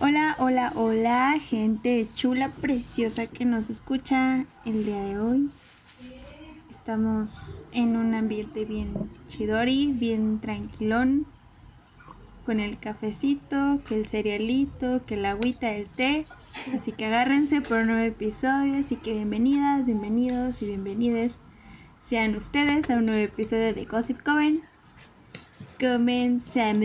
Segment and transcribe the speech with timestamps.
[0.00, 5.50] Hola, hola, hola, gente chula, preciosa que nos escucha el día de hoy.
[6.70, 8.92] Estamos en un ambiente bien
[9.26, 11.26] chidori, bien tranquilón,
[12.46, 16.26] con el cafecito, que el cerealito, que el agüita, el té.
[16.76, 21.40] Así que agárrense por un nuevo episodio, así que bienvenidas, bienvenidos y bienvenides
[22.00, 24.62] sean ustedes a un nuevo episodio de Gossip Coven.
[25.80, 26.78] Comenzamos.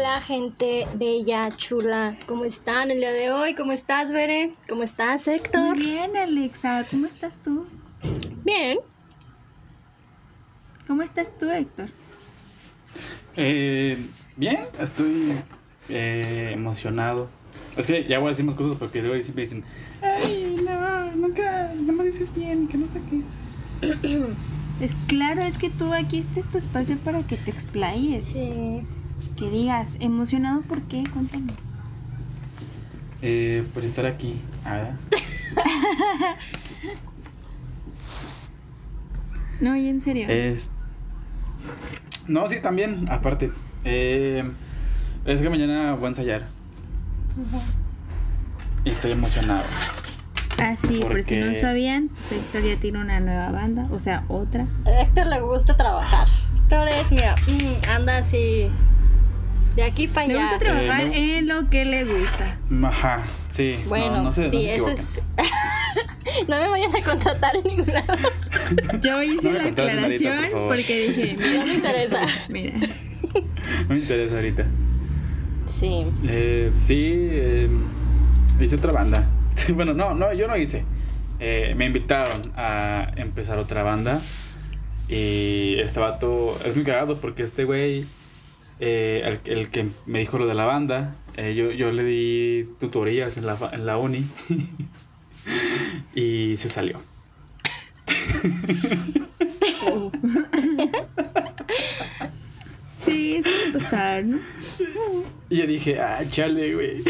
[0.00, 3.54] Hola gente bella, chula, ¿cómo están el día de hoy?
[3.54, 4.50] ¿Cómo estás, Bere?
[4.66, 5.76] ¿Cómo estás, Héctor?
[5.76, 7.66] Muy bien, Alexa, ¿cómo estás tú?
[8.42, 8.78] Bien.
[10.86, 11.90] ¿Cómo estás tú, Héctor?
[13.36, 13.98] Eh,
[14.36, 15.34] bien, estoy
[15.90, 17.28] eh, emocionado.
[17.76, 19.64] Es que ya voy a decir más cosas porque luego siempre dicen,
[20.00, 24.32] ay, no, nunca, no me dices bien, que no sé qué.
[24.82, 28.24] Es claro, es que tú aquí este es tu espacio para que te explayes.
[28.24, 28.82] Sí.
[29.40, 31.56] Que digas, emocionado por qué, cuéntanos.
[33.22, 34.38] Eh, por estar aquí.
[34.66, 34.90] Ah,
[39.60, 40.26] No, y en serio.
[40.28, 40.70] es...
[42.26, 43.50] No, sí, también, aparte.
[43.84, 44.44] Eh,
[45.24, 46.46] es que mañana voy a ensayar.
[48.84, 49.64] Y estoy emocionado.
[50.58, 53.98] ah, sí, por si no porque- sabían, pues Héctor ya tiene una nueva banda, o
[54.00, 54.66] sea, otra.
[54.86, 56.28] A Héctor le gusta trabajar.
[56.64, 58.68] Héctor es, mira, mm, anda así
[59.76, 60.42] de aquí para Le allá.
[60.42, 62.56] gusta trabajar Eh, en lo que le gusta.
[62.84, 63.76] Ajá, sí.
[63.82, 65.22] no, Bueno, no sé, no sí, se eso es.
[66.48, 68.14] no me vayan a contratar en ningún lado.
[69.02, 72.20] Yo hice No la aclaración por porque dije, No mira, me interesa.
[72.48, 72.72] mira.
[73.88, 74.66] No me interesa ahorita.
[75.66, 76.04] Sí.
[76.26, 77.68] Eh, sí, eh,
[78.60, 79.24] hice otra banda.
[79.74, 80.84] bueno, no, no, yo no hice.
[81.38, 84.20] Eh, me invitaron a empezar otra banda.
[85.08, 88.04] Y este vato es muy cagado porque este güey,
[88.80, 92.68] eh, el, el que me dijo lo de la banda, eh, yo, yo le di
[92.80, 94.26] tutorías en la, fa- en la uni.
[96.14, 97.00] y se salió.
[103.04, 104.38] Sí, eso va a pasar, ¿no?
[105.48, 107.02] Y yo dije, ah, chale, güey.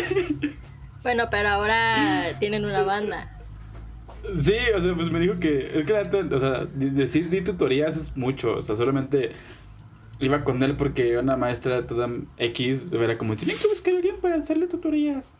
[1.02, 1.96] Bueno, pero ahora
[2.38, 3.36] tienen una banda.
[4.42, 5.78] Sí, o sea, pues me dijo que.
[5.78, 8.56] Es que o sea, di- decir di tutorías es mucho.
[8.56, 9.32] O sea, solamente
[10.20, 12.08] iba con él porque una maestra toda
[12.38, 15.30] X era como: Tienen que buscar a para hacerle tutorías.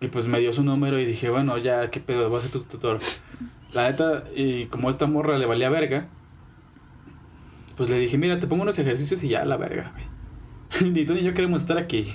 [0.00, 2.28] Y pues me dio su número y dije: Bueno, ya, ¿qué pedo?
[2.28, 2.98] Voy a ser tu tutor.
[3.74, 6.06] La neta, y como esta morra le valía verga,
[7.76, 10.92] pues le dije: Mira, te pongo unos ejercicios y ya, la verga, güey.
[10.92, 12.12] ni tú ni yo queremos estar aquí.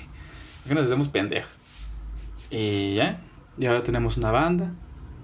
[0.66, 1.58] Que nos hacemos pendejos.
[2.50, 3.18] Y ya,
[3.58, 4.72] y ahora tenemos una banda.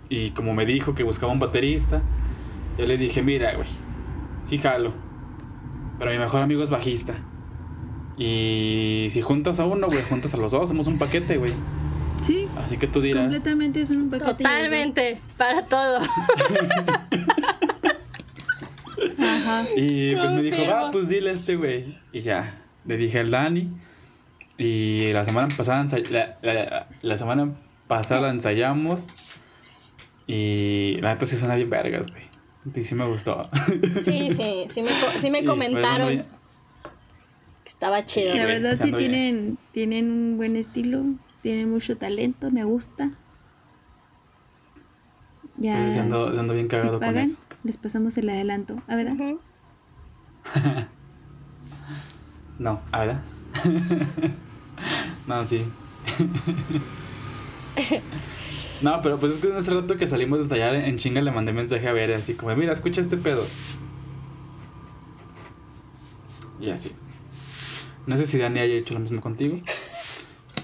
[0.08, 2.00] Y como me dijo que buscaba un baterista,
[2.78, 3.68] yo le dije, mira, güey,
[4.44, 5.05] sí jalo.
[5.98, 7.14] Pero mi mejor amigo es bajista.
[8.18, 11.52] Y si juntas a uno, güey, juntas a los dos, somos un paquete, güey.
[12.22, 13.22] Sí, Así que tú dirás.
[13.24, 14.30] completamente es un paquete.
[14.44, 15.98] Totalmente, para todo.
[19.18, 19.64] Ajá.
[19.76, 21.98] Y pues me dijo, va, pues dile a este güey.
[22.12, 22.54] Y ya,
[22.86, 23.68] le dije al Dani.
[24.58, 27.50] Y la semana pasada, ensay- la, la- la semana
[27.86, 29.06] pasada ensayamos.
[30.26, 32.24] Y la neta sí suena bien vergas, güey.
[32.74, 33.48] Y sí me gustó.
[34.04, 34.90] Sí, sí, sí me,
[35.20, 36.24] sí me comentaron
[37.62, 38.34] que estaba chido.
[38.34, 38.96] La verdad sí bien.
[38.96, 41.04] tienen, tienen un buen estilo,
[41.42, 43.10] tienen mucho talento, me gusta.
[45.56, 45.72] Ya.
[45.72, 47.36] Entonces sí ando, sí ando bien cagado con pagan, eso.
[47.62, 48.76] les pasamos el adelanto.
[48.88, 49.14] ¿A verdad?
[49.14, 49.40] Ujú.
[52.58, 53.22] No, ¿a verdad?
[55.26, 55.62] no, sí.
[58.82, 61.30] no, pero pues es que en ese rato que salimos de estallar en chinga le
[61.30, 63.44] mandé mensaje a ver así como, mira, escucha este pedo.
[66.60, 66.92] Y así.
[68.06, 69.56] No sé si Dani haya hecho lo mismo contigo.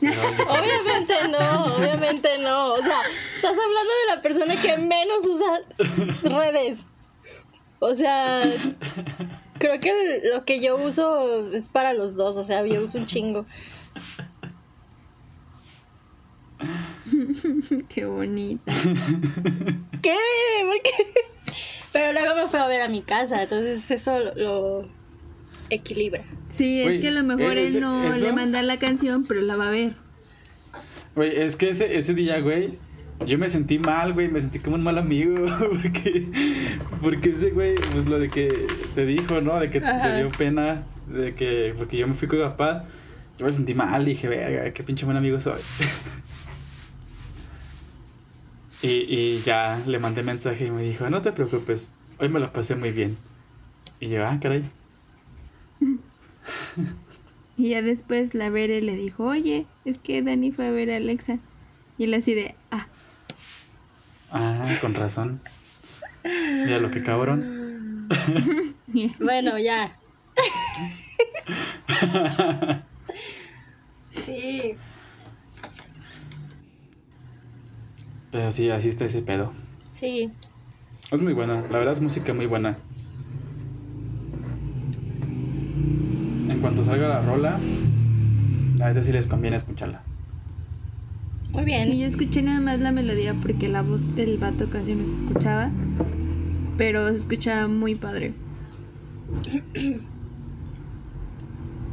[0.03, 2.75] Obviamente no, obviamente no.
[2.75, 3.03] O sea,
[3.37, 5.61] estás hablando de la persona que menos usa
[6.39, 6.85] redes.
[7.79, 8.43] O sea,
[9.59, 12.37] creo que lo que yo uso es para los dos.
[12.37, 13.45] O sea, yo uso un chingo.
[17.89, 18.73] Qué bonita.
[20.03, 20.17] ¿Qué?
[20.65, 21.05] ¿Por qué?
[21.93, 24.89] Pero luego me fue a ver a mi casa, entonces eso lo, lo
[25.71, 26.23] equilibra.
[26.49, 29.57] Sí, es que a lo mejor él no eso- le manda la canción, pero la
[29.57, 29.93] va a ver.
[31.15, 32.79] Güey, es que ese, ese día, güey,
[33.27, 35.45] yo me sentí mal, güey, me sentí como un mal amigo,
[35.83, 36.27] porque,
[37.03, 39.61] porque ese güey, pues lo de que te dijo, ¿no?
[39.61, 40.15] De que Ajá.
[40.15, 42.85] te dio pena, de que, porque yo me fui con mi papá,
[43.39, 45.61] yo me sentí mal, dije, verga, qué pinche buen amigo soy.
[48.83, 52.53] Y, y ya le mandé mensaje y me dijo, no te preocupes, hoy me la
[52.53, 53.17] pasé muy bien.
[54.01, 54.65] Y yo, ah, caray.
[57.57, 60.97] Y ya después la Bere le dijo, oye, es que Dani fue a ver a
[60.97, 61.39] Alexa.
[61.99, 62.87] Y él así de, ah,
[64.33, 65.41] Ah, con razón.
[66.25, 68.09] Mira lo que cabrón.
[69.21, 69.97] Bueno, ya.
[74.15, 74.77] Sí.
[78.33, 79.53] Pero sí, así está ese pedo.
[79.93, 80.33] Sí.
[81.13, 82.79] Es muy buena, la verdad es música muy buena.
[86.49, 87.61] En cuanto salga la rola,
[88.79, 90.03] la verdad sí les conviene escucharla.
[91.53, 91.85] Muy bien.
[91.85, 95.13] Sí, yo escuché nada más la melodía porque la voz del vato casi no se
[95.13, 95.71] escuchaba.
[96.79, 98.33] Pero se escuchaba muy padre.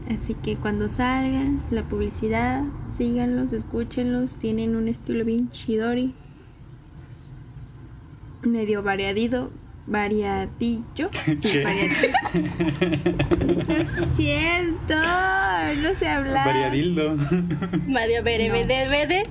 [0.10, 4.38] Así que cuando salga la publicidad, síganlos, escúchenlos.
[4.38, 6.16] Tienen un estilo bien chidori.
[8.44, 9.52] Medio variadido.
[9.88, 11.10] Variadillo.
[11.40, 11.64] Sí.
[13.68, 14.96] Lo siento,
[15.82, 16.46] no sé hablar.
[16.46, 17.18] Variadildo.
[17.88, 18.54] Mario Bere, No.
[18.54, 19.24] Bede, Bede.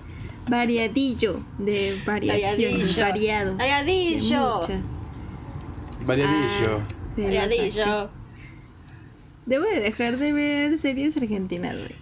[0.48, 3.02] Variadillo de variación, Variadillo.
[3.02, 3.56] variado.
[3.56, 4.60] Variadillo.
[6.06, 6.80] Variadillo.
[7.16, 8.10] de las Variadillo.
[9.46, 11.96] Debo de dejar de ver series argentinas, güey.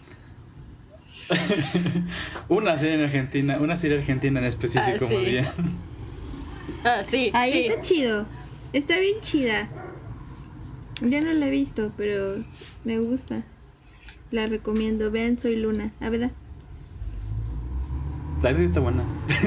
[2.48, 5.14] una serie en Argentina, una serie argentina en específico, Ah, sí.
[5.14, 5.44] más bien.
[6.84, 7.30] Ah, sí.
[7.34, 7.66] Ahí sí.
[7.66, 8.26] está chido.
[8.72, 9.68] Está bien chida.
[11.02, 12.36] Yo no la he visto, pero
[12.84, 13.42] me gusta.
[14.30, 15.10] La recomiendo.
[15.10, 15.90] Vean, soy Luna.
[16.00, 16.30] ¿A verdad?
[18.42, 19.02] La serie está buena.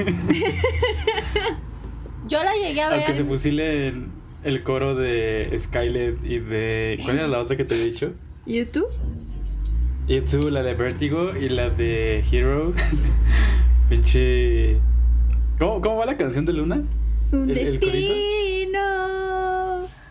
[2.28, 2.98] Yo la llegué a ver.
[2.98, 4.08] Aunque se fusilen
[4.44, 6.98] el coro de Skylet y de.
[7.04, 8.12] ¿Cuál era la otra que te he dicho?
[8.46, 8.88] ¿YouTube?
[10.08, 12.74] Itzu, la de Vertigo y la de Hero.
[13.88, 14.76] Pinche.
[15.58, 16.82] ¿Cómo, ¿Cómo va la canción de Luna?
[17.32, 18.80] Un ¿El- el destino.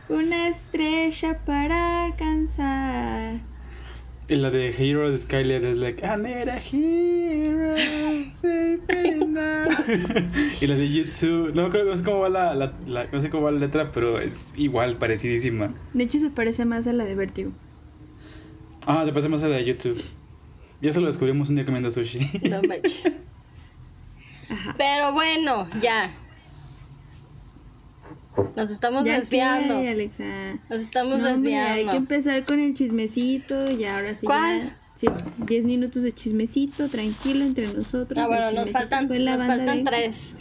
[0.10, 3.36] Una estrella para alcanzar.
[4.30, 7.76] Y la de Hero de Skylet es like, I need a hero,
[8.34, 9.70] save me now".
[10.62, 13.30] y la de Jutsu, no, creo, no sé cómo va la, la- la- no sé
[13.30, 15.74] cómo va la letra, pero es igual, parecidísima.
[15.94, 17.52] De hecho, se parece más a la de Vertigo.
[18.86, 20.02] Ah, se parece más a la de YouTube.
[20.82, 22.20] Y eso lo descubrimos un día comiendo sushi.
[22.50, 23.12] No manches.
[24.78, 26.10] Pero bueno, ya.
[28.56, 29.82] Nos estamos Ya desviando.
[29.82, 30.24] que, Alexa.
[30.70, 31.92] Nos estamos No, hombre, hay desviando.
[31.92, 34.26] que empezar con el chismecito y ahora sí.
[34.26, 34.60] ¿Cuál?
[34.64, 35.08] ya, sí,
[35.46, 38.18] 10 minutos de chismecito, tranquilo entre nosotros.
[38.20, 40.34] Ah, bueno, nos faltan, fue la nos banda faltan de- tres.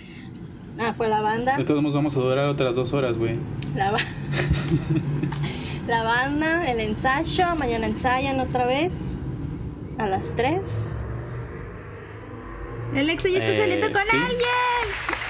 [0.79, 1.56] Ah, fue la banda.
[1.59, 3.37] De todos modos vamos a durar otras dos horas, güey.
[3.77, 3.99] La, ba-
[5.87, 7.55] la banda, el ensayo.
[7.56, 9.19] Mañana ensayan otra vez.
[9.99, 10.99] A las tres.
[12.96, 14.17] Alexa ya está Eh, saliendo con sí.
[14.17, 14.43] alguien.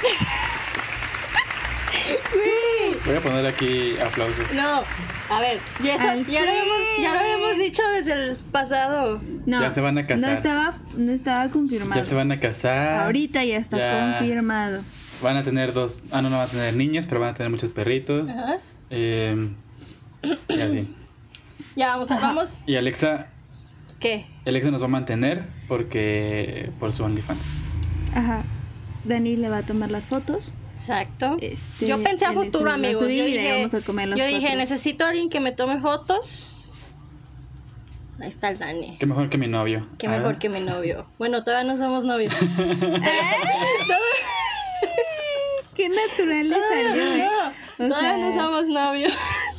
[3.06, 4.44] Voy a poner aquí aplausos.
[4.54, 4.82] No,
[5.30, 7.32] a ver, y eso, ya, lo habíamos, ya lo fin.
[7.32, 9.20] habíamos dicho desde el pasado.
[9.46, 10.30] No, Ya se van a casar.
[10.30, 12.00] No estaba, no estaba confirmado.
[12.00, 13.02] Ya se van a casar.
[13.04, 14.16] Ahorita ya está Ya.
[14.18, 14.82] confirmado.
[15.22, 16.02] Van a tener dos.
[16.12, 18.30] Ah, no, no van a tener niñas, pero van a tener muchos perritos.
[18.30, 18.56] Ajá.
[18.90, 19.36] Eh,
[20.48, 20.94] y así.
[21.74, 22.54] Ya vamos a, vamos.
[22.66, 23.28] Y Alexa,
[23.98, 24.26] ¿Qué?
[24.44, 27.46] Alexa nos va a mantener porque por su OnlyFans.
[28.14, 28.42] Ajá.
[29.04, 30.52] Dani le va a tomar las fotos.
[30.78, 31.36] Exacto.
[31.40, 33.00] Este, yo pensé a futuro, amigos.
[33.00, 34.58] Yo dije, vamos a comer los yo dije, cuatro.
[34.58, 36.70] necesito a alguien que me tome fotos.
[38.20, 38.98] Ahí está el Dani.
[38.98, 39.86] Qué mejor que mi novio.
[39.98, 40.18] Qué Ah.
[40.18, 41.06] mejor que mi novio.
[41.18, 42.34] Bueno, todavía no somos novios.
[45.74, 47.28] Qué natural le salió, ¿eh?
[47.78, 49.12] O todavía sea, no somos novios.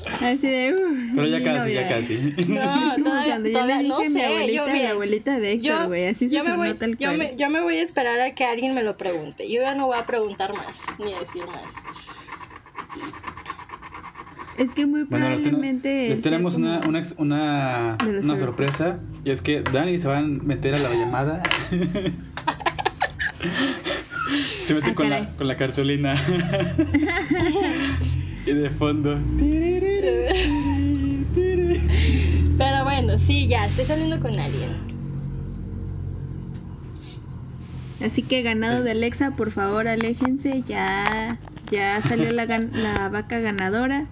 [0.08, 0.74] Así de.
[0.74, 1.82] uh, Pero ya casi, novia.
[1.82, 2.16] ya casi.
[2.48, 4.26] No, es como todavía, cuando yo le dije no a mi sé.
[4.26, 6.08] abuelita, yo, la miren, abuelita de Héctor, güey.
[6.08, 8.74] Así se me voy, tal yo me, yo me voy a esperar a que alguien
[8.74, 9.50] me lo pregunte.
[9.52, 11.72] Yo ya no voy a preguntar más, ni decir más.
[14.58, 16.10] Es que muy Bueno, les, ten- probablemente.
[16.10, 19.00] les tenemos una, una, una, una sorpresa.
[19.26, 21.42] Y es que Dani se va a meter a la llamada.
[24.64, 26.16] se mete Ah, con, la, con la cartulina.
[28.46, 29.18] y de fondo.
[32.58, 34.70] Pero bueno, sí, ya, estoy saliendo con alguien.
[38.06, 40.62] Así que ganado de Alexa, por favor, aléjense.
[40.68, 41.40] Ya,
[41.72, 44.06] ya salió la, gan- la vaca ganadora.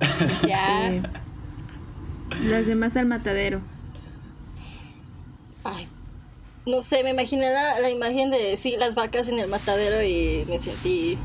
[0.46, 0.92] Ya.
[0.94, 1.02] Eh,
[2.48, 3.60] las demás al matadero.
[5.64, 5.86] Ay,
[6.66, 10.44] no sé, me imaginé la, la imagen de, sí, las vacas en el matadero y
[10.48, 11.16] me sentí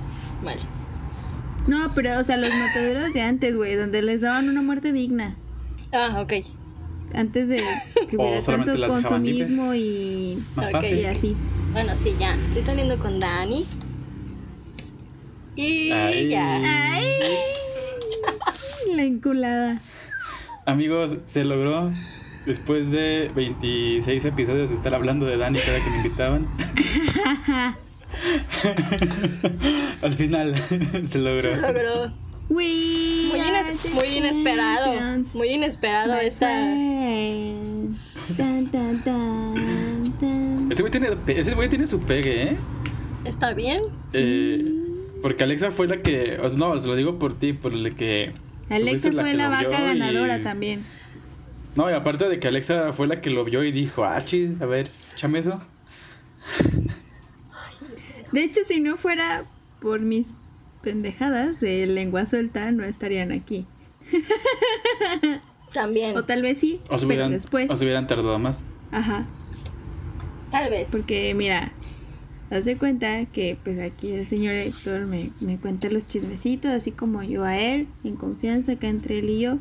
[0.43, 0.57] mal.
[1.67, 5.35] No, pero, o sea, los mataderos de antes, güey, donde les daban una muerte digna.
[5.91, 6.33] Ah, ok.
[7.13, 7.61] Antes de
[8.09, 10.71] que hubiera tanto consumismo y, Más Ok.
[10.71, 10.99] fácil.
[10.99, 11.35] y así.
[11.73, 12.33] Bueno, sí, ya.
[12.35, 13.65] Estoy saliendo con Dani.
[15.55, 16.29] Y Ay.
[16.29, 16.55] ya.
[16.93, 17.05] ¡Ay!
[18.95, 19.79] la enculada.
[20.65, 21.91] Amigos, se logró.
[22.45, 26.47] Después de 26 episodios de estar hablando de Dani cada que me invitaban.
[30.01, 30.55] Al final
[31.07, 31.55] se logró.
[31.55, 32.11] Se logró.
[32.49, 34.93] Muy, ines- muy inesperado.
[35.33, 36.49] Muy inesperado esta.
[40.69, 42.57] Ese güey tiene, ese güey tiene su pegue, ¿eh?
[43.25, 43.81] ¿Está bien?
[44.13, 44.63] Eh,
[45.21, 46.37] Porque Alexa fue la que.
[46.41, 48.31] O sea, no, se lo digo por ti, por el que.
[48.69, 50.83] Alexa fue que la vaca y- ganadora también.
[51.75, 54.49] No, y aparte de que Alexa fue la que lo vio y dijo, ah, chis,
[54.61, 55.61] a ver, échame eso.
[58.37, 59.45] De hecho, si no fuera
[59.81, 60.35] por mis
[60.83, 63.65] pendejadas de lengua suelta, no estarían aquí.
[65.73, 66.15] También.
[66.15, 67.67] O tal vez sí, O se pero hubieran, después.
[67.67, 68.63] o se hubieran tardado más.
[68.91, 69.25] Ajá.
[70.51, 70.89] Tal vez.
[70.91, 71.71] Porque mira,
[72.51, 76.91] haz de cuenta que pues aquí el señor Héctor me, me cuenta los chismecitos, así
[76.91, 79.57] como yo a él, en confianza acá entre él y yo.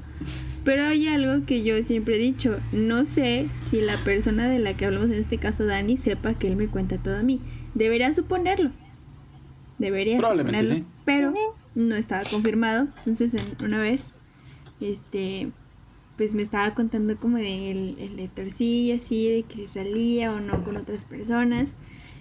[0.65, 4.77] Pero hay algo que yo siempre he dicho, no sé si la persona de la
[4.77, 7.41] que hablamos en este caso, Dani, sepa que él me cuenta todo a mí.
[7.77, 8.71] Debería suponerlo.
[9.79, 10.85] Debería Probablemente suponerlo.
[10.87, 10.93] sí.
[11.05, 11.35] Pero
[11.75, 12.89] no estaba confirmado.
[12.99, 14.15] Entonces en- una vez,
[14.81, 15.51] este,
[16.17, 20.41] pues me estaba contando como de el, el Héctorcillo, así, de que se salía o
[20.41, 21.75] no con otras personas.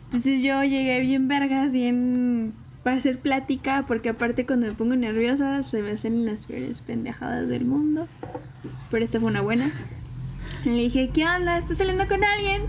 [0.04, 5.64] Entonces yo llegué bien vergas, bien para hacer plática, porque aparte cuando me pongo nerviosa
[5.64, 8.08] se me hacen las peores pendejadas del mundo.
[8.92, 9.72] Pero esta fue una buena.
[10.66, 11.58] Le dije, ¿qué onda?
[11.58, 12.62] ¿Estás saliendo con alguien?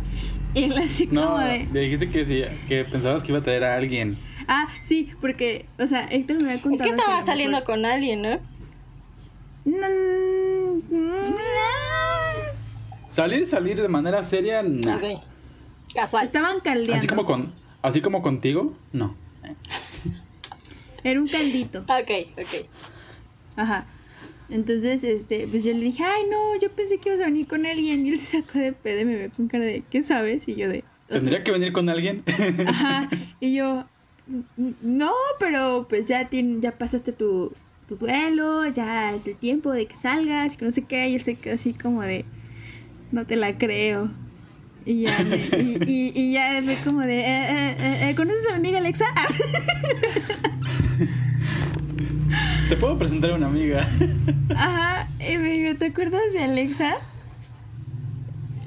[0.56, 1.66] Y él así No, como de...
[1.72, 4.16] le dijiste que sí, que pensabas que iba a traer a alguien.
[4.48, 6.84] Ah, sí, porque, o sea, Héctor me había Es contado...
[6.88, 8.38] que a estaba saliendo mejor- con alguien, ¿no?
[9.66, 9.88] No,
[10.90, 11.12] no.
[13.08, 14.98] Salir, salir de manera seria, no.
[15.94, 16.24] Casual.
[16.24, 16.94] Estaban caldeando.
[16.94, 19.14] Así como con, así como contigo, no.
[21.04, 21.80] Era un caldito.
[21.80, 22.66] Ok, ok.
[23.56, 23.86] Ajá.
[24.48, 27.66] Entonces, este, pues yo le dije, ay, no, yo pensé que ibas a venir con
[27.66, 28.06] alguien.
[28.06, 30.46] Y él se sacó de pedo y me ve con cara de, ¿qué sabes?
[30.46, 32.22] Y yo de, Tendría que venir con alguien.
[32.66, 33.08] ajá.
[33.40, 33.84] Y yo,
[34.58, 37.52] "N- no, pero pues ya, tien- ya pasaste tu,
[37.88, 41.08] tu duelo, ya es el tiempo de que salgas, que no sé qué.
[41.08, 42.24] Y él se quedó así como de,
[43.12, 44.10] no te la creo.
[44.84, 48.46] Y ya, me- y, y, y ya fue como de, "Eh, eh, eh, eh, ¿conoces
[48.48, 49.06] a mi amiga Alexa?
[52.68, 53.86] Te puedo presentar a una amiga.
[54.56, 56.96] Ajá, y me dijo, ¿te acuerdas de Alexa?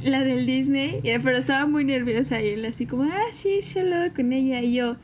[0.04, 3.78] La del Disney, Y- pero estaba muy nerviosa y él así como, ah, sí, sí
[3.78, 4.62] he hablado con ella.
[4.62, 4.96] Y yo,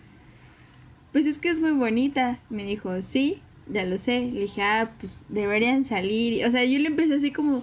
[1.12, 2.40] pues es que es muy bonita.
[2.50, 4.22] Me dijo, sí, ya lo sé.
[4.22, 6.46] Le dije, ah, pues deberían salir.
[6.46, 7.62] O sea, yo le empecé así como,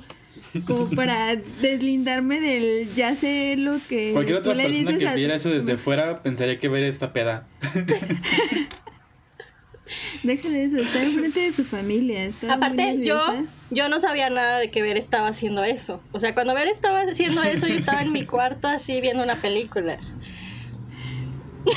[0.67, 4.13] como para deslindarme del, ya sé lo que...
[4.13, 7.47] Cualquier otra persona que a- viera eso desde fuera pensaría que ver esta peda.
[10.23, 12.25] Déjale eso, está enfrente de su familia.
[12.25, 13.19] estaba muy Aparte, yo,
[13.71, 16.01] yo no sabía nada de que Ver estaba haciendo eso.
[16.13, 19.37] O sea, cuando Ver estaba haciendo eso, yo estaba en mi cuarto así viendo una
[19.37, 19.99] película.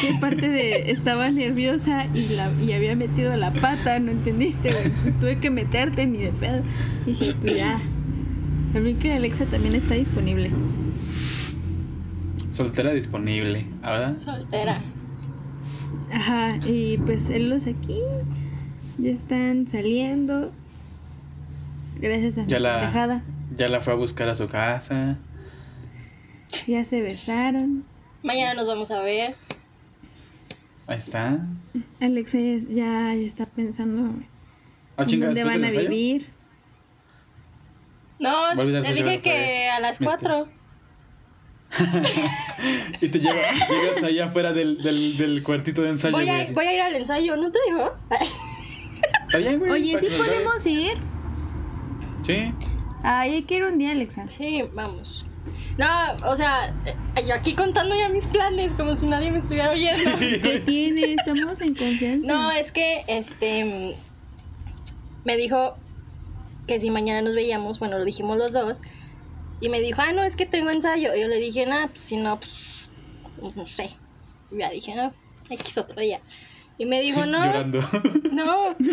[0.02, 4.00] ¿Qué parte de estaba nerviosa y la y había metido la pata?
[4.00, 4.72] ¿No entendiste?
[4.72, 4.90] güey?
[4.90, 6.62] Pues tuve que meterte ni de pedo.
[7.06, 7.80] Dije, pues ya.
[8.74, 10.50] A mí que Alexa también está disponible.
[12.50, 14.18] Soltera disponible, ¿ah, ¿verdad?
[14.18, 14.80] Soltera.
[16.12, 18.00] Ajá, y pues él los aquí
[18.98, 20.52] ya están saliendo.
[21.98, 23.24] Gracias a ya mi la.
[23.56, 25.18] Ya la fue a buscar a su casa.
[26.68, 27.84] Ya se besaron.
[28.24, 29.36] Mañana nos vamos a ver.
[30.88, 31.40] Ahí está.
[32.00, 32.34] Alex
[32.70, 34.12] ya, está pensando
[34.98, 36.28] ah, dónde van a vivir.
[38.20, 40.48] No, le dije que a las 4.
[43.02, 43.36] Y te lleva,
[43.70, 46.16] llegas ahí afuera del, del, del cuartito de ensayo.
[46.16, 46.54] Voy a, así.
[46.54, 47.94] voy a ir al ensayo, ¿no te digo?
[49.28, 49.72] Está bien, güey.
[49.72, 50.94] Oye, ¿sí podemos ir?
[52.26, 52.54] Sí.
[53.04, 54.26] Ay, hay que ir un día, Alexa.
[54.28, 55.26] Sí, vamos.
[55.78, 55.88] No,
[56.26, 56.74] o sea,
[57.28, 60.18] yo aquí contando ya mis planes, como si nadie me estuviera oyendo.
[60.20, 61.14] ¿Qué tiene?
[61.14, 62.28] Estamos en confianza.
[62.28, 63.96] No, es que este
[65.26, 65.76] me dijo
[66.66, 68.80] que si mañana nos veíamos, bueno, lo dijimos los dos.
[69.62, 71.16] Y me dijo, ah, no, es que tengo ensayo.
[71.16, 72.90] Y yo le dije, nah, pues si no, pues
[73.56, 73.90] no sé.
[74.52, 75.14] Y ya dije, no,
[75.50, 76.20] X otro día.
[76.78, 77.80] Y me dijo, no, Llorando.
[78.32, 78.76] no.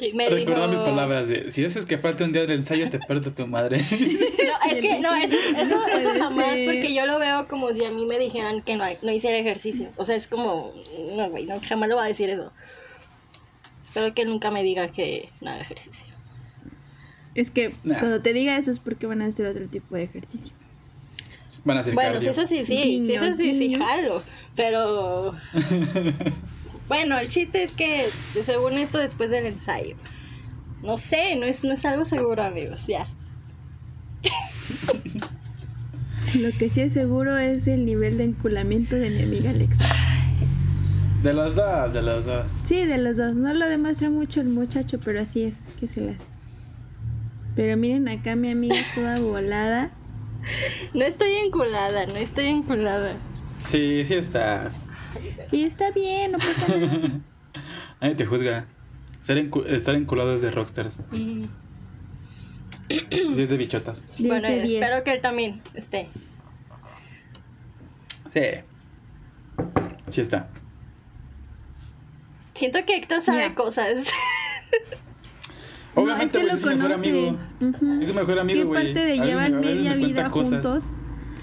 [0.00, 2.88] Y me Recuerda dijo, mis palabras de, si haces que falte un día del ensayo,
[2.88, 3.80] te parto tu madre.
[4.48, 6.64] No, es que no, eso, eso, eso jamás, ser.
[6.66, 9.90] porque yo lo veo como si a mí me dijeran que no, no hiciera ejercicio.
[9.96, 10.72] O sea, es como,
[11.16, 12.52] no, güey, no, jamás lo va a decir eso.
[13.82, 16.06] Espero que nunca me diga que no haga ejercicio.
[17.38, 18.00] Es que Nah.
[18.00, 20.52] cuando te diga eso es porque van a hacer otro tipo de ejercicio.
[21.64, 22.34] Van a hacer Bueno, cardio.
[22.34, 24.22] si eso sí, sí, si eso sí, sí, jalo.
[24.56, 25.34] Pero,
[26.88, 28.06] bueno, el chiste es que
[28.44, 29.94] según esto, después del ensayo.
[30.82, 33.06] No sé, no es, no es algo seguro, amigos, ya.
[36.40, 39.84] Lo que sí es seguro es el nivel de enculamiento de mi amiga Alexa.
[41.22, 42.46] De los dos, de los dos.
[42.64, 43.34] Sí, de los dos.
[43.34, 46.26] No lo demuestra mucho el muchacho, pero así es que se le hace.
[47.58, 49.90] Pero miren acá mi amiga toda volada.
[50.94, 53.14] No estoy enculada, no estoy enculada.
[53.60, 54.70] Sí, sí está.
[55.50, 57.20] Y está bien, no pasa nada.
[58.00, 58.64] Nadie te juzga.
[59.22, 60.98] Ser encu- estar enculado es de rockstars.
[61.10, 61.46] Mm,
[62.88, 64.04] Sí, es de bichotas.
[64.20, 66.08] Bueno, de espero que él también esté.
[68.32, 68.40] Sí.
[70.10, 70.48] Sí está.
[72.54, 73.54] Siento que Héctor sabe Ya.
[73.56, 74.06] cosas.
[75.96, 77.34] No, Obviamente, es que lo conoce.
[78.02, 78.92] Es su mejor amigo, ¿Qué güey.
[78.94, 80.52] parte de llevan me- media me vida cosas.
[80.62, 80.92] juntos?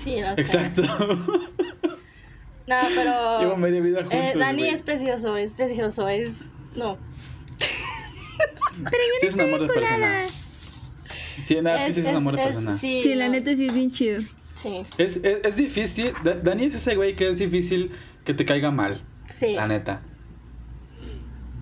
[0.02, 0.42] Sí, lo sé.
[0.42, 0.82] Exacto.
[2.68, 3.40] No, pero.
[3.42, 4.18] Llevo media vida juntos.
[4.20, 6.48] eh, Dani es precioso, es precioso, es.
[6.76, 6.98] No.
[9.22, 10.24] Sí, es un amor de persona.
[11.44, 12.76] Sí, nada, es que sí es un amor de persona.
[12.78, 14.20] sí, Sí, la neta sí es bien chido.
[14.56, 16.12] Sí, Es, es, es difícil.
[16.24, 17.92] Da- Dani es ese güey que es difícil
[18.24, 19.00] que te caiga mal.
[19.28, 19.54] sí.
[19.54, 20.02] La neta.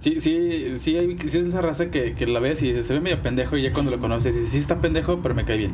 [0.03, 2.93] Sí, sí, sí, hay- sí es esa raza que, que la ves y dices, se
[2.93, 5.57] ve medio pendejo y ya cuando lo conoces dices, sí está pendejo, pero me cae
[5.57, 5.71] bien.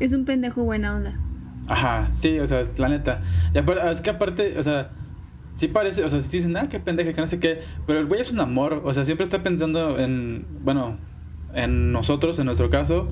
[0.00, 1.18] Es un pendejo buena onda.
[1.66, 3.20] Ajá, sí, o sea, la neta.
[3.54, 4.90] Y aparte, es que aparte, o sea,
[5.56, 8.06] sí parece, o sea, sí dicen, ah, qué pendeja, que no sé qué, pero el
[8.06, 10.96] güey es un amor, o sea, siempre está pensando en, bueno,
[11.52, 13.10] en nosotros, en nuestro caso,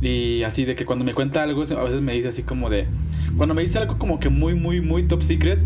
[0.00, 2.88] y así de que cuando me cuenta algo, a veces me dice así como de,
[3.36, 5.60] cuando me dice algo como que muy, muy, muy top secret,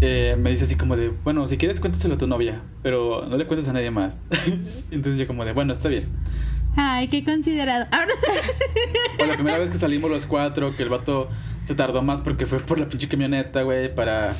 [0.00, 3.36] eh, me dice así como de, bueno, si quieres cuéntaselo a tu novia, pero no
[3.36, 4.16] le cuentes a nadie más.
[4.90, 6.04] Entonces yo como de, bueno, está bien.
[6.76, 7.86] Ay, qué considerado.
[7.92, 8.12] Ahora
[9.22, 11.28] O la primera vez que salimos los cuatro, que el vato
[11.62, 14.34] se tardó más porque fue por la pinche camioneta, güey, para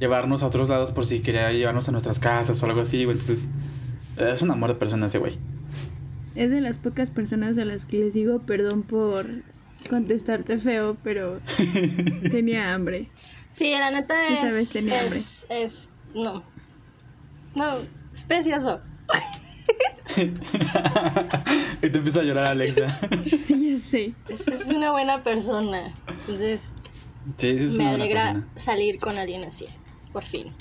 [0.00, 3.18] llevarnos a otros lados por si quería llevarnos a nuestras casas o algo así, güey.
[3.18, 3.48] Entonces,
[4.16, 5.38] es un amor de persona ese güey.
[6.34, 9.26] es de las pocas personas a las que les digo perdón por
[9.90, 11.40] contestarte feo, pero
[12.30, 13.08] tenía hambre.
[13.52, 14.40] Sí, la neta Sí es.
[14.40, 15.18] sabes, tenía hambre.
[15.18, 15.90] es, es.
[16.14, 16.42] No.
[17.54, 17.76] No,
[18.12, 18.80] es precioso.
[20.16, 22.98] y te empieza a llorar Alexa.
[23.44, 24.12] Sí, ya sé.
[24.28, 25.80] Es, es una buena persona.
[26.08, 26.70] Entonces,
[27.36, 29.66] sí, sí, es me una buena alegra salir con alguien así.
[30.12, 30.52] Por fin.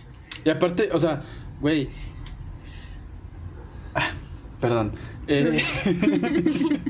[0.44, 1.22] Y aparte, o sea,
[1.60, 1.90] güey.
[3.96, 4.10] Ah,
[4.60, 4.92] perdón.
[5.28, 5.64] Eh,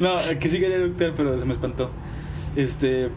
[0.00, 1.90] no, que sí quería eructar, pero se me espantó.
[2.56, 3.10] Este.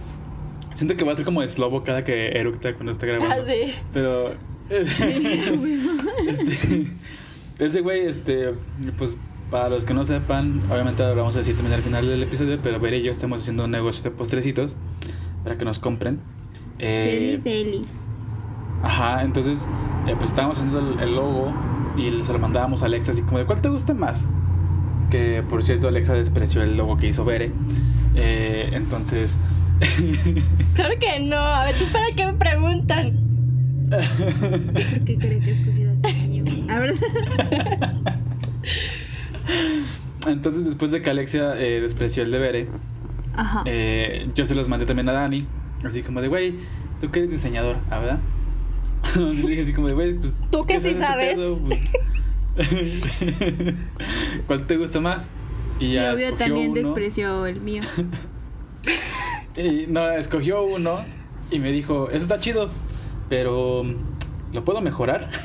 [0.73, 3.35] Siento que va a ser como de slobo cada que eructa cuando está grabando.
[3.35, 3.73] Ah, sí.
[3.93, 4.33] Pero.
[4.69, 5.51] este,
[7.59, 8.51] ese güey, este.
[8.97, 9.17] Pues
[9.49, 12.57] para los que no sepan, obviamente lo vamos a decir también al final del episodio,
[12.63, 14.77] pero Ver y yo estamos haciendo un negocio de postrecitos
[15.43, 16.21] para que nos compren.
[16.79, 17.81] Eh, deli.
[18.81, 19.67] Ajá, entonces,
[20.07, 21.53] eh, pues estábamos haciendo el, el logo
[21.97, 24.25] y se lo mandábamos a Alexa, así como de cuál te gusta más.
[25.09, 27.51] Que por cierto, Alexa despreció el logo que hizo Bere.
[28.15, 29.37] Eh, entonces,
[30.75, 31.37] Claro que no.
[31.37, 33.19] A ver, ¿para qué me preguntan?
[33.89, 36.45] ¿Por qué cree que escogiera ese niño?
[36.71, 36.93] Ahora
[40.27, 42.67] entonces después de que Alexia eh, despreció el de Bere,
[43.35, 43.63] Ajá.
[43.65, 45.45] eh, yo se los mandé también a Dani.
[45.83, 46.55] Así como de, güey,
[46.99, 48.19] tú que eres diseñador, ¿ah, verdad?
[49.15, 50.37] Le dije así como de, güey, pues.
[50.51, 51.29] Tú que ¿qué sí sabes sabes.
[51.29, 51.57] este pedo?
[51.65, 51.83] Pues,
[54.47, 55.29] ¿Cuál te gusta más?
[55.79, 56.79] y ya obvio también uno.
[56.79, 57.81] despreció el mío.
[59.57, 60.99] Y no, escogió uno
[61.51, 62.69] y me dijo, eso está chido,
[63.29, 63.83] pero
[64.53, 65.29] ¿lo puedo mejorar?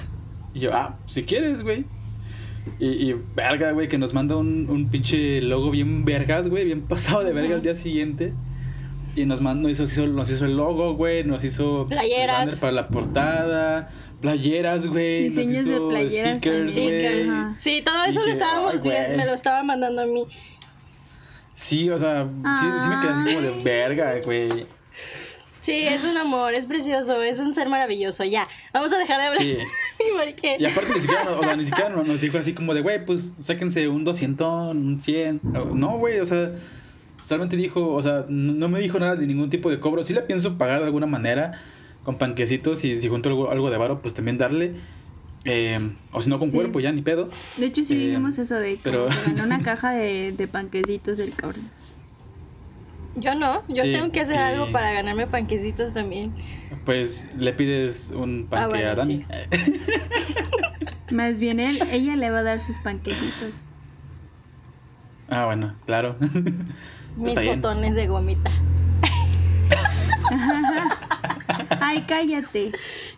[0.54, 1.84] Y yo, ah, si quieres, güey.
[2.80, 6.80] Y, y verga, güey, que nos manda un, un pinche logo bien vergas, güey, bien
[6.88, 8.32] pasado de verga al día siguiente.
[9.14, 12.38] Y nos mandó, hizo, hizo- nos hizo el logo, güey, nos hizo Playeras.
[12.46, 13.90] banner para la portada,
[14.22, 17.54] playeras, güey, nos Diseños de playeras stickers, güey.
[17.58, 19.16] Sí, todo eso Dije, lo estábamos viendo.
[19.18, 20.24] Me lo estaba mandando a mí.
[21.56, 24.48] Sí, o sea, sí, sí me quedé así como de verga, güey.
[25.62, 28.22] Sí, es un amor, es precioso, es un ser maravilloso.
[28.22, 29.42] Ya, vamos a dejar de hablar.
[29.42, 29.58] Sí.
[30.58, 33.04] Y aparte ni siquiera, nos- o sea, ni siquiera nos dijo así como de, güey,
[33.04, 35.40] pues sáquense un 200, un 100.
[35.74, 36.50] No, güey, o sea,
[37.18, 40.04] solamente dijo, o sea, no me dijo nada de ningún tipo de cobro.
[40.04, 41.60] Sí le pienso pagar de alguna manera
[42.04, 44.74] con panquecitos y si junto algo, algo de varo, pues también darle.
[45.48, 45.78] Eh,
[46.12, 46.56] o si no con Sí.
[46.56, 47.28] cuerpo, ya ni pedo.
[47.56, 51.18] De hecho, sí Eh, dijimos eso de que pero- ganó una caja de, de panquecitos
[51.18, 51.62] del cabrón.
[53.14, 56.32] Yo no, yo Sí, tengo que hacer algo para ganarme panquecitos también.
[56.84, 59.24] Pues le pides un Ah, panque bueno, a Dani.
[61.12, 63.62] Más bien él, ella le va a dar sus panquecitos.
[65.28, 66.16] Ah, bueno, claro.
[67.16, 67.60] Mis Está bien.
[67.62, 68.50] botones de gomita.
[71.80, 72.72] Ay, cállate.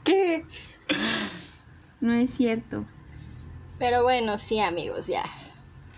[0.05, 0.45] ¿Qué?
[2.01, 2.85] No es cierto.
[3.79, 5.25] Pero bueno, sí, amigos, ya.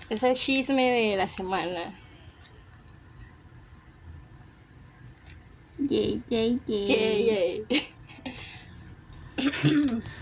[0.08, 1.92] Es el chisme de la semana.
[5.78, 6.86] Yay, yay, yay.
[6.86, 7.92] Yay, yay.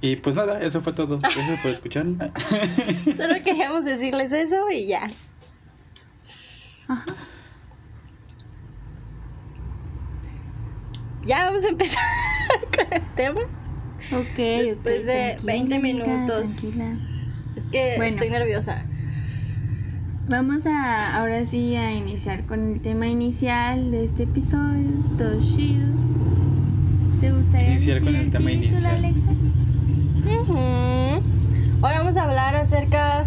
[0.00, 1.18] Y pues nada, eso fue todo.
[1.18, 2.04] Gracias por escuchar.
[3.16, 5.08] Solo queríamos decirles eso y ya.
[11.26, 12.02] Ya vamos a empezar
[12.76, 13.40] con el tema.
[14.12, 16.56] Ok, Después de tranquila, 20 amiga, minutos.
[16.56, 16.96] tranquila.
[17.56, 18.12] Es que Bueno.
[18.12, 18.82] estoy nerviosa.
[20.28, 24.88] Vamos a ahora sí a iniciar con el tema inicial de este episodio.
[25.16, 25.86] Todo chido.
[27.20, 28.94] ¿Te gustaría Iniciar con el tema título, inicial.
[28.96, 29.28] Alexa?
[31.80, 33.24] Hoy vamos a hablar acerca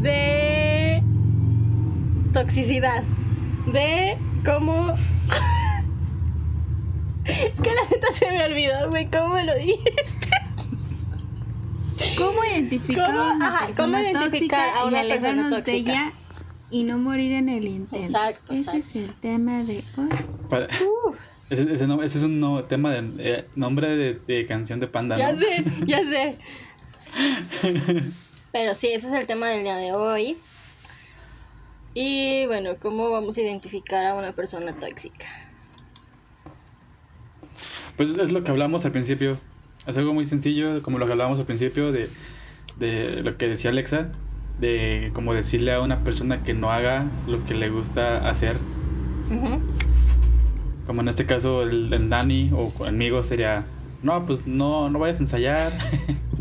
[0.00, 1.02] de
[2.32, 3.02] toxicidad.
[3.72, 4.92] De cómo...
[7.28, 10.28] Es que la neta se me olvidó, güey, ¿cómo me lo dijiste?
[12.16, 15.60] ¿Cómo identificar ¿Cómo- a una ajá, persona cómo identificar tóxica a una y alejarnos persona
[15.62, 16.12] de ella
[16.70, 17.96] y no morir en el intento?
[18.06, 18.78] Exacto, Ese exacto.
[18.80, 20.08] es el tema de hoy.
[20.48, 20.66] Para-
[21.50, 24.86] ese, ese no- ese es un no- tema de eh, nombre de, de canción de
[24.86, 26.38] panda, ya sé, ya sé.
[28.52, 30.36] Pero sí, ese es el tema del día de hoy.
[31.94, 35.26] Y bueno, ¿cómo vamos a identificar a una persona tóxica?
[37.98, 39.36] Pues es lo que hablamos al principio.
[39.88, 42.08] Es algo muy sencillo, como lo que hablábamos al principio de,
[42.78, 44.12] de lo que decía Alexa,
[44.60, 48.56] de como decirle a una persona que no haga lo que le gusta hacer.
[50.86, 53.64] Como en este caso el, el Dani o conmigo sería,
[54.04, 55.72] no, pues no, no vayas a ensayar.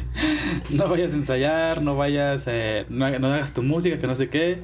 [0.70, 4.60] no vayas a ensayar, no vayas, eh, no hagas tu música, que no sé qué.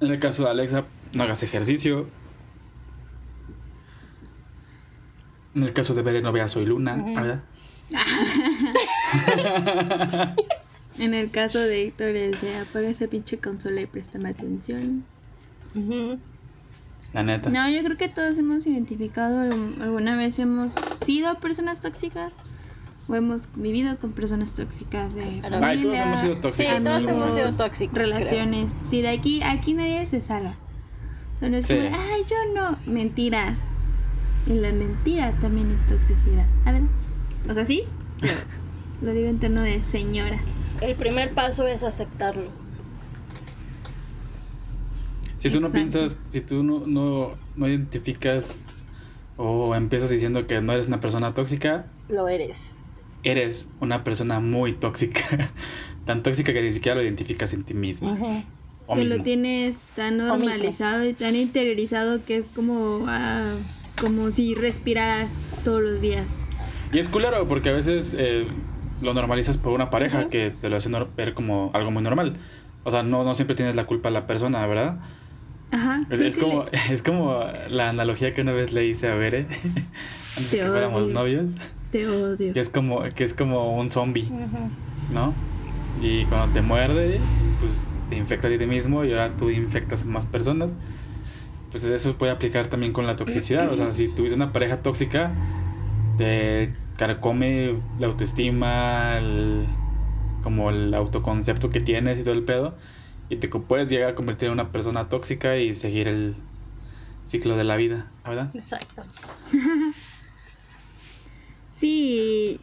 [0.00, 2.06] En el caso de Alexa, no hagas ejercicio.
[5.58, 7.14] En el caso de Bere, no veas Soy Luna, Ujú.
[7.14, 7.42] ¿verdad?
[10.98, 15.04] En el caso de Héctor es de apaga esa pinche consola y préstame atención.
[17.12, 17.50] La neta.
[17.50, 19.42] No, yo creo que todos hemos identificado,
[19.80, 22.34] alguna vez hemos sido personas tóxicas
[23.08, 26.84] o hemos vivido con personas tóxicas de familia, Ay, todos hemos sido Sí, tóxicos.
[26.84, 27.10] todos ¿no?
[27.10, 27.94] hemos sido tóxicos.
[27.94, 28.08] creo.
[28.08, 28.74] relaciones.
[28.84, 30.54] Sí, de aquí, aquí nadie se salva.
[31.36, 31.76] O sea, no es Sí.
[31.76, 33.68] como, ay, yo no, mentiras.
[34.48, 36.46] Y la mentira también es toxicidad.
[36.64, 36.82] A ver,
[37.48, 37.84] o sea, sí,
[38.20, 38.32] pero
[39.02, 40.38] lo digo en tono de señora.
[40.80, 42.50] El primer paso es aceptarlo.
[45.36, 48.58] Si tú no piensas, si tú no, no, no identificas
[49.36, 52.78] o empiezas diciendo que no eres una persona tóxica, Lo eres.
[53.22, 55.20] eres una persona muy tóxica.
[56.06, 58.12] Tan tóxica que ni siquiera lo identificas en ti mismo.
[58.12, 58.42] Ujú.
[58.88, 59.18] O que mismo.
[59.18, 63.52] lo tienes tan normalizado y tan interiorizado que es como, ah,
[64.00, 65.28] como si respiraras
[65.64, 66.38] todos los días.
[66.92, 68.46] Y es culero porque a veces eh,
[69.02, 70.30] lo normalizas por una pareja Ujú.
[70.30, 72.36] que te lo hace ver como algo muy normal.
[72.84, 74.98] O sea, no, no siempre tienes la culpa a la persona, ¿verdad?
[75.70, 76.00] Ajá.
[76.08, 79.40] Es, es como, le- es como la analogía que una vez le hice a Bere
[80.36, 81.14] antes de Te que fuéramos odio.
[81.14, 81.52] novios.
[81.92, 82.52] Te odio.
[82.54, 84.24] Que es como, que es como un zombie.
[84.24, 84.70] Ujú.
[85.12, 85.34] ¿no?
[86.02, 87.18] Y cuando te muerde,
[87.60, 90.70] pues te infecta a ti mismo y ahora tú infectas a más personas.
[91.70, 93.70] Pues eso puede aplicar también con la toxicidad.
[93.72, 95.32] O sea, si tuviste una pareja tóxica,
[96.16, 99.66] te carcome la autoestima, el-
[100.42, 102.74] como el autoconcepto que tienes y todo el pedo.
[103.30, 106.34] Y te puedes llegar a convertir en una persona tóxica y seguir el
[107.24, 108.50] ciclo de la vida, ¿verdad?
[108.54, 109.02] Exacto.
[111.76, 112.58] Sí.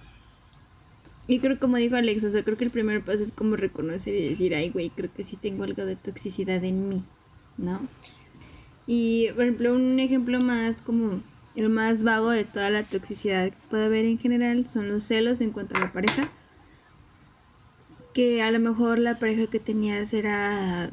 [1.27, 4.13] Y creo como dijo Alex, o sea, creo que el primer paso es como reconocer
[4.13, 7.03] y decir, ay, güey, creo que sí tengo algo de toxicidad en mí,
[7.57, 7.79] ¿no?
[8.87, 11.19] Y, por ejemplo, un ejemplo más como
[11.55, 15.41] el más vago de toda la toxicidad que puede haber en general son los celos
[15.41, 16.29] en cuanto a la pareja.
[18.13, 20.89] Que a lo mejor la pareja que tenías era,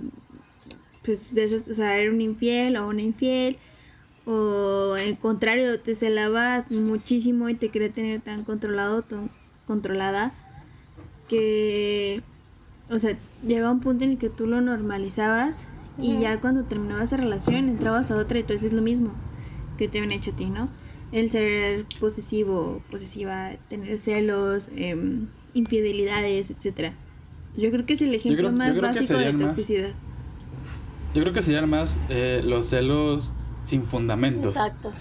[1.05, 3.59] pues, de esos- o sea, era un infiel o una infiel.
[4.25, 9.31] O al contrario, te celaba muchísimo y te quería tener tan controlado, tan
[9.67, 10.33] controlada,
[11.29, 12.23] que,
[12.91, 15.65] o sea, llega un punto en el que tú lo normalizabas
[15.99, 19.13] y ya cuando terminaba esa relación entrabas a otra y tú haces lo mismo
[19.79, 20.69] que te habían hecho a ti, ¿no?
[21.13, 26.95] El ser posesivo, posesiva, tener celos, em, infidelidades, etcétera.
[27.57, 29.91] Yo creo que es el ejemplo creo- más básico de más- toxicidad.
[31.15, 34.53] Yo creo que serían más eh, los celos sin fundamentos.
[34.57, 34.93] Exacto.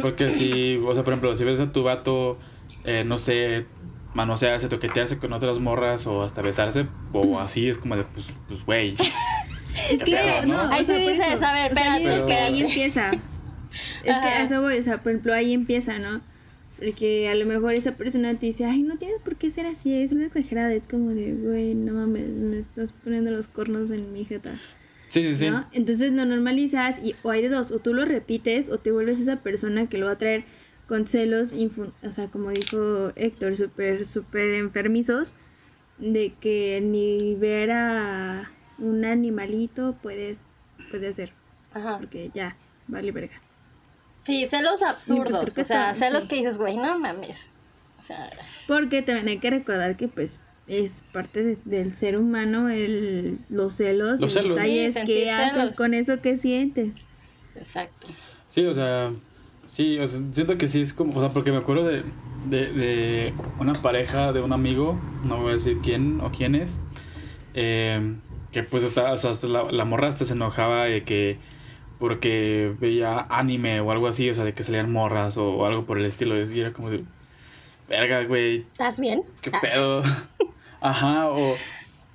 [0.00, 2.38] Porque si, o sea, por ejemplo, si ves a tu vato,
[2.84, 3.66] eh, no sé,
[4.14, 8.64] manosearse, toquetearse con otras morras o hasta besarse, o así, es como de, pues, pues,
[8.64, 8.94] güey.
[9.90, 10.60] Es que eso- ¿no?
[10.72, 11.44] Ahí dices, eso.
[11.44, 12.26] a ver, O sea, yo digo espérate.
[12.26, 13.10] que ahí empieza.
[14.04, 16.20] Es que a eso voy, o sea, por ejemplo, ahí empieza, ¿no?
[16.78, 19.92] Porque a lo mejor esa persona te dice, ay, no tienes por qué ser así,
[20.00, 20.72] es una exagerada.
[20.72, 24.52] Es como de, güey, no mames, me estás poniendo los cornos en mi jeta.
[25.08, 25.50] Sí, sí, sí.
[25.50, 25.66] ¿no?
[25.72, 29.18] Entonces lo normalizas y o hay de dos, o tú lo repites o te vuelves
[29.20, 30.44] esa persona que lo va a traer
[30.86, 31.52] con celos,
[32.02, 35.34] o sea, como dijo Héctor, súper, súper enfermizos,
[35.98, 40.40] de que ni ver a un animalito puedes,
[40.90, 41.32] puede hacer,
[41.74, 41.98] Ajá.
[41.98, 43.34] porque ya, vale verga.
[44.16, 45.28] Sí, celos absurdos.
[45.28, 46.28] creo que o sea, está- celos sí.
[46.28, 47.48] que dices, güey, no mames.
[47.98, 48.30] O sea,
[48.68, 50.38] Porque también hay que recordar que pues
[50.68, 54.54] es parte de- del ser humano el, los celos, Los y celos.
[54.56, 55.76] detalles Sí, que sentir haces celos.
[55.76, 56.94] con eso que sientes.
[57.56, 58.06] exacto.
[58.48, 59.10] Sí, o sea,
[59.66, 62.02] sí, o sea, siento que sí es como, o sea, porque me acuerdo de,
[62.48, 66.78] de, de una pareja de un amigo, no voy a decir quién o quién es,
[67.54, 68.14] eh,
[68.52, 71.38] que pues hasta, o sea, hasta la, la morra hasta se enojaba de que
[71.98, 75.98] porque veía anime o algo así, o sea, de que salían morras o, algo por
[75.98, 77.04] el estilo, y era como de,
[77.88, 79.22] verga, güey, ¿Estás bien?
[79.40, 80.02] ¿Qué Ah, pedo?
[80.80, 81.56] Ajá, o,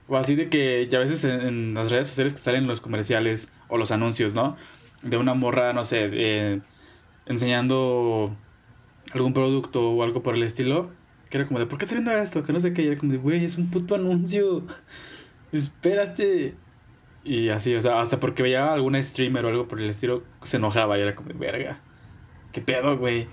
[0.07, 2.79] o así de que ya a veces en, en las redes sociales que salen los
[2.79, 4.55] comerciales o los anuncios, ¿no?
[5.01, 6.61] De una morra, no sé, eh,
[7.25, 8.33] enseñando
[9.13, 10.91] algún producto o algo por el estilo.
[11.29, 12.43] Que era como de, ¿por qué estás viendo esto?
[12.43, 12.83] Que no sé qué.
[12.83, 14.63] Y era como de, güey, es un puto anuncio.
[15.53, 16.55] Espérate.
[17.23, 20.57] Y así, o sea, hasta porque veía alguna streamer o algo por el estilo, se
[20.57, 21.79] enojaba y era como verga.
[22.51, 23.27] ¿Qué pedo, güey?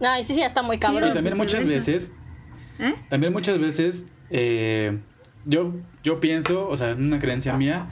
[0.00, 1.12] No, y sí, sí, está muy Y cabrón.
[1.12, 2.12] también muchas veces
[2.80, 2.92] ¿Eh?
[3.08, 4.98] También muchas veces eh,
[5.44, 7.86] yo, yo pienso, o sea, es una creencia mía,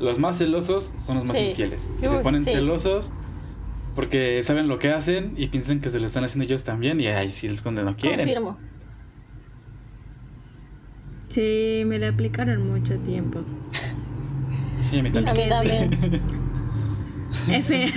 [0.00, 1.44] los más celosos son los más Sí.
[1.50, 1.90] infieles.
[2.00, 2.52] Que Uy, se ponen sí.
[2.52, 3.12] celosos
[3.94, 7.08] porque saben lo que hacen y piensan que se lo están haciendo ellos también y
[7.08, 8.20] ay, si les cuando no quieren.
[8.26, 8.58] Confirmo.
[11.32, 13.40] Sí, me la aplicaron mucho tiempo.
[14.90, 15.34] Sí, a mí A también.
[15.34, 16.20] mí también.
[17.48, 17.92] F.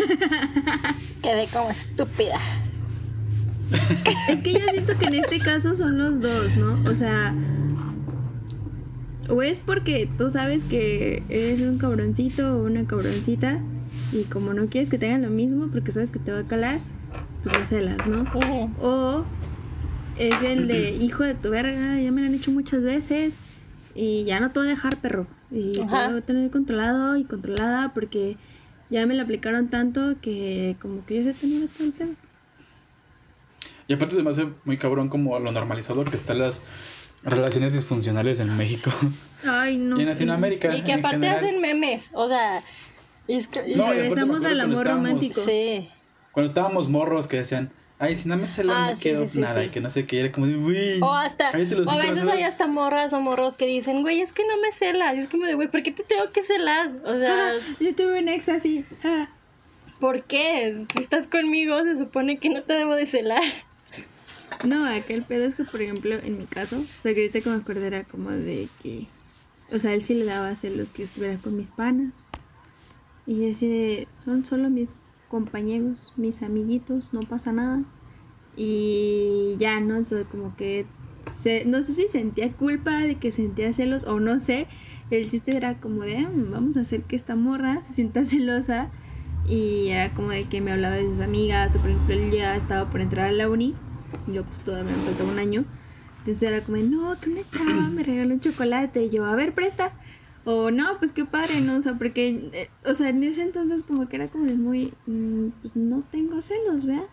[1.22, 2.38] Quedé como estúpida.
[4.30, 6.90] es que yo siento que en este caso son los dos, ¿no?
[6.90, 7.34] O sea,
[9.28, 13.60] o es porque tú sabes que eres un cabroncito o una cabroncita
[14.14, 16.80] y como no quieres que tengan lo mismo porque sabes que te va a calar,
[17.44, 18.24] pues lo celas, ¿no?
[18.82, 19.26] O
[20.18, 23.38] es el de hijo de tu verga, ya me lo han hecho muchas veces
[23.94, 25.28] y ya no te voy a dejar, perro.
[25.52, 28.38] Y te voy a tener controlado y controlada porque
[28.90, 32.08] ya me lo aplicaron tanto que como que yo sé tener pedo.
[33.88, 36.62] Y aparte se me hace muy cabrón como lo normalizado que están las
[37.24, 38.92] relaciones disfuncionales en México
[39.48, 39.98] Ay, no.
[40.00, 40.76] y en Latinoamérica.
[40.76, 41.38] Y que en aparte general.
[41.46, 42.10] hacen memes.
[42.14, 42.64] O sea,
[43.28, 45.42] es que- y- No, regresamos al amor romántico.
[45.42, 45.88] sí.
[46.32, 49.40] Cuando estábamos morros que decían, ay, si no me celan Ah, no sí, quiero sí,
[49.40, 49.68] nada sí.
[49.68, 51.00] y que no sé qué, era como de, uy.
[51.02, 54.22] O hasta, los o a veces ¿no hay hasta morras o morros que dicen, güey,
[54.22, 55.16] es que no me celas.
[55.16, 56.92] Y es como de, güey, ¿por qué te tengo que celar?
[57.06, 58.84] O sea, Yo tuve un ex así.
[59.04, 59.28] ah.
[60.00, 60.86] ¿por qué?
[60.94, 63.42] Si estás conmigo, se supone que no te debo de celar.
[64.64, 67.50] No, acá el pedo es que, por ejemplo, en mi caso, o sea, que ahorita
[67.50, 69.08] me acuerdo era como de que,
[69.72, 72.14] o sea, él sí le daba celos que estuviera con mis panas.
[73.26, 74.96] Y así de, son solo mis
[75.30, 77.84] compañeros, mis amiguitos, no pasa nada.
[78.56, 79.98] Y ya, ¿no?
[79.98, 80.86] Entonces como que,
[81.32, 84.68] se, no sé si sentía culpa de que sentía celos o no sé.
[85.12, 88.90] El chiste era como de, "Mm, vamos a hacer que esta morra se sienta celosa.
[89.48, 92.56] Y era como de que me hablaba de sus amigas, o por ejemplo, él ya
[92.56, 93.76] estaba por entrar a la uni.
[94.28, 95.66] Y yo pues todavía me faltaba un año.
[96.20, 99.06] Entonces era como, no, que una chava me regaló un chocolate.
[99.06, 99.94] Y yo, a ver, presta.
[100.46, 101.78] O no, pues qué padre, ¿no?
[101.78, 104.94] O sea, porque, eh, o sea, en ese entonces como que era como de muy,
[105.08, 107.06] mm, pues no tengo celos, ¿vea?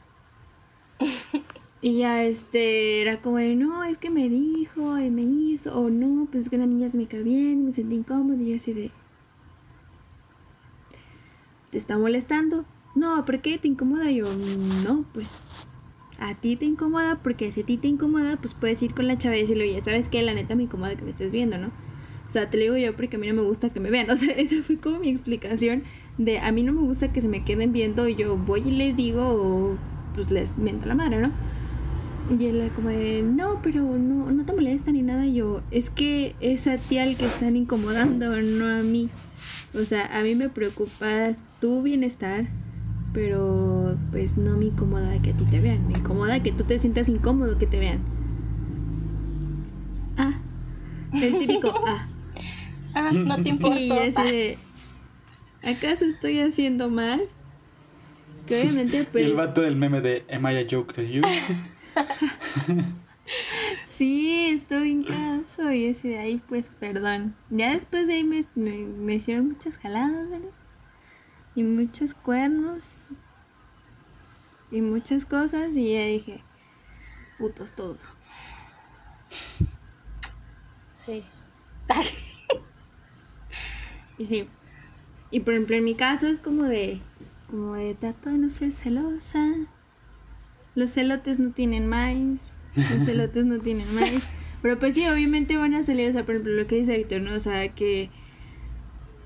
[1.85, 5.91] Y ya, este, era como de, no, es que me dijo y me hizo, o
[5.91, 8.73] no, pues es que una niña se me cae bien, me sentí incómodo y así
[8.73, 8.93] de,
[11.73, 12.65] ¿te está molestando?
[12.95, 14.13] No, ¿por qué te incomoda?
[14.13, 14.27] Yo,
[14.85, 15.27] no, pues
[16.21, 19.19] a ti te incomoda porque si a ti te incomoda, pues puedes ir con la
[19.19, 20.23] chava y decirle, oye, ¿sabes qué?
[20.23, 21.73] La neta me incomoda que me estés viendo, ¿no?
[22.33, 24.11] O sea, te lo digo yo porque a mí no me gusta que me vean.
[24.11, 25.83] O sea, esa fue como mi explicación
[26.17, 28.71] de a mí no me gusta que se me queden viendo y yo voy y
[28.71, 29.77] les digo o
[30.15, 31.31] pues les mento la madre, ¿no?
[32.31, 35.27] Y él era como de, no, pero no, no te molesta ni nada.
[35.27, 39.11] Y yo, es que es a ti al que están incomodando, no a mí.
[39.75, 42.49] O sea, a mí me preocupa tu bienestar,
[43.13, 45.87] pero pues no me incomoda que a ti te vean.
[45.87, 47.99] Me incomoda que tú te sientas incómodo que te vean.
[50.17, 50.41] Ah,
[51.13, 52.09] el típico ah.
[52.95, 53.81] Ah, no te importa.
[53.81, 54.59] Y así de,
[55.63, 57.23] ¿acaso estoy haciendo mal?
[58.47, 59.25] Que obviamente Y pues...
[59.25, 61.23] el vato del meme de Am I a joke to you?
[63.87, 67.37] Sí, estoy en caso y ese de ahí, pues perdón.
[67.51, 70.49] Ya después de ahí me, me, me hicieron muchas jaladas, ¿verdad?
[71.55, 72.97] Y muchos cuernos.
[74.71, 76.43] y muchas cosas y ya dije,
[77.39, 78.03] putos todos.
[80.95, 81.25] Sí.
[84.19, 84.49] Y sí.
[85.31, 87.01] Y por ejemplo, en mi caso es como de,
[87.51, 89.47] como de trato de no ser celosa.
[90.75, 92.55] Los celotes no tienen maíz.
[92.77, 94.23] Los celotes no tienen maíz.
[94.63, 97.23] Pero pues sí, obviamente van a salir, o sea, por ejemplo, lo que dice Víctor,
[97.23, 97.35] ¿no?
[97.35, 98.11] O sea, que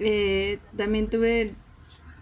[0.01, 1.55] eh, también tuve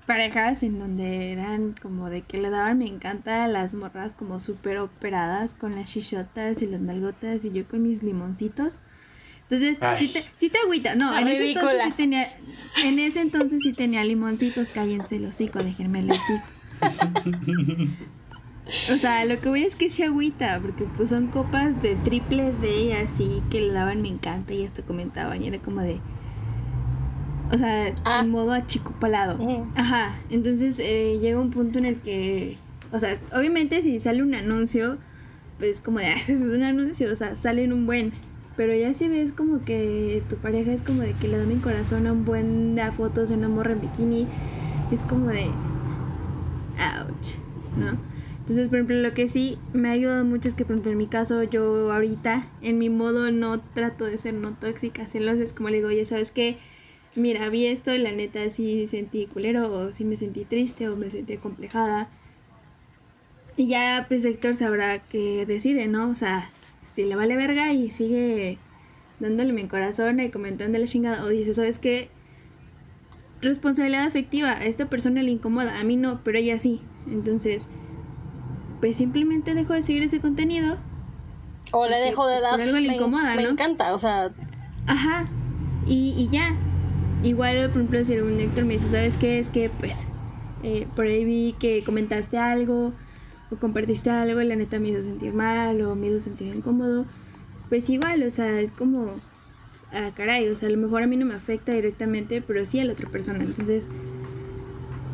[0.07, 4.79] parejas en donde eran como de que le daban me encanta las morras como súper
[4.79, 8.79] operadas con las chichotas y las nalgotas y yo con mis limoncitos.
[9.51, 10.95] Entonces, sí te, sí te agüita.
[10.95, 12.27] No, en ese entonces sí tenía,
[12.85, 16.15] en ese entonces sí tenía limoncitos, cállense el hocico, déjenme digo.
[18.93, 22.53] O sea, lo que voy es que sí agüita, porque pues son copas de triple
[22.63, 25.99] D así que le daban me encanta y hasta comentaban y era como de...
[27.53, 28.21] O sea, Ah.
[28.21, 29.37] en modo achicopalado.
[29.37, 29.67] Ujú.
[29.77, 32.57] Ajá, entonces eh, llega un punto en el que,
[32.91, 34.97] o sea, obviamente si sale un anuncio,
[35.59, 38.13] pues como de, "Ah, eso es un anuncio, o sea, sale en un buen.
[38.57, 41.57] Pero ya si ves como que tu pareja es como de que le da mi
[41.57, 44.29] corazón a un buen de fotos de una morra en bikini,
[44.93, 45.47] es como de,
[46.77, 47.37] ouch,
[47.77, 47.99] ¿no?
[48.45, 50.99] Entonces, por ejemplo, lo que sí me ha ayudado mucho es que, por ejemplo, en
[50.99, 55.55] mi caso, yo ahorita, en mi modo, no trato de ser no tóxica, celosa, es
[55.55, 56.59] como le digo, oye, ¿sabes qué?
[57.17, 60.97] Mira, vi esto y la neta sí sentí culero, o sí me sentí triste, o
[60.97, 62.11] me sentí complejada.
[63.57, 66.11] Y ya, pues, Héctor sabrá que decide, ¿no?
[66.11, 66.51] O sea,
[66.95, 68.59] si le vale verga y sigue
[69.19, 72.09] dándole mi corazón y comentando la chingada, o dice, ¿sabes qué?
[73.41, 76.81] Responsabilidad afectiva, a esta persona le incomoda, a mí no, pero ella sí.
[77.11, 77.69] Entonces,
[78.81, 80.77] pues simplemente dejo de seguir ese contenido.
[81.73, 82.53] O le dejo de dar.
[82.53, 83.51] por algo le me, incomoda, me ¿no?
[83.51, 84.31] encanta, o sea,
[84.87, 85.27] Ajá.
[85.87, 86.55] Y, y ya.
[87.23, 89.39] Igual, por ejemplo, si un Héctor me dice, ¿sabes qué?
[89.39, 89.97] Es que, pues,
[90.63, 92.93] eh, por ahí vi que comentaste algo
[93.55, 97.05] o compartiste algo y la neta me hizo sentir mal o me hizo sentir incómodo.
[97.69, 99.07] Pues igual, o sea, es como,
[99.93, 102.81] ah, caray, o sea, a lo mejor a mí no me afecta directamente, pero sí
[102.81, 103.43] a la otra persona.
[103.43, 103.89] Entonces,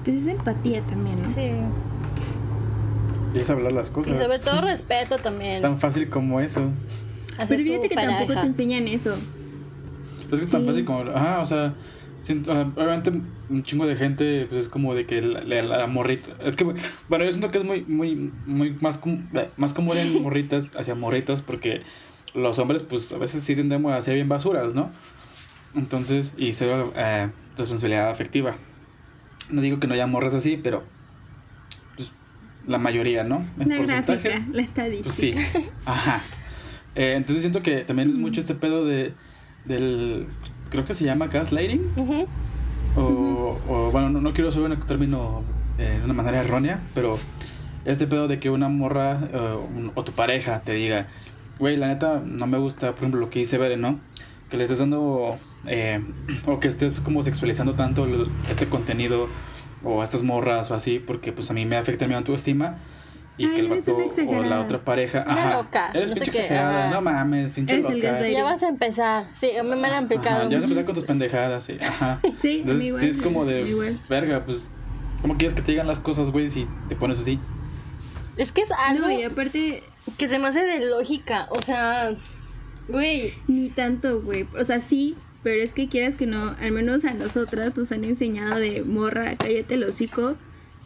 [0.05, 1.29] pues es empatía también, ¿no?
[1.29, 1.51] sí.
[3.33, 4.19] Y es hablar las Y cosas.
[4.19, 5.63] sobre todo respeto también.
[5.63, 6.63] Tan fácil como eso.
[7.49, 9.15] Pero fíjate que tampoco te enseñan eso.
[10.33, 11.09] Es que es tan fácil como.
[11.11, 11.75] Ajá, o sea.
[12.23, 13.13] Siento- sea, obviamente
[13.49, 16.65] un chingo de gente pues es como de que la, la- la morrita es que
[17.09, 19.23] bueno yo siento que es muy muy muy más com-
[19.57, 21.83] más común en morritas hacia morritas porque
[22.35, 24.91] los hombres pues a veces sí tendemos a ser bien basuras no
[25.75, 28.55] entonces y ser eh, responsabilidad afectiva
[29.51, 30.83] no digo que no haya morras así pero
[31.97, 32.11] pues,
[32.67, 35.05] la mayoría no en La gráfica, porcentajes la estadística.
[35.05, 35.35] pues sí.
[35.87, 36.21] Ajá.
[36.97, 39.13] Eh, entonces siento que también es mucho este pedo de
[39.65, 40.27] del
[40.71, 42.27] creo que se llama gaslighting Ujú.
[42.97, 45.43] o, o, bueno, no, no quiero usar un término
[45.79, 47.19] eh, de una manera errónea, pero
[47.85, 51.07] este pedo de que una morra eh, un- o tu pareja te diga,
[51.59, 53.99] güey, la neta no me gusta, por ejemplo, lo que dice Bere, ¿no?
[54.51, 56.01] Que le estés dando eh,
[56.47, 58.07] o que estés como sexualizando tanto
[58.51, 59.29] este contenido
[59.85, 62.79] o a estas morras o así, porque pues a mí me afecta mi autoestima.
[63.41, 65.25] Y Ay, que el vato o la otra pareja.
[65.27, 65.57] Una Ajá.
[65.63, 66.91] loca, Eres no pinche exagerada.
[66.91, 68.29] No mames, pinche Eres loca.
[68.29, 69.25] Ya vas a empezar.
[69.35, 70.41] Sí, a mí me han aplicado.
[70.43, 71.79] Ajá, ya vas a empezar con tus pendejadas, sí.
[71.81, 72.21] Ajá.
[72.39, 73.99] Sí, Entonces, igual, sí es como de, igual.
[74.11, 74.71] verga, pues,
[75.23, 77.39] ¿cómo quieres que te digan las cosas, güey, si te pones así?
[78.37, 79.83] Es que es algo No, y aparte,
[80.19, 81.47] que se me hace de lógica.
[81.49, 82.11] O sea,
[82.89, 83.33] güey.
[83.49, 84.47] Ni tanto, güey.
[84.59, 88.05] O sea, sí, pero es que quieras que no, al menos a nosotras nos han
[88.05, 90.37] enseñado de morra, cállate el hocico,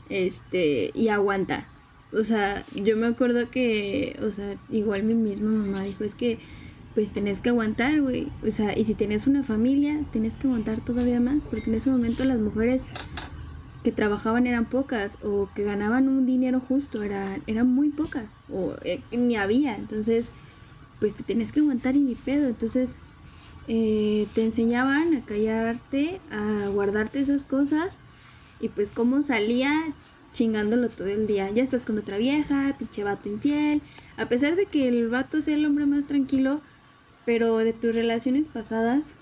[0.08, 1.66] este, y aguanta.
[2.14, 6.38] O sea, yo me acuerdo que, o sea, igual mi misma mamá dijo, es que,
[6.94, 8.28] pues tenés que aguantar, güey.
[8.46, 11.90] O sea, y si tenés una familia, tenés que aguantar todavía más, porque en ese
[11.90, 12.84] momento las mujeres
[13.82, 19.00] que trabajaban eran pocas o que ganaban un dinero justo eran, muy pocas o eh,
[19.12, 19.76] ni había.
[19.76, 20.30] Entonces,
[21.00, 22.48] pues te tienes que aguantar y ni pedo.
[22.48, 22.96] Entonces,
[23.68, 28.00] eh, te enseñaban a callarte, a guardarte esas cosas
[28.60, 29.72] y pues cómo salía
[30.34, 31.50] chingándolo todo el día.
[31.50, 33.80] Ya estás con otra vieja, pinche vato infiel.
[34.18, 36.60] A pesar de que el vato sea el hombre más tranquilo,
[37.24, 39.14] pero de tus relaciones pasadas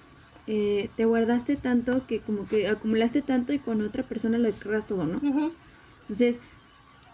[0.48, 4.88] eh, te guardaste tanto que como que acumulaste tanto y con otra persona lo descargas
[4.88, 5.20] todo, ¿no?
[6.02, 6.40] Entonces,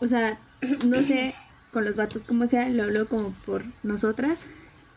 [0.01, 0.39] o sea,
[0.87, 1.35] no sé
[1.73, 4.47] con los vatos como sea, lo hablo como por nosotras,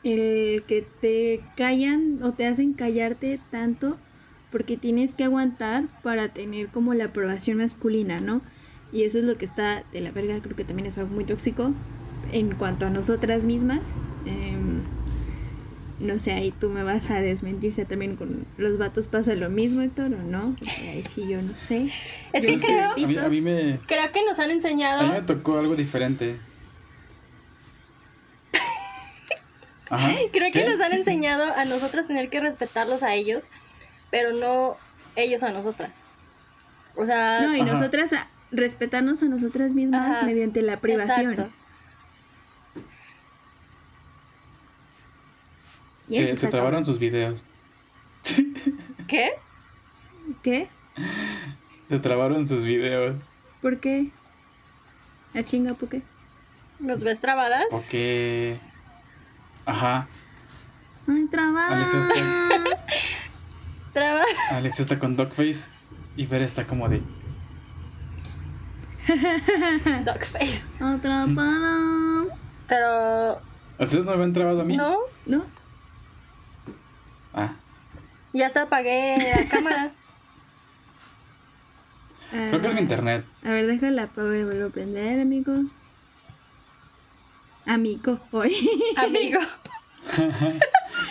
[0.03, 3.97] el que te callan o te hacen callarte tanto
[4.51, 8.41] porque tienes que aguantar para tener como la aprobación masculina, ¿no?
[8.93, 11.23] Y eso es lo que está de la verga, creo que también es algo muy
[11.23, 11.71] tóxico
[12.33, 13.93] en cuanto a nosotras mismas.
[14.25, 14.81] Em,
[15.99, 19.49] no sé, ahí tú me vas a desmentir si también con los vatos pasa lo
[19.49, 20.55] mismo, Héctor, o no.
[20.57, 21.89] Porque ahí sí yo no sé.
[22.33, 23.43] Es que creo- de A mí, a mí pitos.
[23.43, 25.25] me, Creo que nos han a mí me enseñado.
[25.25, 26.35] tocó algo diferente.
[29.89, 30.09] Ajá.
[30.31, 33.49] Creo que nos han enseñado a nosotras tener que respetarlos a ellos,
[34.09, 34.77] pero no
[35.15, 36.01] ellos a nosotras.
[36.95, 37.73] O sea, No, y Ajá.
[37.73, 41.31] nosotras a- respetarnos a nosotras mismas Ajá, mediante la privación.
[41.31, 41.51] exacto.
[46.09, 47.45] Y eso Se, trabaron sus videos.
[49.07, 49.31] ¿Qué?
[50.43, 50.67] ¿Qué?
[51.89, 53.15] Se trabaron sus videos.
[53.61, 54.09] ¿Por qué?
[55.33, 56.01] ¿A chinga por qué?
[56.79, 57.63] ¿Nos ves trabadas?
[57.69, 58.57] Porque.
[59.65, 60.07] Ajá.
[61.07, 61.73] Ay, trabajo.
[61.73, 62.87] Alexa está,
[63.93, 64.23] Traba.
[64.49, 65.67] Alexa está con Dogface.
[66.17, 67.01] Y Fer está como de.
[70.05, 70.63] Dogface.
[70.79, 72.33] Atrapados.
[72.67, 73.41] Pero.
[73.79, 74.77] ¿Ustedes no me han trabado a mí?
[74.77, 75.43] No, ¿No?
[77.33, 77.53] Ah.
[78.33, 79.91] ya hasta apagué la cámara.
[82.31, 83.25] Creo que es mi Ah, internet.
[83.43, 85.53] A ver, déjala apago y vuelvo a prender, amigo.
[87.65, 88.55] Amigo, hoy.
[88.97, 89.39] Amigo.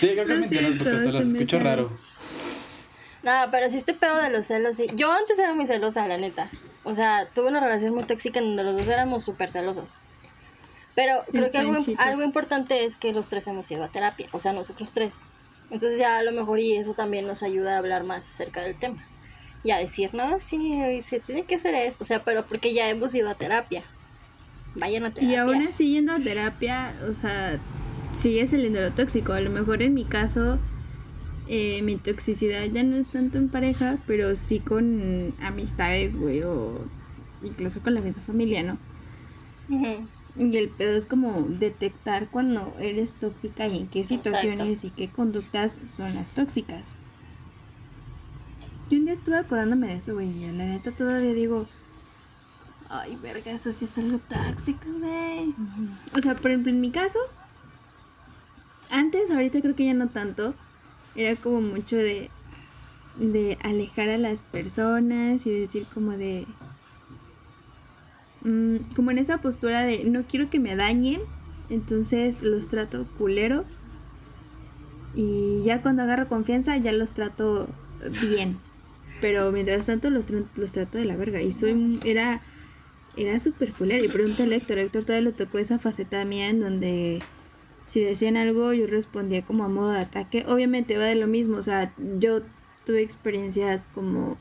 [0.00, 1.90] Sí, creo que es Lo mi internet porque te lo se me escucho raro.
[3.22, 4.86] No, pero sí este pedo de los celos, sí.
[4.94, 6.48] Yo antes era muy celosa, la neta.
[6.84, 9.96] O sea, tuve una relación muy tóxica en donde los dos éramos súper celosos.
[10.94, 14.26] Pero creo que algo, algo importante es que los tres hemos ido a terapia.
[14.32, 15.14] O sea, nosotros tres.
[15.70, 18.74] Entonces ya a lo mejor y eso también nos ayuda a hablar más acerca del
[18.74, 19.06] tema.
[19.62, 22.04] Y a decir, no, sí, se tiene que hacer esto.
[22.04, 23.84] O sea, pero porque ya hemos ido a terapia.
[24.74, 25.36] Vayan a terapia.
[25.36, 27.58] Y aún así yendo a terapia, o sea,
[28.12, 29.32] sigue saliendo lo tóxico.
[29.32, 30.58] A lo mejor en mi caso,
[31.52, 36.78] eh, mi toxicidad ya no es tanto en pareja, pero sí con amistades, güey, o
[37.42, 38.78] incluso con la misma familia, ¿no?
[39.68, 40.06] Ujú.
[40.36, 45.08] Y el pedo es como detectar cuando eres tóxica y en qué situaciones y qué
[45.08, 46.94] conductas son las tóxicas.
[48.88, 51.66] Yo un día estuve acordándome de eso, güey, y la neta todavía digo,
[52.90, 55.52] ay, verga, eso sí es algo tóxico, güey.
[56.16, 57.18] O sea, por ejemplo, en mi caso,
[58.88, 60.54] antes, ahorita creo que ya no tanto,
[61.14, 62.30] era como mucho de,
[63.18, 66.46] de alejar a las personas y decir como de,
[68.42, 71.20] mm, como en esa postura de no quiero que me dañen,
[71.68, 73.64] entonces los trato culero.
[75.14, 77.68] Y ya cuando agarro confianza ya los trato
[78.22, 78.58] bien,
[79.20, 81.42] pero mientras tanto los, los trato de la verga.
[81.42, 82.40] Y soy era
[83.16, 86.60] era súper culero y pregúntale a Héctor, Héctor todavía le tocó esa faceta mía en
[86.60, 87.22] donde
[87.90, 91.56] si decían algo yo respondía como a modo de ataque, obviamente va de lo mismo,
[91.56, 92.40] o sea, yo
[92.86, 94.38] tuve experiencias como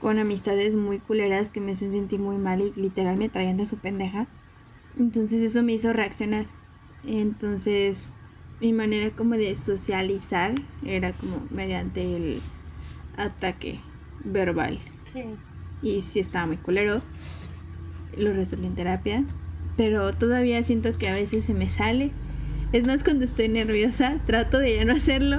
[0.00, 3.66] con amistades muy culeras que me hacen sentir muy mal y literal me traían de
[3.66, 4.28] su pendeja.
[4.96, 6.46] Entonces eso me hizo reaccionar.
[7.04, 8.12] Entonces
[8.60, 10.54] mi manera como de socializar
[10.86, 12.40] era como mediante el
[13.16, 13.80] ataque
[14.24, 14.78] verbal.
[15.12, 15.24] Sí.
[15.82, 17.02] Y sí estaba muy culero.
[18.16, 19.24] Lo resolví en terapia.
[19.78, 22.10] Pero todavía siento que a veces se me sale.
[22.72, 25.38] Es más cuando estoy nerviosa, trato de ya no hacerlo.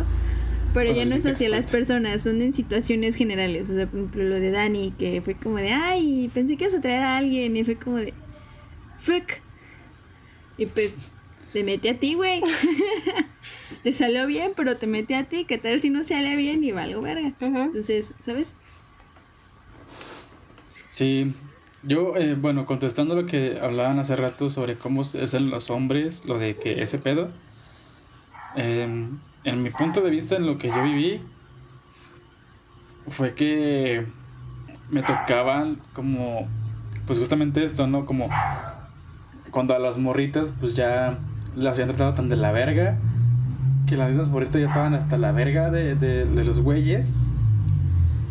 [0.74, 3.70] Pero Cuando ya no es hacia las personas, son en situaciones generales.
[3.70, 6.76] O sea, por ejemplo, lo de Dani, que fue como de, ay, pensé que ibas
[6.76, 7.58] a traer a alguien.
[7.58, 8.14] Y fue como de,
[9.00, 9.26] fuck.
[10.58, 10.96] Y pues,
[11.52, 12.42] te mete a ti, güey.
[13.84, 15.44] te salió bien, pero te mete a ti.
[15.44, 17.34] ¿Qué tal si no sale bien y valgo verga?
[17.42, 18.56] Entonces, ¿sabes?
[20.88, 21.34] Sí,
[21.84, 26.26] yo, eh, bueno, contestando lo que hablaban hace rato sobre cómo es en los hombres,
[26.26, 27.30] lo de que ese pedo,
[28.56, 31.22] em, en mi punto de vista, en lo que yo viví,
[33.08, 34.06] fue que
[34.90, 36.48] me tocaban como,
[37.08, 38.06] pues justamente esto, ¿no?
[38.06, 38.30] Como
[39.52, 41.18] cuando a las morritas, pues ya
[41.56, 42.98] las habían tratado tan de la verga,
[43.88, 47.14] que las mismas morritas ya estaban hasta la verga de, de, de los güeyes,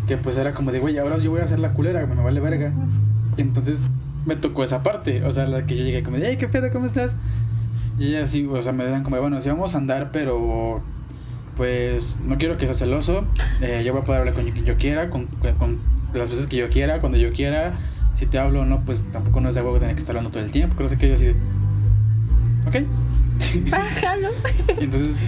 [0.07, 2.41] que pues era como de, güey, ahora yo voy a hacer la culera, me vale
[2.41, 2.73] verga.
[3.39, 3.83] Entonces
[4.27, 6.71] me tocó esa parte, o sea, la que yo llegué como hey, ¿qué pedo?
[6.71, 7.15] ¿Cómo estás?
[7.99, 10.83] Y ella así, o sea, me dan como, bueno, sí vamos a andar, pero
[11.57, 13.25] pues no quiero que seas celoso,
[13.61, 15.27] eh, yo voy a poder hablar con quien yo quiera, con,
[15.59, 15.79] con-
[16.15, 17.73] las veces que yo quiera, cuando yo quiera,
[18.13, 20.31] si te hablo o no, pues tampoco no es de huevo tener que estar hablando
[20.31, 21.35] todo el tiempo, que sé qué, yo así de,
[22.67, 22.77] ok.
[23.71, 24.29] Bájalo.
[24.81, 25.19] Y entonces,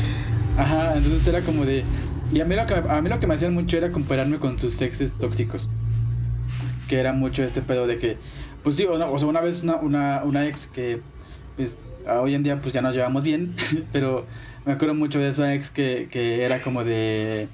[0.58, 1.84] ajá, entonces era como de.
[2.32, 4.58] Y a mí lo que, a mí lo que me hacían mucho era compararme con
[4.58, 5.68] sus exes tóxicos.
[6.90, 8.16] Que era mucho este pedo de que,
[8.64, 11.00] pues sí, o, no, o sea, una vez una, una, ex que,
[11.54, 11.78] pues,
[12.08, 13.54] hoy en día pues ya nos llevamos bien,
[13.92, 14.26] pero
[14.66, 17.46] me acuerdo mucho de esa ex que, que era como de,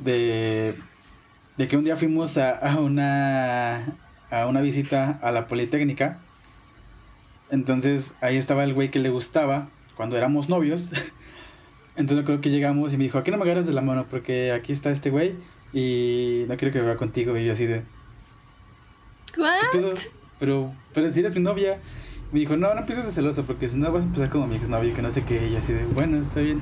[0.00, 0.74] de,
[1.58, 3.84] de que un día fuimos a, a una,
[4.32, 6.18] a una visita a la Politécnica.
[7.52, 10.90] Entonces ahí estaba el güey que le gustaba cuando éramos novios.
[11.94, 14.50] Entonces creo que llegamos y me dijo, aquí no me agarras de la mano porque
[14.50, 15.36] aquí está este güey
[15.72, 17.36] y no quiero que vaya contigo.
[17.36, 17.84] Y yo así de...
[19.34, 19.92] ¿Qué.
[20.38, 21.78] Pero, pero si eres mi novia.
[22.32, 24.56] Me dijo, no, no empieces de celoso porque si no vas a empezar como mi
[24.56, 25.48] exnovio que no sé qué.
[25.48, 26.60] Y así de, bueno, está bien.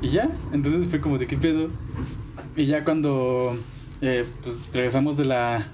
[0.00, 1.68] Y ya, entonces fue como de qué pedo.
[2.56, 3.54] Y ya cuando
[4.00, 5.66] eh, pues regresamos de la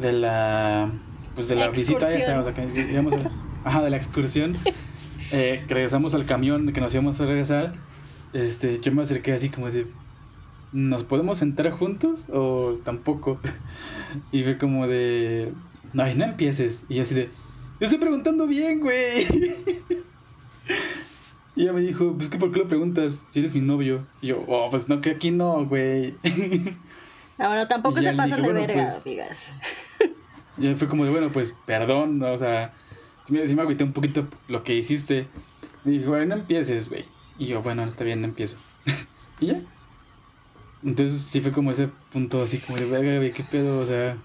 [0.00, 0.90] de la
[1.36, 2.40] pues de la visita esa, Excursión.
[2.40, 3.30] o sea, que íbamos a-
[3.68, 4.56] ajá, de la excursión,
[5.30, 7.72] eh, regresamos al camión que nos íbamos a regresar,
[8.32, 9.86] este, yo me acerqué así como de
[10.76, 13.40] ¿nos podemos sentar juntos o tampoco?
[14.32, 15.52] Y fue como de
[15.92, 16.84] no, no empieces.
[16.88, 17.24] Y yo así de
[17.80, 19.26] yo estoy preguntando bien, güey.
[21.56, 24.06] Y ella me dijo, pues que por qué lo preguntas si eres mi novio.
[24.20, 26.14] Y yo, oh, pues no, que aquí no, güey.
[27.38, 29.54] No, bueno, tampoco se pasan dije, de bueno, verga, pues- amigas.
[30.56, 32.32] Y fue como de, bueno, pues perdón, ¿no?
[32.32, 32.72] o sea,
[33.24, 35.28] sí me, me agüité un poquito lo que hiciste.
[35.84, 37.04] Me dijo, no empieces, güey.
[37.38, 38.56] Y yo, bueno, está bien, no empiezo.
[39.40, 39.60] y ya.
[40.84, 44.16] Entonces sí fue como ese punto así como de, verga, güey, qué pedo, o sea,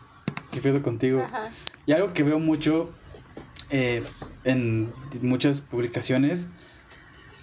[0.51, 1.21] qué pedo contigo.
[1.21, 1.49] Ajá.
[1.85, 2.91] Y algo que veo mucho
[3.69, 4.03] eh,
[4.43, 4.89] en
[5.21, 6.47] muchas publicaciones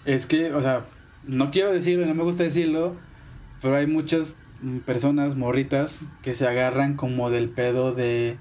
[0.05, 0.85] es que, o sea,
[1.27, 2.95] no quiero decirlo, no me gusta decirlo,
[3.61, 8.39] pero hay muchas mm, personas morritas que se agarran como del pedo de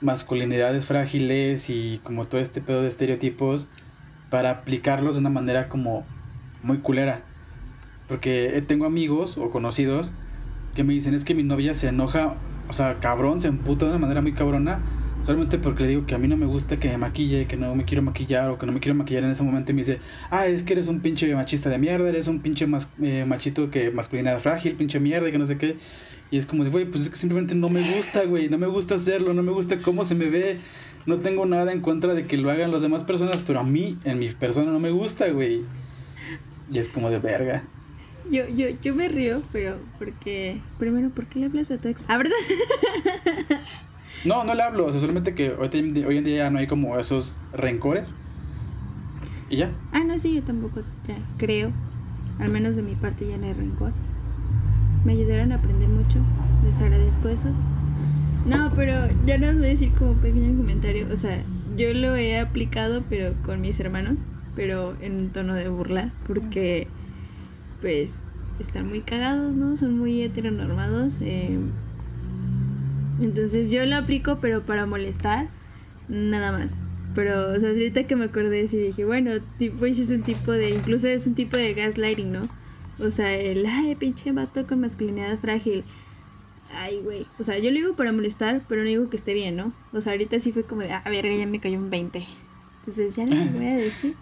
[0.00, 3.68] masculinidades frágiles y como todo este pedo de estereotipos
[4.30, 6.06] para aplicarlos de una manera como
[6.62, 7.22] muy culera.
[8.10, 10.10] Porque eh, tengo amigos o conocidos
[10.74, 12.34] que me dicen es que mi novia se enoja,
[12.68, 14.80] o sea, cabrón, se emputa de una manera muy cabrona,
[15.22, 17.72] solamente porque le digo que a mí no me gusta que me maquille, que no
[17.76, 20.00] me quiero maquillar o que no me quiero maquillar en ese momento y me dice,
[20.28, 22.66] ah, es que eres un pinche machista de mierda, eres un pinche
[23.00, 25.76] eh, machito que masculinidad frágil, pinche mierda y que no sé qué.
[26.32, 28.66] Y es como de, güey, pues es que simplemente no me gusta, güey, no me
[28.66, 30.58] gusta hacerlo, no me gusta cómo se me ve.
[31.06, 33.96] No tengo nada en contra de que lo hagan las demás personas, pero a mí,
[34.02, 35.62] en mi persona, no me gusta, güey.
[36.72, 37.62] Y es como de verga.
[38.30, 40.60] Yo, yo, yo me río, pero porque.
[40.78, 42.04] Primero, ¿por qué le hablas a tu ex?
[42.08, 42.36] Ah, ¿verdad?
[44.24, 46.98] No, no le hablo, o sea, solamente que hoy, en día ya no hay como
[46.98, 48.14] esos rencores.
[49.48, 49.70] Y ya.
[49.92, 51.72] Ah, no, sí, yo tampoco ya creo.
[52.38, 53.92] Al menos de mi parte ya no hay rencor.
[55.04, 56.18] Me ayudaron a aprender mucho.
[56.64, 57.48] Les agradezco eso.
[58.46, 61.06] No, pero ya no os voy a decir como pequeño comentario.
[61.10, 61.42] O sea,
[61.76, 64.20] yo lo he aplicado, pero con mis hermanos.
[64.54, 66.12] Pero en un tono de burla.
[66.26, 66.88] Porque,
[67.80, 68.14] pues,
[68.58, 69.76] están muy cagados, ¿no?
[69.76, 71.18] Son muy heteronormados.
[71.20, 71.58] eh,
[73.20, 75.48] entonces yo lo aplico, pero para molestar.
[76.08, 76.72] Nada más.
[77.14, 80.70] Pero, o sea, ahorita que me acordé, sí dije, bueno, tipo, es un tipo de,
[80.70, 82.42] incluso es un tipo de gaslighting, ¿no?
[83.00, 85.84] O sea, el, ay, pinche vato con masculinidad frágil.
[86.76, 87.26] Ay, güey.
[87.38, 89.72] O sea, yo lo digo para molestar, pero no digo que esté bien, ¿no?
[89.92, 92.24] O sea, ahorita sí fue como de, ah, verga, ya me cayó un 20.
[92.78, 94.14] Entonces ya no lo voy a decir.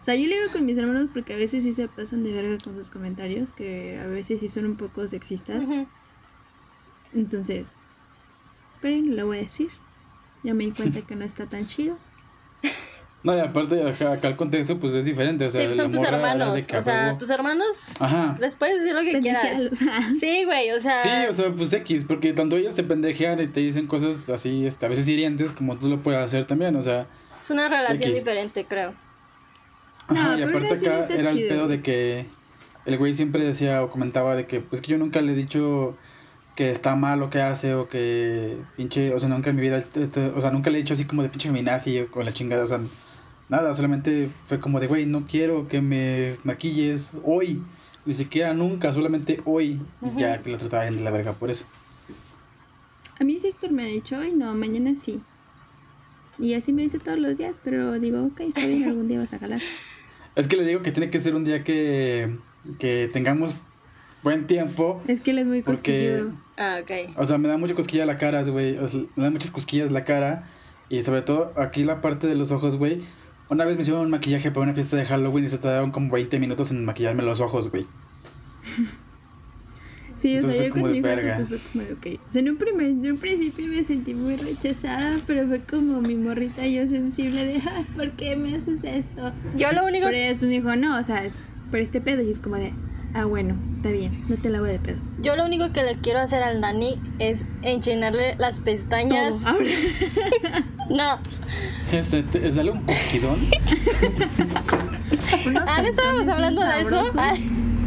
[0.00, 2.32] O sea, yo le digo con mis hermanos porque a veces sí se pasan de
[2.32, 5.66] verga con sus comentarios, que a veces sí son un poco sexistas.
[7.12, 7.74] Entonces,
[8.80, 9.68] pero no lo voy a decir.
[10.42, 11.98] Ya me di cuenta que no está tan chido.
[13.22, 15.44] No, y aparte, acá, acá el contexto, pues es diferente.
[15.44, 16.64] O sea, sí, pues, son tus hermanos.
[16.74, 18.00] O sea, tus hermanos.
[18.00, 18.34] Ajá.
[18.40, 19.60] Les puedes decir lo que quieras.
[20.18, 21.02] Sí, güey, o sea.
[21.02, 24.66] Sí, o sea, pues X, porque tanto ellos te pendejean y te dicen cosas así,
[24.66, 27.06] este, a veces hirientes, como tú lo puedes hacer también, o sea.
[27.38, 28.24] es una relación X.
[28.24, 28.94] diferente, creo.
[30.10, 32.26] No, y aparte no acá era el pedo de que
[32.86, 35.96] el güey siempre decía o comentaba de que, pues que yo nunca le he dicho
[36.56, 39.78] que está mal lo que hace o que pinche, o sea, nunca en mi vida,
[39.78, 42.32] este, o sea, nunca le he dicho así como de pinche feminazi o con la
[42.32, 42.80] chingada, o sea,
[43.48, 47.62] nada, solamente fue como de, güey, no quiero que me maquilles hoy,
[48.04, 49.80] ni siquiera nunca, solamente hoy,
[50.16, 51.66] ya que lo trataba bien de la verga por eso.
[53.18, 55.20] A mí Héctor me ha dicho, ay no, mañana sí.
[56.38, 59.32] Y así me dice todos los días, pero digo, ok, está bien, algún día vas
[59.34, 59.60] a jalar.
[60.40, 62.34] Es que le digo que tiene que ser un día que,
[62.78, 63.58] que tengamos
[64.22, 65.02] buen tiempo.
[65.06, 66.24] Es que él es muy Porque-.
[66.56, 67.16] Ah, ok.
[67.16, 68.78] O sea, me da mucha cosquilla la cara, güey.
[68.78, 70.48] O sea, me da muchas cosquillas la cara.
[70.88, 73.02] Y sobre todo aquí la parte de los ojos, güey.
[73.50, 76.10] Una vez me hicieron un maquillaje para una fiesta de Halloween y se tardaron como
[76.10, 77.86] 20 minutos en maquillarme los ojos, güey.
[80.20, 82.20] Sí, o Entonces sea, fue yo con mi hija fue como de, ok.
[82.28, 86.00] O sea, en un, primer, en un principio me sentí muy rechazada, pero fue como
[86.02, 89.32] mi morrita yo sensible de, ay, ¿por qué me haces esto?
[89.56, 90.06] Yo lo único.
[90.06, 91.40] Pero ella me dijo, no, o sea, es
[91.70, 92.22] por este pedo.
[92.22, 92.72] Y es como de,
[93.14, 94.98] ah, bueno, está bien, no te la hago de pedo.
[95.22, 99.30] Yo lo único que le quiero hacer al Dani es enchinarle las pestañas.
[99.30, 99.48] Todo.
[99.48, 99.64] Ahora,
[100.90, 101.18] No.
[101.92, 102.78] Este, te- sale un
[105.46, 107.04] unos Ah, ¿no estábamos hablando de eso?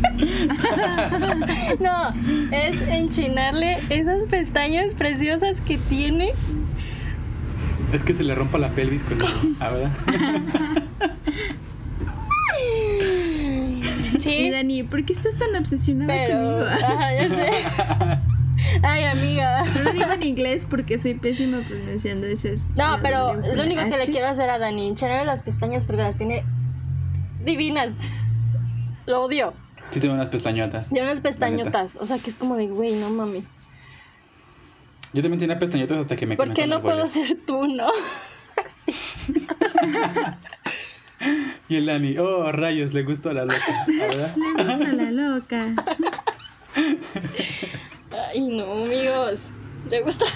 [1.80, 2.14] no,
[2.52, 6.34] es enchinarle esas pestañas preciosas que tiene.
[7.92, 9.18] Es que se le rompa la pelvis con.
[9.60, 9.92] Ah, ¿verdad?
[14.26, 16.38] Y Dani, ¿por qué estás tan obsesionada Pero.
[16.38, 16.66] conmigo?
[16.66, 17.50] Ajá, ya sé.
[18.84, 19.64] Ay, amiga.
[19.64, 22.56] No lo digo en inglés porque soy pésima pronunciando ese.
[22.76, 26.18] No, pero lo único que le quiero hacer a Dani, hincharle las pestañas porque las
[26.18, 26.44] tiene
[27.44, 27.90] divinas.
[29.06, 29.54] Lo odio.
[29.94, 30.90] Sí, tengo unas pestañotas.
[30.90, 31.98] Tiene unas pestañotas.
[31.98, 33.46] O sea, que es como de, güey, no mames.
[35.14, 37.88] Yo también tenía pestañotas hasta que me ¿Por qué no puedo ser tú, no?
[41.70, 43.86] Y el Dani, oh, rayos, le gustó la loca.
[43.88, 44.36] ¿verdad?
[44.58, 45.74] Le gusta la loca.
[48.30, 49.48] Ay, no, amigos.
[49.90, 50.26] ¿Te gusta?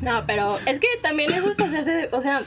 [0.00, 2.08] No, pero es que también eso es pasarse de.
[2.10, 2.42] O sea.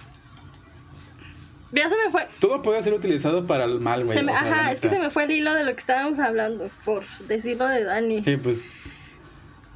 [1.76, 2.28] Ya se me fue.
[2.39, 4.17] Todo puede ser utilizado para el mal, güey.
[4.17, 5.71] se me- o sea, la ajá, es que se me fue el hilo de lo
[5.73, 6.69] que estábamos hablando.
[6.86, 8.21] Por decirlo de Dani.
[8.23, 8.63] Sí, pues.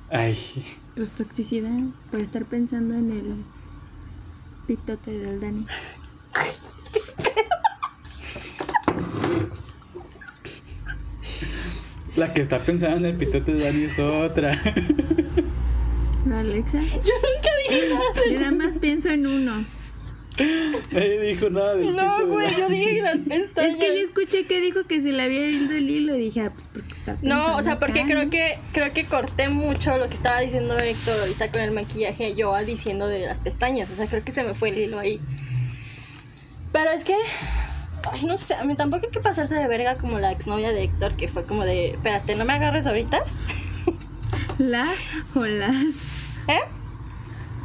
[0.09, 0.37] Ay.
[0.95, 1.77] Pues toxicidad
[2.11, 3.35] por estar pensando en el
[4.67, 5.65] pitote del Dani.
[12.15, 14.51] La que está pensando en el pitote de Dani es otra.
[16.25, 16.79] ¿No, Alexa?
[16.79, 18.03] Yo nunca dije nada.
[18.31, 19.63] Yo nada más pienso en uno.
[20.91, 23.71] Nadie dijo nada del pito No, güey, yo dije las pestañas.
[23.71, 26.41] Es que yo escuché que dijo que se le había ido el hilo y dije,
[26.41, 28.29] ah, pues porque está No, o sea, porque acá, creo ¿no?
[28.31, 32.55] que creo que corté mucho lo que estaba diciendo Héctor ahorita con el maquillaje, yo
[32.65, 35.19] diciendo de las pestañas, o sea, creo que se me fue el hilo ahí.
[36.71, 37.15] Pero es que
[38.13, 40.83] ay, no sé, a mí tampoco hay que pasarse de verga como la exnovia de
[40.83, 43.23] Héctor que fue como de, espérate, no me agarres ahorita.
[44.57, 44.85] La
[45.35, 45.73] o las.
[46.47, 46.59] ¿Eh?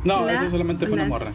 [0.05, 1.33] No, La- eso solamente fue una morra.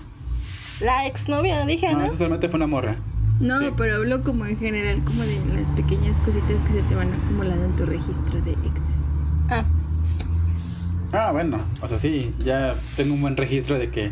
[0.81, 2.05] La exnovia, dije, No, ¿no?
[2.05, 2.95] eso solamente fue una morra.
[3.39, 3.67] No, Sí.
[3.77, 7.65] pero hablo como en general, como de las pequeñas cositas que se te van acumulando
[7.65, 8.81] en tu registro de ex.
[9.49, 9.63] Ah,
[11.11, 14.11] Ah, bueno, o sea, sí, ya tengo un buen registro de que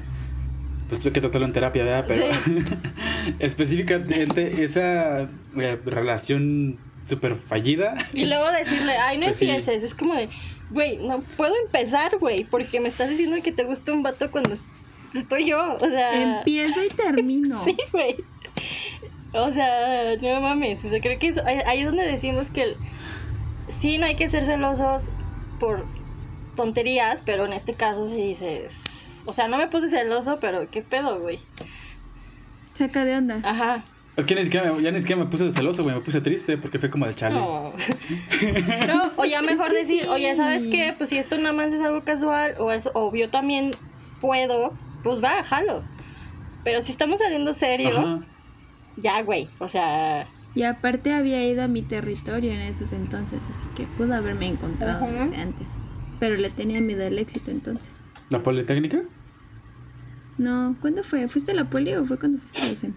[0.90, 2.06] pues tuve que tratarlo en terapia, ¿verdad?
[2.08, 2.26] Pero
[3.40, 5.22] específicamente esa
[5.58, 7.94] eh, relación súper fallida.
[8.14, 9.50] y luego decirle, ay, no Pues sí.
[9.50, 10.30] empieces, es como de,
[10.72, 14.54] güey, no puedo empezar, güey, porque me estás diciendo que te gusta un vato cuando
[15.14, 16.38] estoy yo, o sea...
[16.40, 17.62] Empiezo y termino.
[17.64, 18.16] Sí, güey.
[19.34, 20.84] O sea, no mames.
[20.86, 22.78] O sea, creo que es ahí ahí es donde decimos que el-
[23.68, 25.10] sí, no hay que ser celosos
[25.60, 25.86] por
[26.56, 28.74] tonterías, pero en este caso sí dices.
[29.26, 31.40] O sea, no me puse celoso, pero qué pedo, güey.
[32.74, 33.40] Saca de onda.
[33.44, 33.84] Ajá.
[34.16, 36.80] Es que ni siquiera, ya ni siquiera me puse celoso, güey, me puse triste porque
[36.80, 37.36] fue como de chale.
[37.36, 37.72] No.
[38.88, 40.96] No, o ya mejor decir, oye, ¿sabes qué?
[40.98, 43.76] Pues si esto nada más es algo casual, o es, o yo también
[44.22, 45.84] puedo, pues va, jalo.
[46.64, 48.20] Pero si estamos saliendo serio, Ajá.
[48.98, 49.48] ya, güey.
[49.60, 54.16] O sea, Y aparte había ido a mi territorio en esos entonces, así que pudo
[54.16, 55.68] haberme encontrado desde antes.
[56.20, 58.00] Pero le tenía miedo al éxito entonces.
[58.30, 59.02] ¿La Politécnica?
[60.38, 61.28] No, ¿cuándo fue?
[61.28, 62.94] ¿Fuiste a la poli o fue cuando fuiste a la UCEM?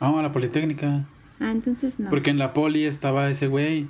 [0.00, 1.04] Ah, la Politécnica.
[1.40, 2.10] Ah, entonces no.
[2.10, 3.88] Porque en la poli estaba ese güey.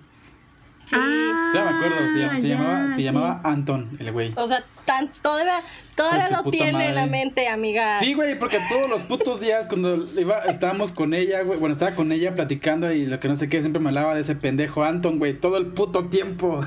[0.86, 0.96] Sí.
[0.98, 4.32] Ah, Ya me acuerdo, se, llama- se ya, llamaba, se llamaba Anton, el güey.
[4.36, 5.60] O sea, tan, todavía,
[5.96, 7.98] todavía lo tiene en la mente, amiga.
[7.98, 11.94] Sí, güey, porque todos los putos días cuando iba, estábamos con ella, güey, bueno, estaba
[11.96, 14.84] con ella platicando y lo que no sé qué, siempre me hablaba de ese pendejo
[14.84, 16.60] Anton, güey, todo el puto tiempo.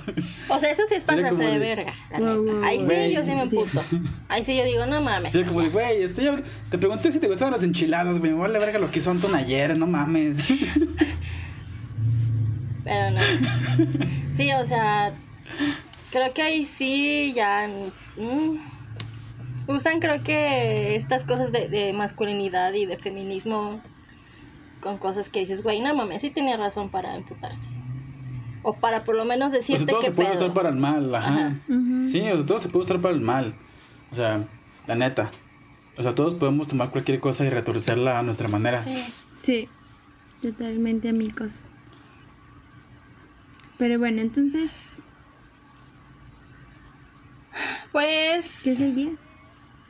[0.50, 2.68] O sea, eso sí es pasarse de de- verga, la Wow, neta.
[2.68, 3.56] Ahí sí yo sí me Sí.
[3.58, 3.84] emputo.
[4.28, 5.34] Ahí sí yo digo, no mames.
[5.34, 6.30] Y era como güey, estoy
[6.70, 9.34] te pregunté si te gustaban las enchiladas, güey, me vale verga lo que hizo Anton
[9.36, 10.36] ayer, no mames.
[12.90, 13.22] Pero no.
[14.34, 15.12] Sí, o sea,
[16.12, 17.68] creo que ahí sí ya.
[18.18, 18.56] mm,
[19.68, 23.82] usan, creo que estas cosas de, de masculinidad y de feminismo
[24.80, 27.68] con cosas que dices, güey, no mames, sí tenía razón para emputarse.
[28.64, 30.40] O para por lo menos O sea, decirte todo se puede pedo.
[30.46, 31.34] usar para el mal, ajá.
[31.48, 31.56] Ajá.
[32.10, 33.54] Sí, o sea, todo se puede usar para el mal.
[34.12, 34.44] O sea,
[34.88, 35.32] la neta.
[35.98, 38.82] O sea, todos podemos tomar cualquier cosa y retorcerla a nuestra manera.
[38.82, 38.96] Sí.
[39.44, 39.68] Sí,
[40.42, 41.64] totalmente amigos.
[43.80, 44.76] Pero bueno, entonces,
[47.92, 48.62] Pues.
[48.64, 49.10] ¿qué seguía?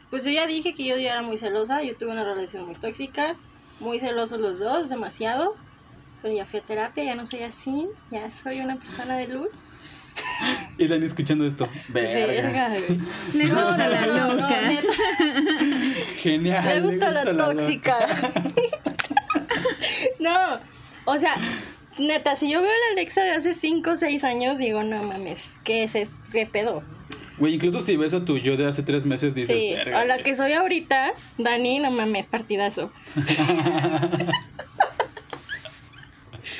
[0.09, 2.75] Pues yo ya dije que yo ya era muy celosa, yo tuve una relación muy
[2.75, 3.35] tóxica,
[3.79, 5.55] muy celosos los dos, demasiado.
[6.21, 9.73] Pero ya fui a terapia, ya no soy así, ya soy una persona de luz.
[10.77, 11.67] Y Dani escuchando esto.
[11.89, 12.69] Verga.
[13.33, 14.59] Le No, gusta no, la no, no, loca.
[16.17, 16.63] Genial.
[16.65, 17.97] me le gusta la tóxica.
[20.19, 20.59] no,
[21.05, 21.35] o sea,
[21.99, 25.03] neta, si yo veo a la Alexa de hace 5 o 6 años, digo, no
[25.03, 26.15] mames, ¿qué es esto?
[26.31, 26.83] ¿Qué pedo?
[27.37, 30.01] Güey, incluso si ves a tu yo de hace tres meses, dices, Sí, verga.
[30.01, 30.25] a la güey".
[30.25, 32.91] que soy ahorita, Dani, no mames, partidazo.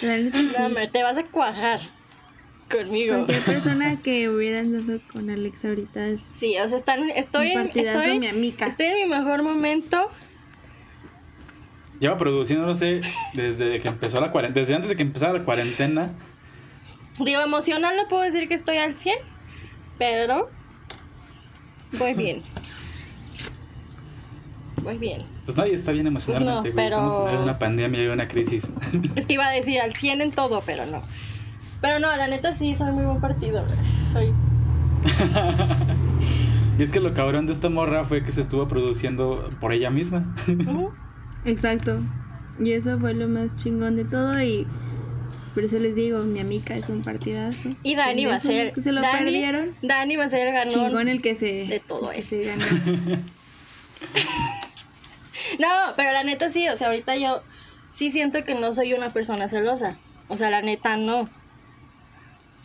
[0.02, 1.80] No, hombre, te vas a cuajar
[2.72, 3.16] conmigo.
[3.16, 7.52] Cualquier persona que hubiera andado con Alex ahorita es Sí, o sea, están, estoy, un
[7.52, 8.68] en, partidazo, estoy, mi amiga.
[8.68, 10.10] estoy en mi mejor momento.
[12.00, 13.02] Lleva produciéndose
[13.34, 16.10] desde que empezó la cuarentena, desde antes de que empezara la cuarentena.
[17.20, 19.18] Digo, emocional no puedo decir que estoy al 100,
[19.98, 20.50] pero
[21.98, 22.38] voy bien.
[24.84, 25.22] Voy bien.
[25.46, 26.86] Pues nadie está bien emocionalmente, güey.
[26.86, 28.70] pero- Estamos en una pandemia y una crisis.
[29.16, 31.02] Es que iba a decir al 100 en todo, pero no.
[31.82, 33.66] Pero no, la neta sí, soy muy buen partido.
[34.14, 34.34] Soy.
[36.80, 39.90] y es que lo cabrón de esta morra fue que se estuvo produciendo por ella
[39.90, 40.26] misma.
[41.46, 42.02] Exacto.
[42.60, 44.68] Y eso fue lo más chingón de todo y
[45.54, 47.70] por eso les digo, mi amiga es un partidazo.
[47.84, 48.74] Y Dani va a ser.
[48.74, 49.76] que se lo Dani, perdieron.
[49.82, 50.74] Dani va a ser el ganón.
[50.74, 52.66] Chingón el que se de todo ganó.
[55.58, 57.42] No, pero la neta sí, o sea, ahorita yo
[57.92, 59.98] sí siento que no soy una persona celosa.
[60.28, 61.28] O sea, la neta no.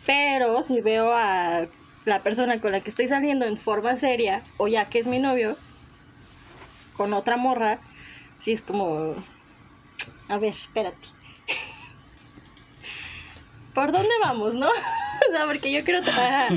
[0.05, 1.67] Pero si veo a
[2.05, 5.19] la persona con la que estoy saliendo en forma seria, o ya que es mi
[5.19, 5.57] novio,
[6.95, 7.79] con otra morra,
[8.39, 9.15] sí es como.
[10.27, 11.07] A ver, espérate.
[13.73, 14.67] ¿Por dónde vamos, no?
[15.29, 15.99] o sea, porque yo quiero.
[15.99, 16.47] Ajá.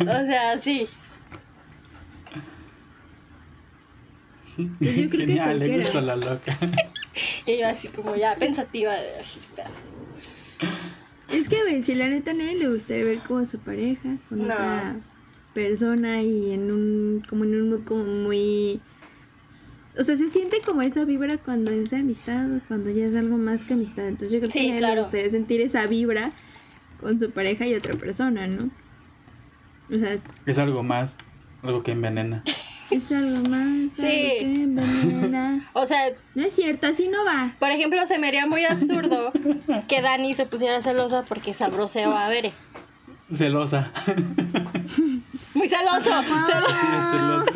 [0.00, 0.86] O sea, sí.
[4.78, 5.76] Pues yo creo que Genial, le cualquiera.
[5.84, 6.58] gusta la loca.
[7.46, 8.94] Y yo así como ya pensativa.
[11.32, 14.16] Es que, güey, si la neta a nadie le gustaría ver como a su pareja
[14.28, 14.44] con No.
[14.54, 14.96] otra
[15.54, 18.80] persona y en un, como en un mood como muy...
[19.98, 23.36] O sea, se siente como esa vibra cuando es de amistad cuando ya es algo
[23.36, 24.06] más que amistad.
[24.06, 24.94] Entonces yo creo Sí, que claro.
[24.94, 26.30] le gustaría sentir esa vibra
[27.00, 28.70] con su pareja y otra persona, ¿no?
[29.92, 31.16] O sea, Es algo más,
[31.62, 32.42] algo que envenena.
[32.90, 34.02] es algo más, Sí.
[34.06, 35.68] algo que envenena.
[35.72, 37.52] O sea, No es cierto, así no va.
[37.58, 39.32] Por ejemplo, se me haría muy absurdo
[39.88, 42.52] que Dani se pusiera celosa porque sabroseo a Bere.
[43.34, 43.90] Celosa.
[45.58, 46.02] Muy celoso.
[46.02, 46.68] celoso.
[46.80, 47.52] Sí, es celosa.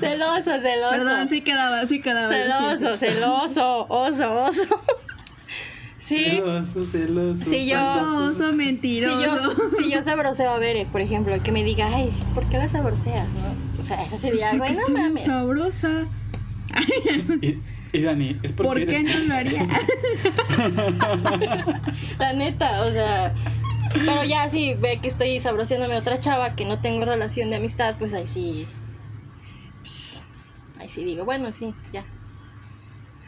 [0.00, 0.90] Celoso, celoso.
[0.90, 2.28] Perdón, sí quedaba, sí quedaba.
[2.36, 4.62] lo Celoso, celoso, oso, oso.
[5.98, 6.24] Sí.
[6.24, 7.44] Celoso, celoso.
[7.44, 9.20] Sí, yo- Oso, oso Si mentiroso.
[9.22, 12.68] yo, si yo sabroseo a Bere, por ejemplo, que me diga, ay, ¿por qué la
[12.68, 13.28] sabroseas?
[13.28, 13.80] ¿no?
[13.80, 15.24] O sea, eso sería, güey, no mames.
[15.24, 16.06] sabrosa.
[17.42, 17.58] Y,
[17.92, 19.66] y Dani, es porque ¿Por qué eres- no lo haría?
[22.18, 23.34] La neta, o sea.
[23.92, 27.56] Pero ya si ve que estoy sabroseándome a otra chava que no tengo relación de
[27.56, 28.66] amistad, pues ahí sí.
[30.78, 32.04] Ahí sí digo, bueno, sí, ya.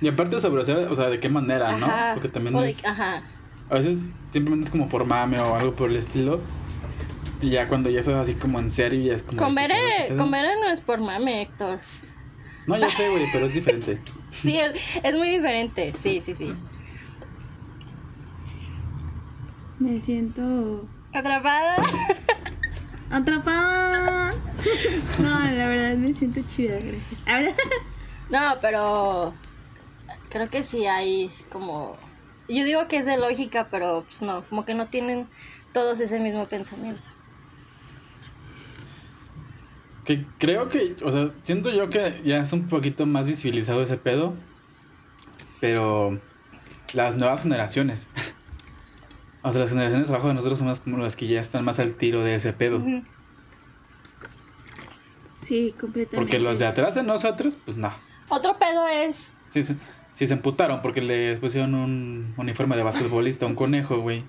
[0.00, 1.86] Y aparte de sabrosear, o sea, ¿de qué manera, no?
[2.14, 2.84] Porque también de- es...
[2.84, 3.22] Ajá.
[3.70, 6.40] A veces simplemente es como por mame o algo por el estilo.
[7.40, 9.38] Y ya cuando ya estás así como en serio, ya es como...
[9.42, 10.18] Con de que, ¿qué Bere, pedo?
[10.18, 11.80] con Bere no es por mame, Héctor.
[12.66, 13.98] No, ya sé, güey, pero es diferente.
[14.30, 15.92] Sí, es, es muy diferente.
[16.00, 16.52] Sí, sí, sí.
[19.78, 21.76] Me siento Atrapada.
[23.10, 24.32] atrapada.
[25.18, 27.28] No, la verdad me siento chida, gracias.
[27.28, 27.54] A ver,
[28.30, 29.34] No, pero
[30.30, 31.96] creo que sí hay como...
[32.48, 35.26] Yo digo que es de lógica, pero pues no, como que no tienen
[35.72, 37.08] todos ese mismo pensamiento.
[40.04, 43.96] Que creo que, o sea, siento yo que ya es un poquito más visibilizado ese
[43.96, 44.34] pedo.
[45.60, 46.18] Pero
[46.92, 48.08] las nuevas generaciones.
[49.44, 51.80] O sea, las generaciones abajo de nosotros son más como las que ya están más
[51.80, 52.80] al tiro de ese pedo.
[55.36, 56.16] Sí, completamente.
[56.16, 57.92] Porque los de atrás de nosotros, pues no.
[58.28, 59.32] Otro pedo es...
[59.48, 59.76] Sí, sí,
[60.10, 64.22] sí se emputaron porque le pusieron un uniforme de basquetbolista a un conejo, güey.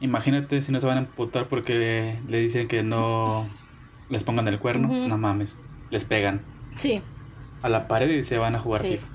[0.00, 3.48] Imagínate si no se van a emputar porque le dicen que no
[4.08, 4.88] les pongan el cuerno.
[4.88, 5.08] Ujú.
[5.08, 5.56] No mames.
[5.90, 6.40] Les pegan
[6.76, 7.00] Sí,
[7.62, 8.92] a la pared y se van a jugar sí.
[8.98, 9.06] FIFA.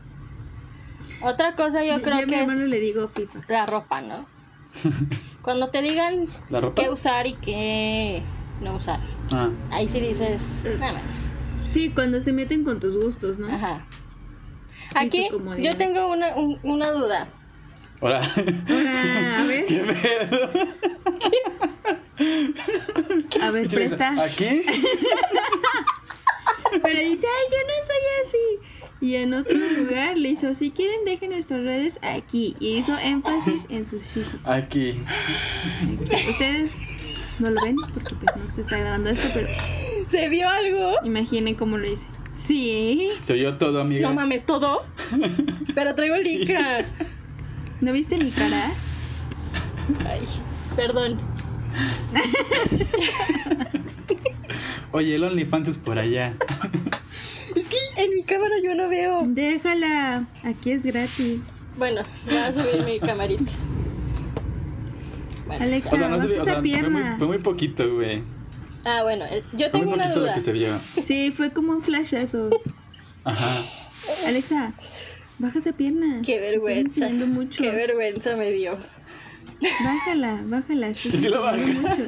[1.29, 3.41] Otra cosa yo, Yo creo a mi que hermano es le digo FIFA.
[3.47, 4.25] la ropa, ¿no?
[5.43, 6.81] Cuando te digan ¿La ropa?
[6.81, 8.21] qué usar y qué
[8.61, 8.99] no usar.
[9.31, 10.77] Ah, Ahí sí dices, Eh.
[10.79, 11.03] nada más.
[11.67, 13.47] Sí, cuando se meten con tus gustos, ¿no?
[13.47, 13.81] Ajá.
[14.95, 15.27] Aquí
[15.59, 17.27] yo tengo una, un- una duda.
[18.01, 18.21] ahora.
[18.21, 20.49] Ahora, a ver, ¿Qué pedo?
[23.41, 24.23] a ver, presta.
[24.23, 24.63] ¿Aquí?
[26.83, 28.59] Pero dice, ay, yo no soy así.
[29.01, 32.55] Y en otro lugar le hizo, si quieren dejen nuestras redes aquí.
[32.59, 34.47] Y hizo énfasis en sus shishis.
[34.47, 35.01] Aquí.
[36.29, 36.71] Ustedes
[37.39, 39.47] no lo ven porque pues no se está grabando esto, pero
[40.07, 40.93] ¿Se vio algo?
[41.03, 42.05] imaginen cómo lo hice.
[42.31, 43.09] Sí.
[43.21, 44.07] Se oyó todo, amiga.
[44.07, 44.83] No mames, todo.
[45.73, 46.97] Pero traigo licras.
[47.81, 48.71] ¿No viste mi cara?
[50.07, 50.21] Ay,
[50.75, 51.19] perdón.
[54.91, 56.33] Oye, el OnlyFans es por allá.
[57.53, 59.23] Es que en mi cámara yo no veo.
[59.25, 60.23] Déjala.
[60.43, 61.41] Aquí es gratis.
[61.77, 63.43] Bueno, voy a subir mi camarita.
[65.47, 67.15] Bueno, Alexa, O sea, no se baja vio- o sea, esa fue muy, pierna.
[67.17, 68.23] fue muy poquito, güey.
[68.85, 70.33] Ah, bueno, el- yo Fue tengo muy una de duda.
[70.33, 70.79] que se vio.
[71.03, 72.51] Sí, fue como un flashazo.
[73.25, 73.65] Ajá.
[74.25, 74.71] Alexa,
[75.37, 76.21] baja esa pierna.
[76.25, 77.09] Qué vergüenza.
[77.09, 77.61] mucho.
[77.61, 78.77] Qué vergüenza me dio.
[79.83, 80.95] Bájala, bájala.
[80.95, 82.07] Sí lo mucho.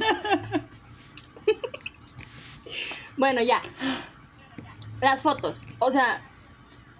[3.17, 3.61] Bueno, ya.
[5.01, 5.67] Las fotos.
[5.79, 6.21] O sea,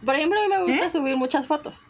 [0.06, 0.90] por ejemplo, a mí me gusta ¿Eh?
[0.90, 1.86] subir muchas fotos.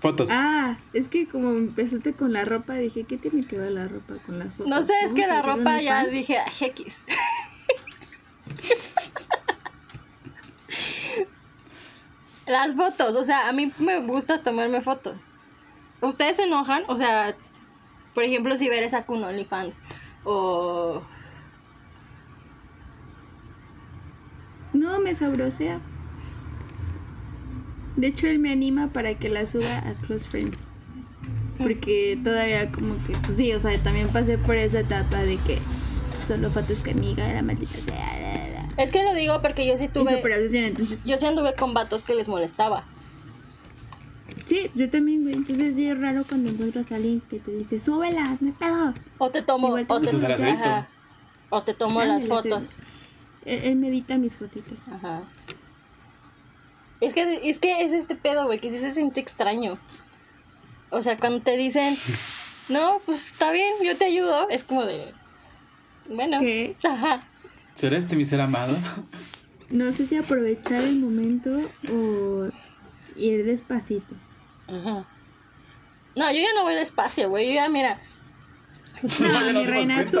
[0.00, 0.28] Fotos.
[0.30, 4.14] Ah, es que como empezaste con la ropa, dije, ¿qué tiene que ver la ropa
[4.26, 4.68] con las fotos?
[4.68, 6.10] No sé, es que ¿Vamos la ropa ya OnlyFans?
[6.12, 6.98] dije, "Ay, X.
[12.46, 15.28] Las fotos, o sea, a mí me gusta tomarme fotos.
[16.00, 16.82] ¿Ustedes se enojan?
[16.88, 17.36] O sea,
[18.14, 19.80] por ejemplo, si ver esa con OnlyFans
[20.24, 21.02] o...
[24.72, 25.80] No, me sabrosea.
[27.96, 30.68] De hecho, él me anima para que la suba a Close Friends.
[31.58, 35.58] Porque todavía como que, pues sí, o sea, también pasé por esa etapa de que
[36.26, 37.94] solo fotos la maldita sea.
[37.94, 38.82] la, la, la.
[38.82, 40.16] Es que lo digo porque yo sí tuve...
[40.16, 41.04] super obsesión, entonces...
[41.04, 42.84] Yo sí anduve con vatos que les molestaba.
[44.50, 45.34] Sí, yo también, güey.
[45.36, 48.94] Entonces sí es raro cuando encuentras a alguien que te dice, súbela, no hay pedo.
[49.18, 49.76] O te tomo...
[49.76, 50.88] Te O te, ajá.
[51.50, 52.74] o te tomo Ah, las fotos.
[53.44, 54.80] Él, él me edita mis fotitos.
[54.90, 55.22] Ajá.
[57.00, 59.78] Es que, es que es este pedo, güey, que sí se siente extraño.
[60.90, 61.96] O sea, cuando te dicen,
[62.68, 65.06] no, pues está bien, yo te ayudo, es como de,
[66.16, 66.74] bueno, ¿Qué?
[66.82, 67.22] ajá.
[67.74, 68.76] ¿Será este mi ser amado?
[69.70, 71.50] No sé si aprovechar el momento
[71.92, 72.48] o
[73.16, 74.16] ir despacito.
[74.70, 75.04] Ajá.
[76.16, 77.98] No, yo ya no voy despacio, güey, yo ya, mira,
[79.02, 80.20] No, mi reina, cuenta, tú,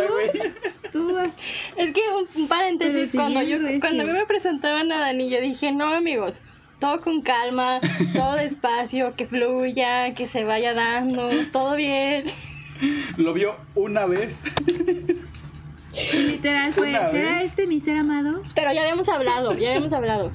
[0.92, 1.36] tú vas...
[1.76, 3.80] es que un, un paréntesis, si cuando yo, recio.
[3.80, 6.40] cuando a mí me presentaban a Dani, yo dije, no, amigos,
[6.78, 7.80] todo con calma,
[8.14, 12.24] todo despacio, que fluya, que se vaya dando, todo bien.
[13.18, 14.40] Lo vio una vez.
[16.12, 17.44] Y literal fue, ¿será vez.
[17.44, 18.42] este mi ser amado?
[18.54, 20.30] Pero ya habíamos hablado, ya habíamos hablado.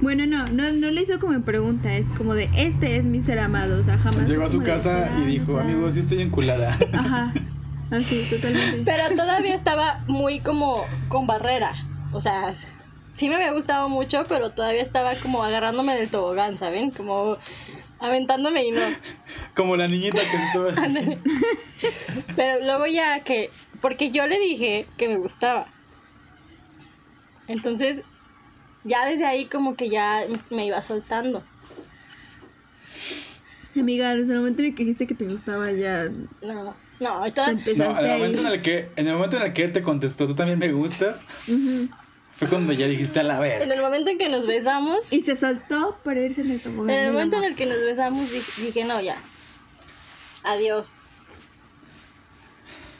[0.00, 3.20] Bueno, no, no, no lo hizo como en pregunta, es como de, este es mi
[3.20, 4.28] ser amado, o sea, jamás...
[4.28, 5.62] Llegó a su de, casa ¿será, y dijo, será?
[5.62, 6.78] amigos, sí estoy enculada.
[6.92, 7.32] Ajá,
[7.90, 8.84] así, totalmente.
[8.84, 11.72] Pero todavía estaba muy como con barrera.
[12.12, 12.54] O sea,
[13.12, 16.92] sí me había gustado mucho, pero todavía estaba como agarrándome del tobogán, ¿saben?
[16.92, 17.36] Como
[17.98, 18.80] aventándome y no.
[19.56, 20.72] Como la niñita que estaba...
[22.36, 25.66] Pero luego ya que, porque yo le dije que me gustaba.
[27.48, 28.02] Entonces,
[28.84, 31.42] ya desde ahí como que ya me- iba soltando.
[33.76, 36.08] Amiga, desde el momento en el que dijiste que te gustaba ya
[36.42, 38.18] No, no, empezaste No, en el ahí.
[38.18, 40.58] momento en el que, en el momento en el que él te contestó, tú también
[40.58, 41.22] me gustas,
[42.36, 43.74] fue cuando ya dijiste a la en verga.
[43.74, 46.90] el momento en que nos besamos, Y se soltó para irse en el tobogán.
[46.90, 49.16] en el momento en el que nos besamos dije, dije, no, ya.
[50.42, 51.02] Adiós.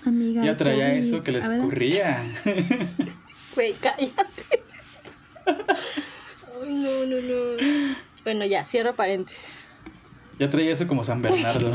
[0.05, 2.23] Amiga, Ya traía eso que le escurría.
[3.57, 4.63] Güey, cállate.
[6.63, 7.97] Ay, no, no, no.
[8.25, 9.69] Bueno, ya, cierro paréntesis.
[10.39, 11.73] Ya traía eso como San Bernardo.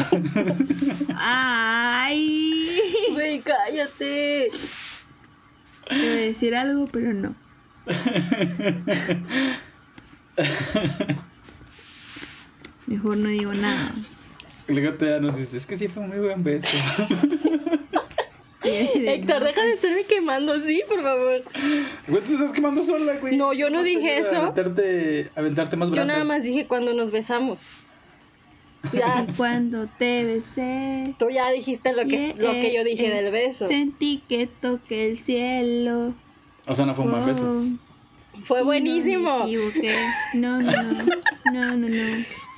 [1.15, 2.79] Ay.
[3.11, 4.49] Güey, cállate.
[5.89, 7.35] Te voy a decir algo, pero no.
[12.87, 13.91] Mejor no digo nada.
[14.67, 16.77] Luego te nos dices, es que sí fue un muy buen beso.
[18.73, 21.43] Y así de, Héctor, no, deja de estarme quemando, sí, por favor.
[22.07, 23.37] Güey, tú te estás quemando sola, güey.
[23.37, 24.35] No, yo no dije eso.
[24.37, 26.11] Aventarte, aventarte más Yo brazos.
[26.11, 27.59] nada más dije cuando nos besamos.
[28.91, 31.13] Ya, Cuando te besé.
[31.17, 33.65] tú ya dijiste lo que, yeah, lo que yo dije eh, del beso.
[33.67, 36.13] Sentí que toqué el cielo.
[36.67, 37.43] O sea, no fue un buen beso.
[37.43, 39.29] Oh, Fue buenísimo.
[39.29, 39.95] No, me equivoqué.
[40.33, 41.03] no, no, no.
[41.53, 41.87] No, no.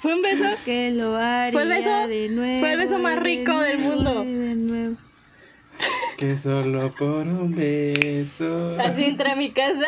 [0.01, 0.45] Fue un beso.
[0.65, 2.59] Que lo haría Fue el beso- de nuevo.
[2.59, 4.23] fue el beso más y de rico del nuevo, mundo.
[4.23, 4.95] de nuevo.
[6.17, 8.77] Que solo por un beso.
[8.79, 9.85] Así entré a mi casa.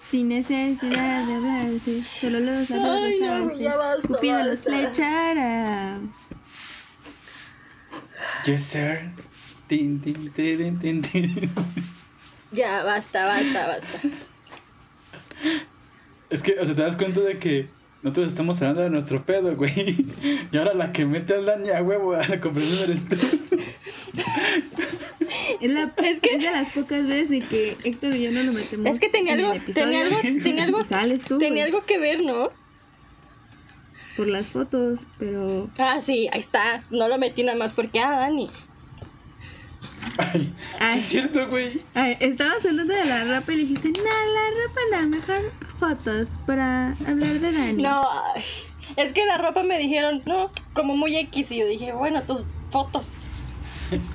[0.00, 3.62] Sin necesidad de hablarse, solo los labios Ay, no, besarse.
[3.62, 5.98] ya basta, Cupido los flechara.
[8.46, 9.10] Yes, sir.
[9.66, 11.52] Tin, tin, tin, tin, tin.
[12.52, 14.08] Ya, basta, basta, basta.
[16.30, 17.68] Es que, o sea, te das cuenta de que
[18.02, 20.06] nosotros estamos hablando de nuestro pedo, güey.
[20.52, 23.16] Y ahora la que mete al Dani a huevo a la comprensión eres tú.
[25.60, 28.42] Es, la, Es que- es de las pocas veces en que Héctor y yo no
[28.42, 28.86] lo metemos.
[28.86, 29.86] Es que tenía en el algo, episodio.
[29.86, 31.38] tenía algo, tenía algo, Y sales tú.
[31.38, 32.50] tenía güey, algo que ver, ¿no?
[34.16, 35.68] Por las fotos, pero.
[35.78, 36.82] Ah, sí, ahí está.
[36.90, 38.48] No lo metí nada más porque, ah, Dani.
[40.80, 41.80] Ay, es cierto, güey.
[41.94, 46.28] Ay, estabas hablando de la ropa y le dijiste, no, la ropa no, mejor fotos
[46.46, 47.82] para hablar de Dani.
[47.82, 48.02] No,
[48.96, 51.50] es que la ropa me dijeron, no, como muy X.
[51.52, 53.08] Y yo dije, bueno, tus fotos.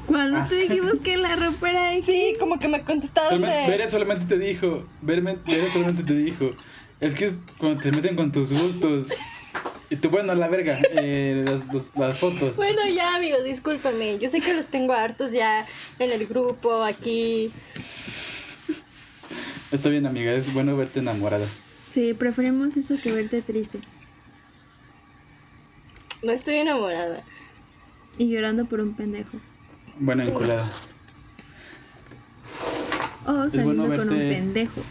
[0.05, 0.47] Cuando Ah.
[0.47, 2.05] te dijimos que la ropa era X.
[2.05, 3.87] Sí, como que me contestaron Solamente, de...
[3.87, 5.23] solamente te dijo, Bere
[5.71, 6.51] solamente te dijo,
[6.99, 9.07] es que es cuando te meten con tus gustos.
[9.89, 12.55] Y tú, bueno, la verga, eh, las, los- las fotos.
[12.55, 14.17] Bueno, ya, amigos, discúlpame.
[14.19, 15.65] Yo sé que los tengo hartos ya
[15.99, 17.51] en el grupo, aquí.
[19.73, 21.47] Está bien, amiga, es bueno verte enamorada.
[21.89, 23.79] Sí, preferimos eso que verte triste
[26.21, 27.23] No estoy enamorada.
[28.19, 29.37] y llorando por un pendejo.
[29.97, 30.63] Bueno, enculada.
[33.25, 34.81] O saliendo bueno con un pendejo.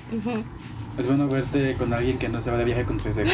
[0.99, 3.30] Es bueno verte con alguien que no se va de viaje con tres ex.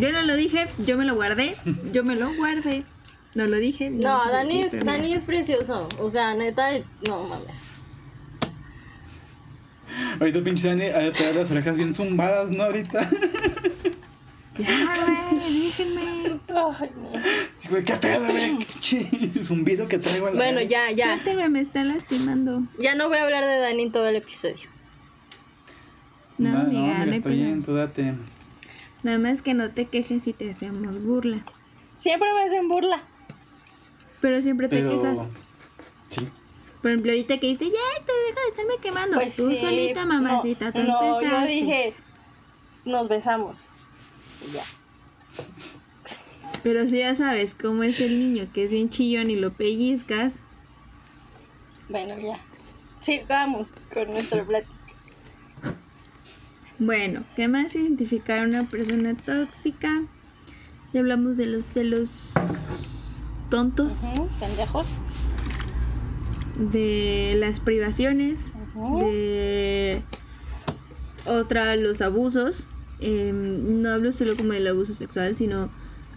[0.00, 1.54] Yo no lo dije, yo me lo guardé.
[1.92, 2.84] Yo me lo guardé.
[3.34, 3.90] No lo dije.
[3.90, 4.82] No, Dani, es.
[4.82, 5.86] Dani es precioso.
[5.98, 6.70] O sea, neta,
[7.06, 7.65] no mames.
[10.20, 12.64] Ahorita pinche Dani ha de tener las orejas bien zumbadas, ¿no?
[12.64, 13.08] Ahorita.
[14.58, 16.00] Ya, güey, déjenme.
[16.48, 17.10] Ay, no.
[17.58, 18.58] Sí, güey, qué pedo, güey.
[19.44, 20.68] Zumbido que traigo a la Bueno, vez.
[20.68, 21.12] ya, ya.
[21.18, 22.62] Suéltenme, me está lastimando.
[22.78, 24.56] Ya no voy a hablar de Dani en todo el episodio.
[26.38, 27.42] No, no, amiga, no, amiga, está pena.
[27.44, 28.14] bien, tú date.
[29.02, 31.44] Nada más que no te quejes si te hacemos burla.
[31.98, 33.02] Siempre me hacen burla.
[34.22, 34.90] Pero siempre te Pero.
[35.02, 35.26] quejas.
[36.08, 36.28] Sí.
[36.86, 39.16] Por ejemplo, ahorita que dices, ya, tú deja de estarme quemando.
[39.16, 41.48] Pues tú sí, solita, mamacita, tú No, no yo empezaste.
[41.52, 41.94] dije,
[42.84, 43.64] nos besamos.
[44.48, 44.62] Y ya.
[46.62, 50.34] Pero si ya sabes cómo es el niño, que es bien chillón y lo pellizcas.
[51.88, 52.38] Bueno, ya.
[53.00, 54.72] Sí, vamos con nuestra plática.
[56.78, 60.02] Bueno, ¿qué más identificar a una persona tóxica?
[60.92, 62.30] Ya hablamos de los celos
[63.50, 64.86] tontos, Ujú, Pendejos.
[66.58, 68.52] De las privaciones,
[69.00, 70.02] de
[71.26, 72.68] otra los abusos.
[73.00, 75.68] Em, no hablo solo como del abuso sexual, sino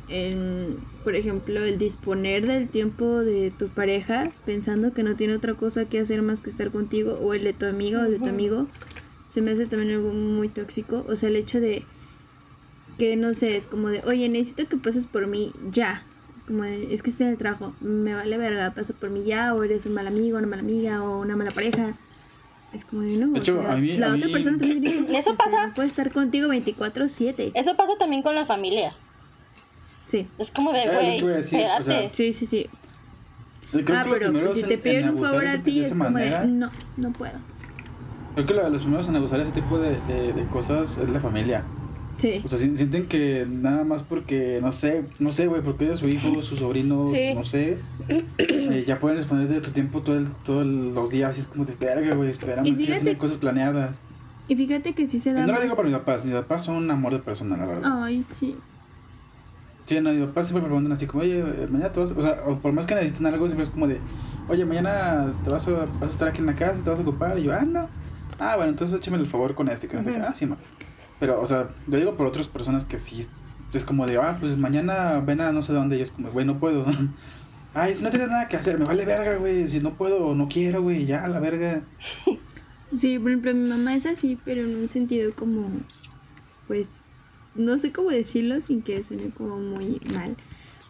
[0.07, 5.53] en, por ejemplo, el disponer del tiempo de tu pareja pensando que no tiene otra
[5.53, 8.19] cosa que hacer más que estar contigo o el de tu amiga o el de
[8.19, 8.67] tu amigo.
[9.27, 11.05] Se me hace también algo muy tóxico.
[11.07, 11.83] O sea, el hecho de
[12.97, 16.03] que no sé, es como de, oye, necesito que pases por mí ya.
[16.49, 19.23] Es como de, es que estoy en el trabajo, me vale verga, pasa por mí
[19.23, 21.93] ya, o eres un mal amigo, una mala amiga, o una mala pareja.
[22.73, 24.81] Es como de, no, De o sea, a mí- la a otra mí- persona también
[24.81, 25.67] tiene Eso pasa.
[25.67, 27.51] no puede estar contigo 24/7.
[27.53, 28.93] Eso pasa también con la familia.
[30.05, 32.09] Sí, Es como de, Ah, güey, iba a decir, o sea, espérate.
[32.15, 32.67] sí, sí, sí.
[33.93, 36.47] Ah, pero si te en piden un favor a ti, de es como manera, de,
[36.47, 37.33] no, no puedo.
[38.33, 41.63] Creo que los primeros en abusar ese tipo de, de, de cosas es la familia.
[42.19, 42.41] Sí.
[42.43, 45.99] O sea, si- sienten que nada más porque, no sé, no sé, güey, porque es
[45.99, 47.33] su hijo, sus sobrinos, Sí.
[47.33, 47.79] no sé,
[48.37, 51.65] eh, ya pueden disponer de tu tiempo todo el, todos los días y es como
[51.65, 54.01] de verga, güey, esperamos que ya tienen cosas planeadas.
[54.49, 56.75] Y fíjate que sí se da no lo digo para mis papás, mis papás son
[56.75, 57.91] un amor de persona, la verdad.
[58.03, 58.55] Ay, sí.
[59.85, 62.21] Sí, no, mis papás siempre me preguntan así como, oye, eh, mañana te vas, o
[62.21, 63.99] sea, o por más que necesiten algo, siempre es como de,
[64.47, 67.01] oye, mañana te vas a, vas a estar aquí en la casa, te vas a
[67.01, 67.87] ocupar, y yo, ah, no.
[68.39, 70.17] Ah, bueno, entonces échame el favor con este, que no sé qué.
[70.17, 70.57] Ah, sí, ma.
[71.19, 73.25] Pero, o sea, yo digo por otras personas que sí,
[73.73, 76.45] es como de, ah, pues mañana ven a no sé dónde, y es como, güey,
[76.45, 76.85] no puedo.
[77.73, 80.47] Ay, si no tienes nada que hacer, me vale verga, güey, si no puedo no
[80.47, 81.81] quiero, güey, ya, la verga.
[82.91, 85.69] Sí, por ejemplo, mi mamá es así, pero en un sentido como,
[86.67, 86.87] pues,
[87.53, 90.35] no sé cómo decirlo sin que suene como muy mal.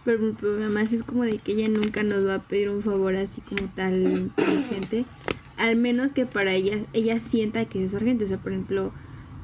[0.06, 2.70] Pero ejemplo, mi mamá sí es como de que ella nunca nos va a pedir
[2.70, 5.04] un favor así como tal urgente.
[5.58, 8.24] Al menos que para ella, ella sienta que es urgente.
[8.24, 8.94] O sea, por ejemplo,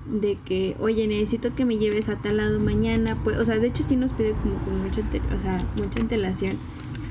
[0.06, 3.18] de que, oye, necesito que me lleves a tal lado mañana.
[3.24, 5.01] Pues, o sea, de hecho sí nos pide como con mucha,
[5.36, 6.01] o sea, mucha.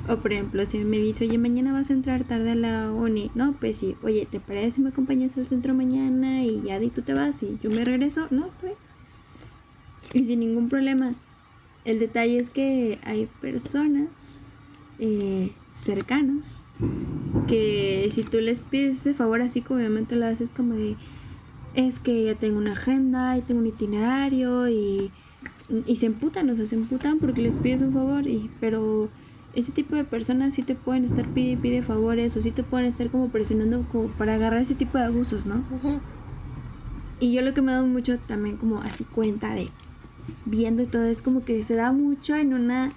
[0.07, 3.31] O por ejemplo, si me dice, oye, mañana vas a entrar tarde a la uni.
[3.35, 6.91] No, pues sí, oye, ¿te parece si me acompañas al centro mañana y ya de
[6.91, 8.27] tú te vas y yo me regreso?
[8.31, 8.73] No, estoy.
[10.13, 11.15] Y sin ningún problema.
[11.87, 14.49] El detalle es que hay personas
[14.99, 16.67] eh, cercanas
[17.49, 20.97] que si tú les pides ese favor así como obviamente lo haces como de
[21.75, 25.11] es que ya tengo una agenda y tengo un itinerario y,
[25.87, 29.09] y se emputan, o sea, se emputan porque les pides un favor y pero
[29.55, 32.63] ese tipo de personas sí te pueden estar pide y pide favores o sí te
[32.63, 35.63] pueden estar como presionando como para agarrar ese tipo de abusos, ¿no?
[37.21, 39.71] Y yo lo que me he dado mucho también como así cuenta de
[40.45, 42.91] viendo y todo es como que se da mucho en una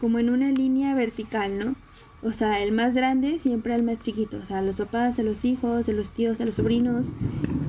[0.00, 1.74] como en una línea vertical, ¿no?
[2.22, 5.22] O sea, el más grande siempre al más chiquito, o sea, a los papás, a
[5.22, 7.12] los hijos, a los tíos, a los sobrinos.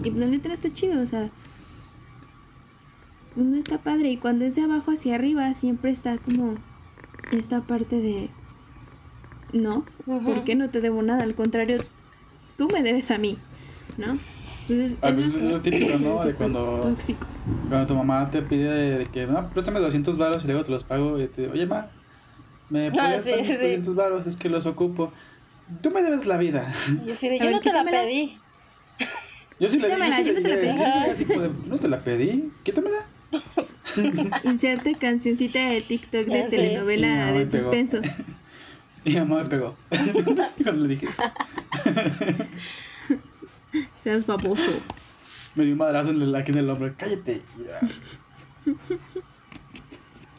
[0.04, 1.30] Y pues la neta no está chido, o sea,
[3.36, 6.56] no está padre y cuando es de abajo hacia arriba siempre está como
[7.32, 8.30] esta parte de
[9.54, 10.26] no, Ujú.
[10.26, 11.24] ¿por qué no te debo nada?
[11.24, 11.78] Al contrario,
[12.58, 13.38] tú me debes a mí,
[13.98, 14.18] ¿no?
[14.68, 16.24] Entonces, pues eso es lo típico, ¿no?
[16.26, 17.26] De cuando- tóxico.
[17.70, 20.72] Cuando tu mamá te pide de, de que, no, préstame 200 baros y luego te
[20.72, 21.88] los pago y te oye, ma,
[22.72, 23.54] ¿me Ah, puedes sí.
[23.54, 24.26] 200 baros?
[24.28, 25.14] Es que los ocupo.
[25.82, 26.74] tú me debes la vida.
[27.06, 28.38] Yo sí de, yo ver, no te la pedí.
[29.60, 31.70] Yo sí le dije, Quítamela, yo sí yo no te le la dije, pedí.
[31.70, 33.06] no te la pedí, quítamela.
[34.44, 37.64] Inserte cancioncita de TikTok de telenovela de pegó.
[37.64, 37.98] suspenso.
[39.04, 39.76] Y mi mamá me pegó.
[40.64, 41.08] Cuando le dije,
[44.00, 44.72] Seas baboso.
[45.56, 46.94] me dio un madrazo en el, aquí en el hombro.
[46.98, 47.42] Cállate.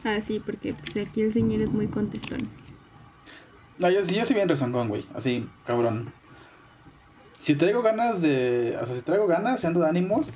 [0.04, 2.48] Ah, sí, porque pues aquí el señor es muy contestón.
[3.78, 5.04] No, yo sí, yo sí bien rezongón, güey.
[5.14, 6.12] Así, cabrón.
[7.38, 8.76] Si traigo ganas de.
[8.80, 10.32] O sea, si traigo ganas, si ando de ánimos,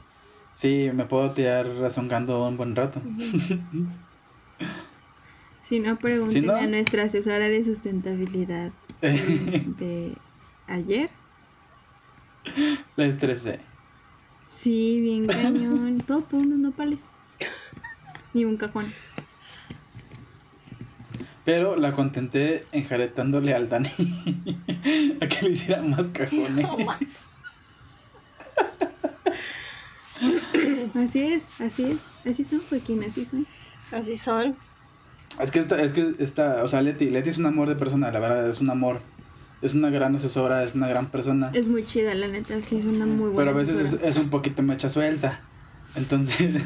[0.53, 3.01] sí, me puedo tirar rezongando un buen rato.
[5.63, 5.99] Si no,
[6.29, 10.13] Si no- a nuestra asesora de sustentabilidad de
[10.69, 11.11] ayer.
[12.95, 13.59] La estresé.
[14.49, 16.01] Sí, bien cañón.
[16.07, 17.01] Todo por unos nopales.
[18.33, 18.87] Ni un cajón.
[21.47, 23.89] Pero la contenté enjaretándole al Dani
[25.23, 26.67] a que le hiciera más cajones.
[30.97, 32.29] Así es, así es.
[32.29, 33.47] Así son, Joaquín, así son.
[33.93, 34.57] Así son.
[35.41, 38.11] Es que esta, es que esta, o sea, Leti, Leti es un amor de persona,
[38.11, 39.01] la verdad, es un amor.
[39.63, 41.51] Es una gran asesora, es una gran persona.
[41.55, 44.31] Es muy chida, la neta, sí, es una muy buena Pero a veces es, un
[44.31, 45.41] poquito mecha suelta.
[45.95, 46.61] Entonces,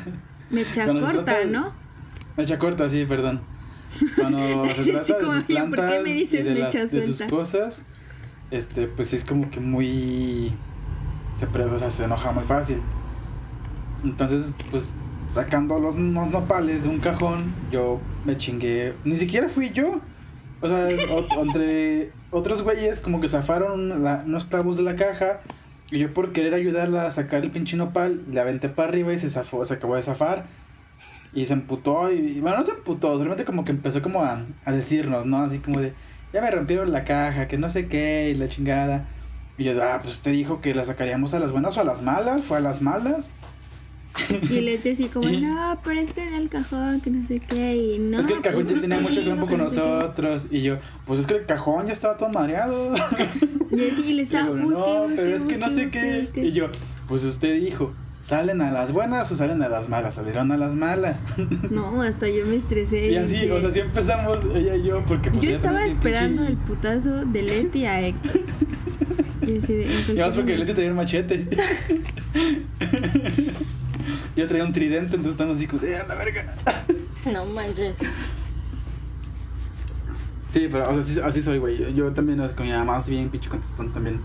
[0.48, 1.72] Mecha corta, trata ¿no?
[2.38, 3.40] mecha corta, sí, perdón.
[4.16, 7.02] Cuando se trata de sus oye, ¿por qué plantas me y dices de, las- de
[7.02, 7.82] sus cosas,
[8.50, 10.52] este, pues sí es como que muy...
[11.34, 12.80] Se, o sea, se enoja muy fácil.
[14.04, 14.94] Entonces, pues
[15.28, 18.94] sacando los, unos nopales de un cajón, yo me chingué.
[19.04, 20.00] Ni siquiera fui yo.
[20.60, 25.40] O sea, o- entre otros güeyes como que zafaron la- unos clavos de la caja.
[25.92, 29.18] Y yo por querer ayudarla a sacar el pinche nopal, le aventé para arriba y
[29.18, 30.44] se zafó, se acabó de zafar.
[31.32, 34.42] Y se emputó, y, y bueno, no se emputó, solamente como que empezó como a,
[34.64, 35.42] a decirnos, ¿no?
[35.42, 35.92] Así como de,
[36.32, 39.06] ya me rompieron la caja, que no sé qué, y la chingada.
[39.56, 42.02] Y yo, ah, pues usted dijo que la sacaríamos a las buenas o a las
[42.02, 43.30] malas, fue a las malas.
[44.50, 47.76] Y Leti así como, no, pero es que en el cajón, que no sé qué,
[47.76, 48.18] y no.
[48.18, 49.86] es que el cajón pues no tenía te mucho tiempo con no sé qué".
[49.86, 50.46] nosotros.
[50.50, 52.92] Y yo, pues es que el cajón ya estaba todo mareado.
[53.70, 55.84] Y así le Y estaba, yo, busque, no, busque, pero es que no busque, sé
[55.84, 56.20] busque, qué.
[56.22, 56.40] busque".
[56.42, 56.66] Y yo,
[57.06, 60.14] pues usted dijo, ¿salen a las buenas o salen a las malas?
[60.14, 61.22] Salieron a las malas.
[61.70, 63.10] No, hasta yo me estresé.
[63.10, 66.42] y así, dije- o sea, así empezamos ella y yo, porque pues Yo estaba esperando
[66.42, 68.40] pinche- el putazo de Leti a Héctor.
[69.42, 69.86] Y así de.
[70.14, 70.56] Y más porque.
[70.58, 71.48] Leti traía un machete.
[74.36, 76.54] Yo traía un tridente, entonces estamos así ¡eh, la verga!
[77.32, 77.96] No manches.
[80.48, 81.78] Sí, pero o sea, así, así soy, güey.
[81.78, 84.20] Yo, yo también con mi mamá soy bien pinche contestón también.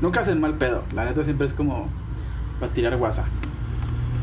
[0.00, 0.84] Nunca hacen mal pedo.
[0.94, 1.88] La neta siempre es como
[2.60, 3.26] para tirar guasa.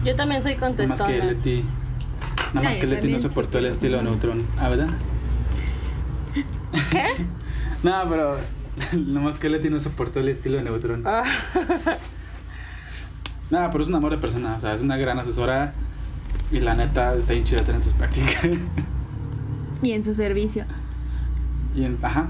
[0.04, 1.26] Yo también soy Nada más que contestona.
[1.26, 1.64] Leti.
[2.54, 4.34] Nada más que Leti no soportó el estilo contestona.
[4.38, 4.48] neutrón.
[4.60, 4.88] Ah, ¿verdad?
[6.92, 7.04] ¿Qué?
[7.84, 8.38] No, pero.
[8.94, 11.04] Nada más que Leti no soportó el estilo neutrón.
[11.06, 11.24] Ah,
[13.52, 14.56] Nada, pero es un amor de persona.
[14.58, 15.74] O sea, es una gran asesora.
[16.52, 18.46] Y la neta está bien chida estar en sus prácticas.
[19.82, 20.66] Y en su servicio.
[21.76, 21.98] y en.
[22.02, 22.30] Ajá.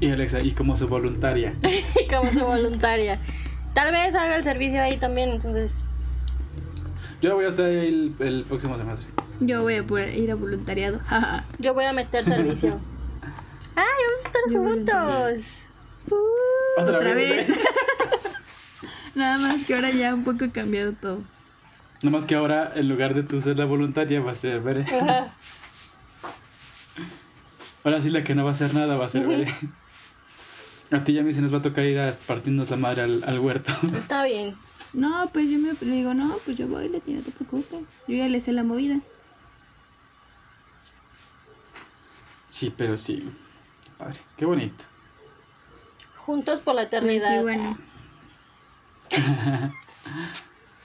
[0.00, 1.54] Y Alexa, y como su voluntaria.
[2.08, 3.18] como su voluntaria.
[3.74, 5.84] Tal vez haga el servicio ahí también, entonces.
[7.22, 9.08] Yo voy a estar ahí el, el próximo semestre.
[9.40, 11.00] Yo voy a poder ir a voluntariado.
[11.58, 12.70] Yo voy a meter servicio.
[13.76, 15.44] ¡Ay, vamos a estar Yo juntos!
[16.10, 17.58] Uh, Otra otra, vez, vez.
[19.14, 21.20] Nada más que ahora ya un poco ha cambiado todo.
[22.02, 24.82] Nada más que ahora, en lugar de tú ser la voluntaria, va a ser Bere.
[24.82, 25.28] Ajá.
[27.84, 29.46] Ahora sí, la que no va a hacer nada va a ser Bere.
[30.92, 33.02] A ti y a mí se nos va a tocar ir a partirnos la madre
[33.02, 33.72] al, al huerto.
[33.96, 34.54] Está bien.
[34.92, 37.80] No, pues yo me le digo, no, pues yo voy, Leti, no te preocupes.
[38.08, 38.98] Yo ya le sé la movida.
[42.48, 43.30] Sí, pero sí.
[43.98, 44.84] Padre, qué bonito.
[46.16, 47.36] Juntos por la eternidad.
[47.36, 47.78] sí, bueno.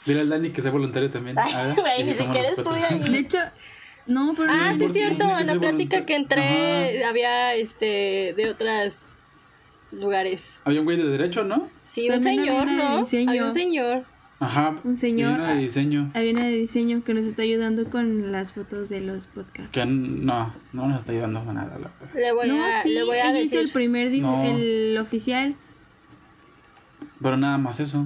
[0.06, 1.38] Dile al Dani que sea voluntario también.
[1.40, 3.00] Ay, güey, ni siquiera estuve ahí.
[3.10, 3.40] De hecho,
[4.06, 5.24] no, pero Ah, no sí, es cierto.
[5.24, 5.68] En la plática
[6.02, 6.06] voluntario.
[6.06, 9.02] que entré había este de otros
[10.00, 10.60] lugares.
[10.64, 11.70] Había un güey de derecho, ¿no?
[11.84, 13.00] Sí, un También había señor, ¿no?
[13.00, 13.30] diseño.
[13.30, 14.04] Había un señor.
[14.40, 14.76] Ajá.
[14.84, 15.56] Un señor, una de ah.
[15.58, 16.12] diseño.
[16.14, 19.72] Había una de diseño que nos está ayudando con las fotos de los podcasts.
[19.72, 21.78] Que no, no nos está ayudando a nada.
[21.80, 22.20] la.
[22.20, 23.74] Le voy no, a, sí, le voy a ella hizo el decir.
[23.74, 24.44] primer No.
[24.44, 25.56] el oficial.
[27.22, 28.06] Pero nada más eso.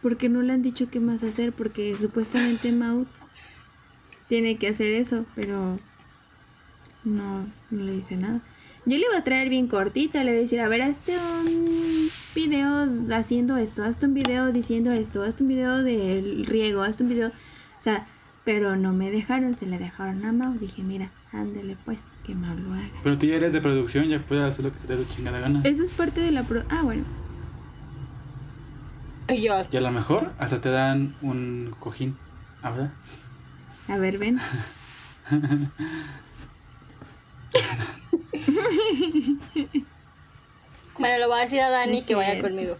[0.00, 3.06] Porque no le han dicho qué más hacer, porque supuestamente Maud
[4.28, 5.78] tiene que hacer eso, pero
[7.04, 8.40] no, no le dice nada.
[8.86, 12.08] Yo le iba a traer bien cortita, le voy a decir, a ver, hazte un
[12.36, 17.08] video haciendo esto, hazte un video diciendo esto, hazte un video del riego, hazte un
[17.08, 17.28] video...
[17.28, 18.06] O sea,
[18.44, 20.52] Pero no me dejaron, se le dejaron a Mau.
[20.52, 22.86] Dije, mira, ándele pues, que Mau lo haga.
[23.02, 25.12] Pero tú ya eres de producción, ya puedes hacer lo que se te dé tu
[25.12, 25.62] chingada gana.
[25.64, 26.44] Eso es parte de la...
[26.44, 27.02] Pro ah, bueno.
[29.28, 32.16] Y yo, Y a lo mejor hasta te dan un cojín.
[32.62, 32.92] ¿Ah, verdad?
[33.88, 34.38] A ver, ven.
[40.98, 42.48] bueno, le voy a decir a Dani Es que vaya cierto.
[42.48, 42.76] conmigo.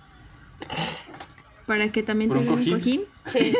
[1.66, 2.74] Para que también ¿Por un cojín?
[2.74, 3.00] cojín.
[3.26, 3.54] Sí.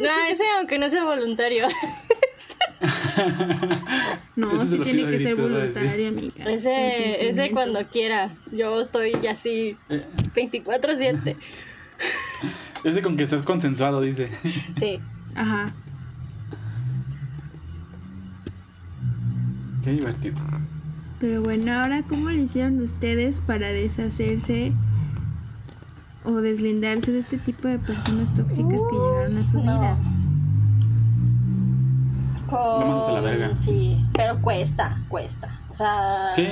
[0.00, 1.66] No, ese aunque no sea voluntario.
[4.34, 6.44] No, Eso sí lo tiene que ser voluntaria, amiga.
[6.50, 8.30] Ese, ese cuando quiera.
[8.50, 10.04] Yo estoy así Eh,
[10.34, 11.36] 24-7.
[12.84, 14.30] ese con que estás consensuado, dice.
[14.80, 14.98] Sí.
[15.36, 15.72] Ajá.
[19.84, 20.36] Qué divertido.
[21.22, 24.72] Pero bueno, ahora, ¿cómo le hicieron ustedes para deshacerse
[26.24, 29.78] o deslindarse de este tipo de personas tóxicas que llegaron a su no.
[29.80, 29.96] vida?
[32.48, 32.58] Con...
[32.58, 33.54] A la verga.
[33.56, 35.60] Sí, pero cuesta, cuesta.
[35.70, 36.32] O sea.
[36.34, 36.46] Sí,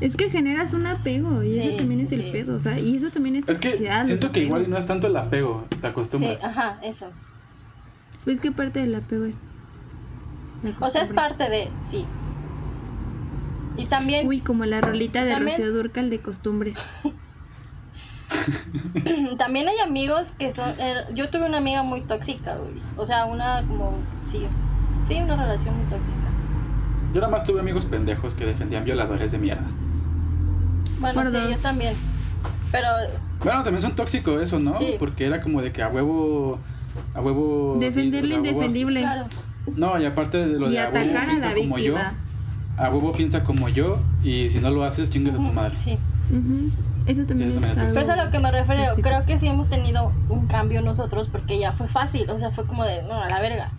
[0.00, 2.30] Es que generas un apego y Sí, eso también es sí, el sí.
[2.32, 4.06] pedo, o sea, y eso también es es que toxicidad.
[4.06, 6.42] siento que igual no es tanto el apego, te Sí, acostumbras.
[6.42, 7.08] ajá, eso.
[8.24, 9.36] Pues que parte del apego es.
[10.80, 12.06] O sea, es parte de, sí.
[13.78, 16.78] Y también, Uy, como la rolita de También- Rocío Durcal de costumbres.
[19.38, 20.68] también hay amigos que son.
[20.78, 22.74] eh, yo tuve una amiga muy tóxica, güey.
[22.96, 23.96] O sea, una como.
[24.26, 24.42] Sí.
[25.06, 26.14] Sí, una relación muy tóxica.
[27.14, 29.64] Yo nada más tuve amigos pendejos que defendían violadores de mierda.
[31.00, 31.50] Bueno, Por sí, dos.
[31.50, 31.94] yo también.
[32.70, 32.88] Pero.
[33.42, 34.74] Bueno, también son tóxicos eso, ¿no?
[34.74, 34.96] Sí.
[34.98, 36.58] Porque era como de que a huevo.
[37.14, 37.76] A huevo.
[37.80, 39.00] Defender lo indefendible.
[39.00, 39.26] Claro.
[39.76, 41.94] No, y aparte de lo Y de a huevo atacar a la como yo.
[42.78, 43.98] A huevo piensa como yo.
[44.22, 45.78] Y si no lo haces, chingas a tu madre.
[45.78, 45.98] Sí.
[47.06, 47.88] Eso también Sí, es eso también es algo.
[47.88, 48.84] Pero eso es a lo que me refiero.
[48.86, 49.08] tóxico.
[49.08, 52.28] Creo que sí hemos tenido un cambio nosotros porque ya fue fácil.
[52.30, 53.70] O sea, fue como de, no, a la verga.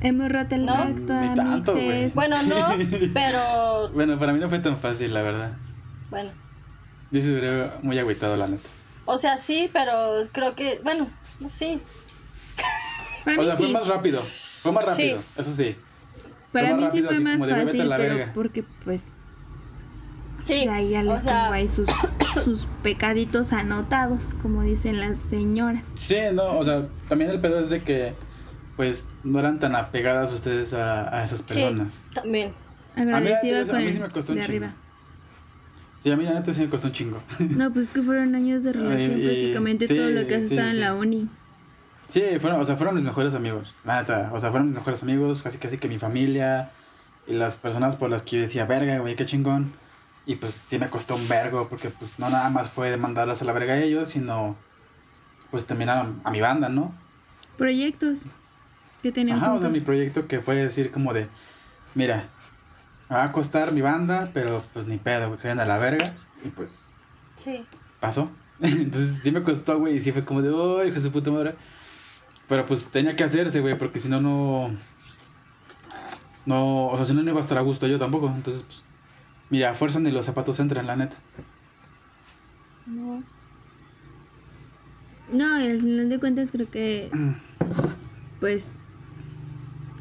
[0.00, 0.74] Hemos roto el No.
[0.74, 1.74] pacto, Ni tanto.
[2.14, 2.68] Bueno, no,
[3.14, 3.90] pero.
[3.94, 5.52] Bueno, para mí no fue tan fácil, la verdad.
[6.10, 6.30] Bueno.
[7.10, 8.68] Yo sí duré muy agüitado, la neta.
[9.06, 10.80] O sea, sí, pero creo que.
[10.84, 11.06] Bueno,
[11.48, 11.80] sí.
[13.24, 13.62] Para O mí sea, sí.
[13.64, 14.22] fue más rápido.
[14.22, 15.74] Fue más rápido, eso sí.
[16.62, 18.32] Para mí sí fue así más como de, "Vete a fácil, pero verga".
[18.34, 19.04] porque pues
[20.44, 20.64] Sí.
[20.64, 21.86] ya ya o les sea, tengo ahí sus,
[22.44, 25.88] sus pecaditos anotados, como dicen las señoras.
[25.96, 28.14] Sí, no, o sea, también el pedo es de que,
[28.76, 31.92] pues, no eran tan apegadas ustedes a, a esas sí, personas.
[32.14, 32.52] también.
[32.94, 34.56] Agradecida a mí con sí el me costó un de chingo.
[34.66, 34.74] arriba.
[36.00, 37.20] Sí, a mí neta sí me costó un chingo.
[37.40, 40.54] No, pues que fueron años de relación y- prácticamente sí, todo lo que has sí,
[40.54, 40.80] estado en sí.
[40.80, 41.28] la uni.
[42.08, 44.30] Sí, fueron, o sea, fueron mis mejores amigos, neta.
[44.32, 46.70] O sea, fueron mis mejores amigos, casi casi que mi familia
[47.26, 49.72] y las personas por las que yo decía, verga, güey, qué chingón.
[50.24, 53.42] Y pues sí me costó un vergo, porque pues no nada más fue de mandarlos
[53.42, 54.56] a la verga a ellos, sino
[55.50, 56.92] pues también a, a mi banda, ¿no?
[57.56, 58.24] Proyectos
[59.02, 59.72] que tenían Ajá, o sea, juntos.
[59.72, 61.28] mi proyecto que fue decir como de,
[61.94, 62.24] mira,
[63.08, 65.64] me va a costar mi banda, pero pues ni pedo, güey, que se vayan a
[65.66, 66.12] la verga.
[66.44, 66.92] Y pues
[67.36, 67.64] Sí.
[68.00, 68.28] pasó.
[68.60, 71.30] Entonces sí me costó, güey, y sí fue como de, oh, hijo de su puta
[71.30, 71.54] madre.
[72.48, 74.70] Pero pues tenía que hacerse, güey, porque si no, no.
[76.44, 78.28] No, o sea, si no, no iba a estar a gusto yo tampoco.
[78.28, 78.84] Entonces, pues,
[79.50, 81.16] mira, a fuerza ni los zapatos entran, la neta.
[82.86, 83.22] No.
[85.32, 87.10] No, y al final de cuentas creo que
[88.40, 88.76] pues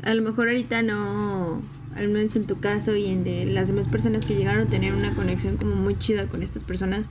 [0.03, 1.63] a lo mejor ahorita no,
[1.95, 4.93] al menos en tu caso y en de las demás personas que llegaron a tener
[4.93, 7.05] una conexión como muy chida con estas personas,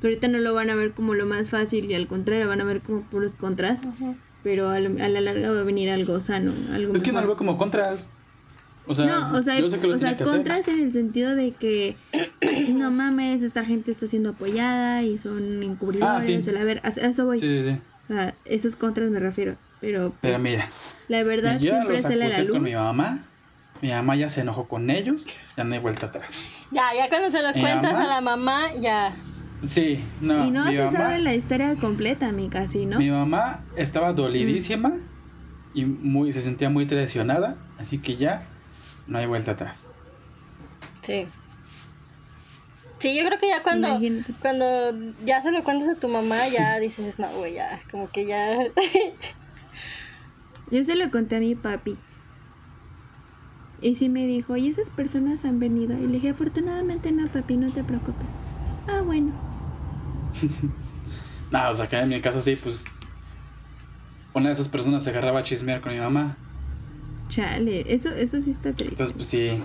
[0.00, 2.60] pero ahorita no lo van a ver como lo más fácil y al contrario van
[2.60, 4.16] a ver como puros contras, Ujú.
[4.42, 7.20] Pero a, lo- a la larga va a venir algo sano, algo Es que no
[7.20, 7.26] lo mejor.
[7.28, 8.08] veo como contras.
[8.86, 10.34] O sea, no, o sea, yo sé que lo o sea que hacer.
[10.36, 11.94] contras en el sentido de que
[12.74, 16.34] no mames, esta gente está siendo apoyada y son encubridores, Ah, sí.
[16.36, 17.38] o sea, a ver, a, a eso voy.
[17.38, 17.78] Sí, sí, sí.
[18.02, 19.54] O sea, esos contras me refiero.
[19.80, 20.68] Pero, Pero pues, mira,
[21.08, 22.50] la verdad yo siempre los sale a la luz.
[22.52, 23.24] con mi mamá.
[23.80, 26.26] Mi mamá ya se enojó con ellos, ya no hay vuelta atrás.
[26.70, 29.12] Ya, ya cuando se lo Mi cuentas mamá- a la mamá, ya.
[29.62, 30.44] Sí, no.
[30.46, 32.98] y no mi se mamá, sabe la historia completa, mi casi, ¿no?
[32.98, 34.92] Mi mamá estaba dolidísima
[35.74, 38.42] y muy, se sentía muy traicionada, así que ya
[39.06, 39.86] no hay vuelta atrás.
[41.00, 41.26] Sí.
[42.98, 44.32] Sí, yo creo que ya cuando, Imagínate.
[44.40, 44.64] cuando
[45.24, 48.58] ya se lo cuentas a tu mamá, ya dices, no, güey, ya, como que ya.
[50.70, 51.98] Yo se lo conté a mi papi.
[53.82, 55.94] Y sí me dijo, y esas personas han venido.
[55.98, 58.26] Y le dije, afortunadamente no, papi, no te preocupes.
[58.88, 59.32] Ah, bueno.
[61.50, 62.84] No, o sea, que en mi caso sí, pues.
[64.32, 66.34] Una de esas personas se agarraba a chismear con mi mamá.
[67.28, 68.88] Chale, eso, eso sí está triste.
[68.94, 69.62] Entonces, pues sí.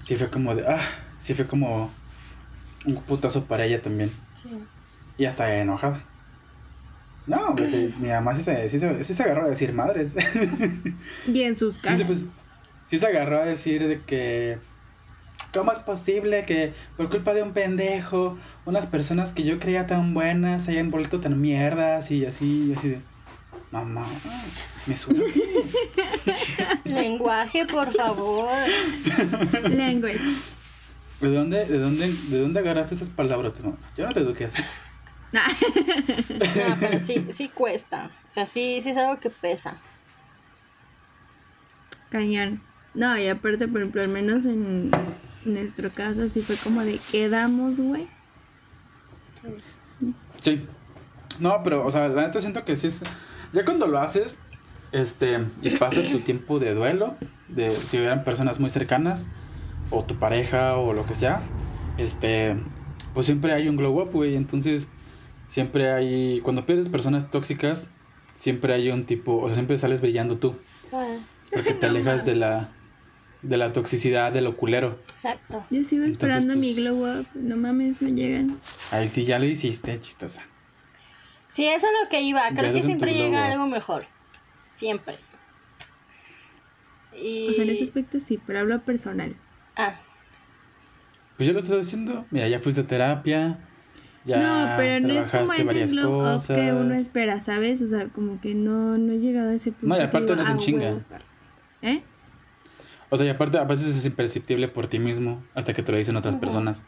[0.00, 0.66] Sí fue como de.
[0.66, 0.80] Ah,
[1.20, 1.88] sí fue como.
[2.84, 4.10] Un putazo para ella también.
[4.34, 4.48] Sí.
[5.18, 6.02] Y hasta enojada.
[7.28, 10.14] No, porque mi mamá sí se, sí se, sí se agarró a decir madres.
[11.32, 11.98] Y en sus Sí, casas.
[11.98, 12.24] se, pues,
[12.88, 14.58] sí se agarró a decir de que.
[15.52, 20.14] ¿Cómo es posible que por culpa de un pendejo, unas personas que yo creía tan
[20.14, 23.00] buenas se hayan vuelto tan mierdas y así, y así de.
[23.70, 24.06] Mamá,
[24.86, 25.22] me suena.
[26.84, 28.50] Lenguaje, por favor.
[29.70, 30.20] Language.
[31.20, 33.52] ¿De dónde, de dónde, de dónde agarraste esas palabras?
[33.62, 33.76] mamá?
[33.96, 34.62] Yo no te eduqué así.
[35.32, 35.40] No,
[36.78, 38.10] pero sí, sí cuesta.
[38.28, 39.74] O sea, sí, sí es algo que pesa.
[42.10, 42.60] Cañón.
[42.92, 44.90] No, y aparte, por ejemplo, al menos en
[45.44, 48.06] nuestro caso, sí fue como de quedamos, güey.
[50.40, 50.64] Sí.
[51.38, 53.02] No, pero, o sea, la neta siento que sí es.
[53.52, 54.38] Ya cuando lo haces,
[54.92, 57.16] este, y pasa tu tiempo de duelo,
[57.48, 59.24] de si hubieran personas muy cercanas,
[59.90, 61.42] o tu pareja, o lo que sea,
[61.98, 62.56] este,
[63.14, 64.36] pues siempre hay un glow up, güey.
[64.36, 64.88] Entonces,
[65.48, 66.40] siempre hay.
[66.40, 67.90] Cuando pierdes personas tóxicas,
[68.34, 70.54] siempre hay un tipo, o sea, siempre sales brillando tú.
[70.92, 71.16] Ah,
[71.52, 72.68] Porque te alejas de la.
[73.42, 74.98] De la toxicidad, de lo culero.
[75.08, 75.64] Exacto.
[75.70, 77.26] Yo sigo Entonces, esperando pues- mi glow up.
[77.34, 78.56] No mames, no llegan.
[78.92, 80.42] Ahí sí ya lo hiciste, chistosa.
[81.48, 82.42] Sí, eso es lo que iba.
[82.54, 84.04] Creo que siempre llega algo mejor.
[84.74, 85.16] Siempre.
[87.20, 87.48] Y...
[87.50, 89.34] O sea, en ese aspecto sí, pero hablo personal.
[89.76, 89.94] Ah,
[91.36, 92.24] Pues ya lo estás haciendo.
[92.30, 93.58] Mira, ya fuiste a terapia.
[94.24, 96.56] Ya no, pero no es como trabajaste ese varias glow up cosas.
[96.56, 97.82] que uno espera, ¿sabes?
[97.82, 99.88] O sea, como que no, no he llegado a ese punto.
[99.88, 100.84] No, y aparte digo, no es en "Ah, chinga".
[100.86, 101.24] huevo, perro".
[101.82, 102.02] ¿Eh?
[103.12, 105.98] O sea, y aparte a veces es imperceptible por ti mismo hasta que te lo
[105.98, 106.80] dicen otras personas.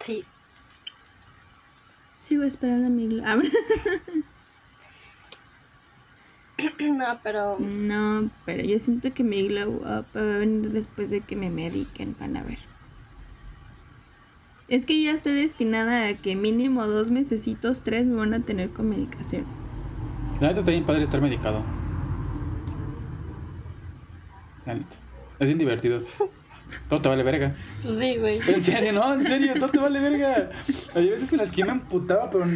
[0.00, 0.24] sí.
[2.18, 3.44] Sigo esperando mi glow up.
[6.80, 7.56] no, pero...
[7.60, 11.50] no, pero yo siento que mi glow up va a venir después de que me
[11.50, 12.58] mediquen, van a ver.
[14.66, 18.40] Es que yo ya estoy destinada a que mínimo dos mesecitos, tres me van a
[18.40, 19.63] tener con medicación.
[20.40, 21.62] La neta está bien padre estar medicado.
[24.66, 24.96] La neta.
[25.38, 26.00] Es bien divertido.
[26.88, 27.54] Todo te vale verga.
[27.82, 28.40] Pues sí, güey.
[28.44, 30.50] Pero en serio, no, en serio, todo te vale verga.
[30.94, 32.46] Hay veces en las que me emputaba, pero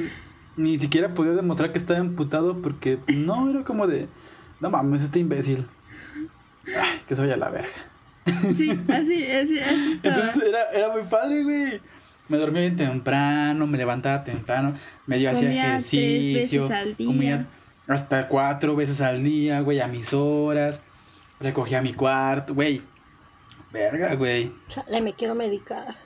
[0.57, 4.09] ni- siquiera podía demostrar que estaba emputado porque no, era como de,
[4.61, 5.67] no mames, este imbécil.
[6.67, 7.69] Ay, que se vaya a la verga.
[8.57, 10.17] Sí, así, así, así estaba.
[10.17, 11.81] Entonces era, era muy padre, güey.
[12.29, 14.75] Me dormía bien temprano, me levantaba temprano,
[15.07, 16.69] medio hacía ejercicio.
[16.97, 17.47] Comía
[17.89, 20.83] hasta cuatro veces al día, güey, a mis horas.
[21.41, 22.83] Recogía mi cuarto, güey.
[23.73, 24.53] Verga, güey.
[24.69, 25.97] Chale, me quiero medicar.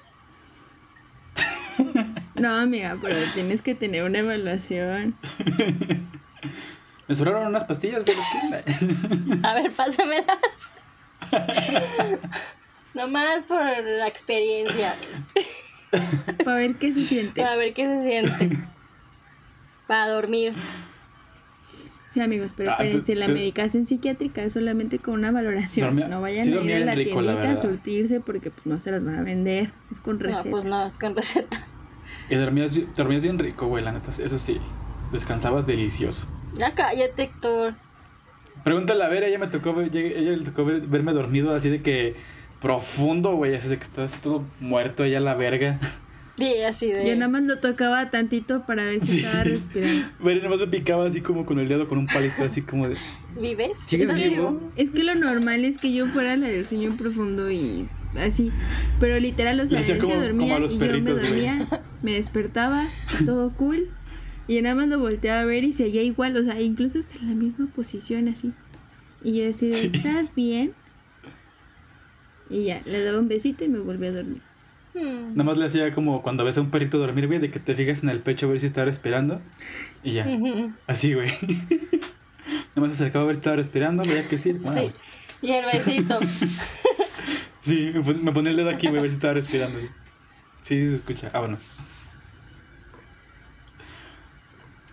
[2.35, 5.15] No, amiga, pero tienes que tener una evaluación.
[7.09, 8.17] Me sobraron unas pastillas, güey.
[9.45, 10.73] A ver, pásamelas.
[12.95, 14.97] Nomás por la experiencia.
[16.45, 17.43] Para ver qué se siente.
[17.43, 18.59] Para ver qué se siente.
[19.87, 20.55] Para dormir.
[22.13, 25.87] Sí, amigos, pero Ah, tú- la tú- medicación psiquiátrica es solamente con una valoración.
[25.89, 28.67] Dormía- no vayan sí a ir a la rico, la tiendita a surtirse porque pues,
[28.67, 29.71] no se las van a vender.
[29.91, 30.45] Es con receta.
[30.45, 31.67] No, pues no, es con receta.
[32.29, 34.11] Y dormías, dormías bien rico, güey, la neta.
[34.11, 34.59] Eso sí.
[35.11, 36.27] Descansabas delicioso.
[36.57, 37.75] Ya cállate, Héctor.
[38.65, 41.83] Pregúntale a ver, ella me tocó ver, ella, le tocó ver- verme dormido así de
[41.83, 42.15] que
[42.61, 45.79] profundo, güey, así de que estás todo muerto ella la verga.
[46.39, 47.07] Y así de.
[47.07, 49.25] Yo nada más lo tocaba tantito para ver si Sí.
[49.25, 50.07] estaba respirando.
[50.25, 52.89] Pero nada más me picaba así como con el dedo, con un palito, así como
[52.89, 52.97] de.
[53.41, 53.77] ¿Vives?
[53.87, 54.61] ¿Sigues Es que, vivo?
[54.77, 57.87] es que lo normal es que yo fuera la del sueño profundo y
[58.19, 58.51] así.
[58.99, 61.69] Pero literal, o sea, él como- se dormía y yo me dormía,
[62.03, 62.89] me despertaba,
[63.27, 63.89] todo cool.
[64.49, 67.29] Y nada más lo volteaba a ver y seguía igual, o sea, incluso hasta en
[67.29, 68.53] la misma posición así.
[69.23, 69.91] Y yo decía, Sí.
[69.95, 70.73] ¿estás bien?
[72.51, 74.43] Y ya, le daba un besito y me volví a dormir.
[74.95, 75.31] Hmm.
[75.31, 77.75] Nada más le hacía como cuando ves a un perrito dormir, güey, de que te
[77.75, 79.41] fijas en el pecho a ver si está respirando.
[80.03, 80.27] Y ya.
[80.87, 81.29] Así, güey.
[82.75, 84.53] Nada más se acercaba a ver si estaba respirando, veía que sí.
[84.55, 84.93] Bueno, Sí.
[85.43, 86.19] Y el besito.
[87.61, 89.79] Sí, me pon- me ponía el dedo aquí, güey, a ver si estaba respirando.
[89.79, 89.89] Sí,
[90.63, 91.31] sí se escucha.
[91.33, 91.59] Ah, bueno.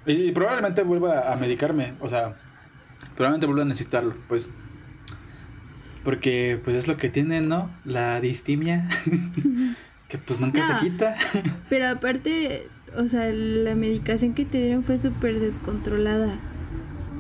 [0.06, 2.36] Y, y probablemente vuelva a medicarme, o sea,
[3.16, 4.50] probablemente vuelva a necesitarlo, pues.
[6.04, 7.70] Porque, pues es lo que tiene, ¿no?
[7.86, 8.88] La distimia.
[10.10, 10.80] Que pues nunca No.
[10.80, 11.15] se quita.
[11.69, 12.68] Pero aparte,
[12.98, 16.36] o sea, la medicación que te dieron fue súper descontrolada.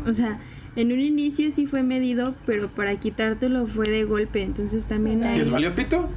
[0.05, 0.39] O sea,
[0.75, 4.41] en un inicio sí fue medido, pero para quitártelo fue de golpe.
[4.41, 5.33] Entonces también Ay.
[5.33, 5.45] ¿Que ahí...
[5.45, 6.09] es valió pito?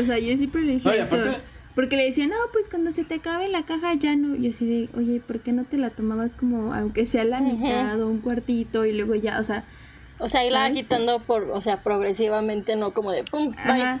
[0.00, 1.40] O sea, yo siempre le dije Héctor, aparte-
[1.74, 4.34] porque le decía, no, pues cuando se te acabe la caja ya no.
[4.36, 8.00] Yo así de, oye, ¿por qué no te la tomabas como, aunque sea la mitad
[8.02, 9.64] o un cuartito y luego ya, o sea,
[10.18, 10.76] O sea, irla ¿Sabes?
[10.78, 14.00] quitando por, o sea, progresivamente, no como de pum, bye.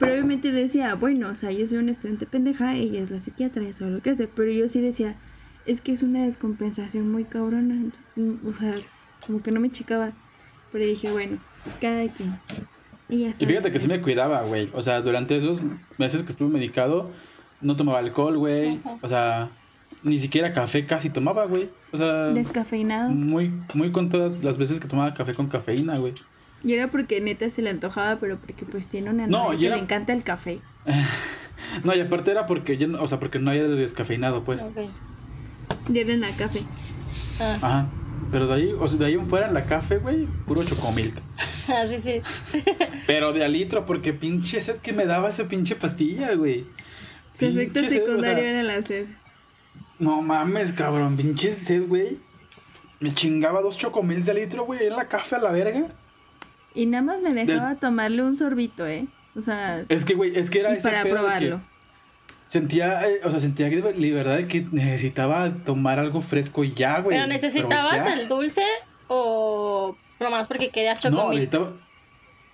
[0.00, 3.62] Pero obviamente decía, bueno, o sea, yo soy una estudiante pendeja, ella es la psiquiatra,
[3.62, 4.26] eso es lo que hace.
[4.26, 5.14] Pero yo sí decía,
[5.66, 7.74] es que es una descompensación muy cabrona.
[8.16, 8.74] Mm, O sea,
[9.26, 10.12] como que no me checaba.
[10.72, 11.36] Pero dije, bueno,
[11.80, 12.32] cada quien.
[13.10, 14.70] Y, ya Y fíjate sabe, que sí me cuidaba, güey.
[14.72, 15.60] O sea, durante esos
[15.98, 17.10] meses que estuve medicado,
[17.60, 18.80] no tomaba alcohol, güey.
[19.02, 19.50] O sea,
[20.02, 21.68] ni siquiera café casi tomaba, güey.
[21.92, 23.10] O sea, Descafeinado.
[23.10, 26.14] muy, muy con todas las veces que tomaba café con cafeína, güey.
[26.62, 29.58] Y era porque neta se le antojaba, pero porque pues tiene una No, novia y
[29.60, 30.58] que era- le encanta el café.
[31.84, 34.60] No, y aparte era porque yo, o sea, porque no había descafeinado, pues.
[34.60, 34.76] Ok.
[35.92, 36.62] Y era en la café.
[37.38, 37.86] Ah, Ajá.
[38.32, 41.14] Pero de ahí, o sea, de ahí en fuera en la café, güey, puro chocomilk.
[41.68, 42.22] ah, sí, sí.
[43.06, 46.64] Pero de a litro, porque pinche sed que me daba esa pinche pastilla, güey.
[47.32, 49.06] Su efecto sed, o secundario sea, era la sed.
[50.00, 52.18] No mames, cabrón, pinche sed, güey.
[52.98, 55.86] Me chingaba dos chocomils de litro, güey, en la café a la verga.
[56.74, 59.06] Y nada más me dejaba tomarle un sorbito, ¿eh?
[59.36, 61.60] O sea, Es que, güey, es que era y ese para pedo de que probarlo.
[62.46, 66.98] Sentía, eh, o sea, sentía que de verdad que necesitaba tomar algo fresco y ya,
[67.00, 67.16] güey.
[67.16, 68.62] ¿Pero necesitabas el dulce
[69.06, 71.38] o nomás porque querías No, chocomil?
[71.38, 71.72] necesitaba.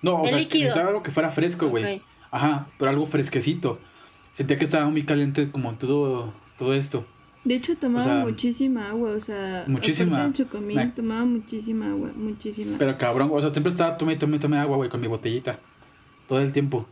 [0.03, 0.61] No, o El sea, líquido.
[0.65, 1.97] necesitaba algo que fuera fresco, güey.
[1.97, 2.03] Ok.
[2.31, 3.79] Ajá, pero algo fresquecito.
[4.35, 7.07] Sentía que estaba muy caliente como todo, todo esto.
[7.47, 10.23] De hecho, tomaba O sea, muchísima agua, o sea, muchísima.
[10.25, 12.77] del chocomil, Me- tomaba muchísima agua, muchísima.
[12.77, 15.59] Pero cabrón, o sea, siempre estaba tome, tome, tome agua, güey, con mi botellita.
[16.29, 16.87] Todo el tiempo.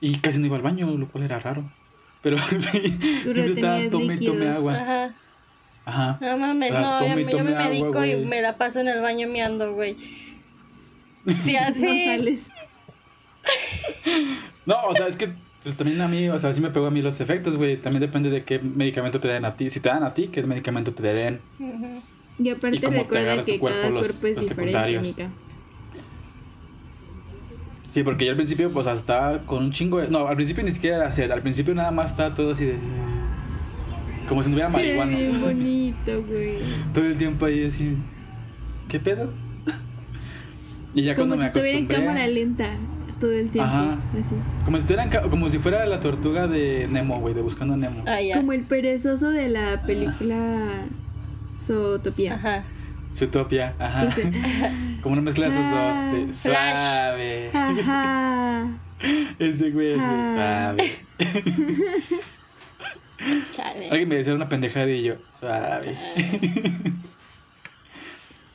[0.00, 1.62] Y casi no iba al baño, lo cual era raro.
[2.22, 4.56] Pero sí, siempre estaba tome, tome líquidos.
[4.56, 4.74] agua.
[4.74, 5.14] Ajá.
[5.84, 6.18] Ajá.
[6.22, 8.16] No mames, O sea, no, tome yo, y me- yo me tome agua, medico y
[8.26, 9.94] me la paso en el baño miando, güey.
[11.26, 11.32] No
[11.66, 12.04] así.
[12.06, 12.50] sales.
[14.66, 15.30] No, o sea, es que
[15.62, 17.76] pues también a mí, o sea, sí me pegó a mí los efectos, güey.
[17.76, 19.68] También depende de qué medicamento te den a ti.
[19.70, 21.40] Si te dan a ti, qué medicamento te den.
[22.38, 25.02] Y aparte Y recuerda que cuerpo cada los- cuerpo es los diferente, secundarios.
[25.06, 25.28] Mica.
[27.92, 30.08] Sí, porque yo al principio, pues, estaba con un chingo de...
[30.08, 31.30] No, al principio ni siquiera era sed.
[31.30, 32.76] Al principio nada más estaba todo así de...
[34.28, 35.16] Como si no hubiera marihuana.
[35.16, 36.58] bien bonito, güey.
[36.94, 37.96] Todo el tiempo ahí así...
[38.88, 39.32] ¿Qué pedo?
[40.94, 42.06] Y ya Como cuando si me estuviera en acostumbré...
[42.06, 42.68] cámara lenta
[43.20, 43.70] todo el tiempo.
[43.70, 43.98] Ajá.
[44.18, 44.34] Así.
[44.64, 48.02] Como si, ca- como si fuera la tortuga de Nemo, güey, de Buscando a Nemo.
[48.06, 48.36] Ah, ya.
[48.38, 50.36] Como el perezoso de la película
[51.58, 52.34] Zootopia.
[52.34, 52.64] Ajá.
[53.14, 54.06] Zootopia, ajá.
[54.06, 54.32] Dice,
[55.02, 55.98] Como una mezcla de esos dos.
[56.12, 57.50] De suave.
[57.54, 58.66] Ajá.
[59.38, 60.74] Ese güey es de Ah.
[60.74, 60.92] suave.
[63.52, 63.90] Chale.
[63.90, 65.96] Alguien me decía una pendejada y yo, suave.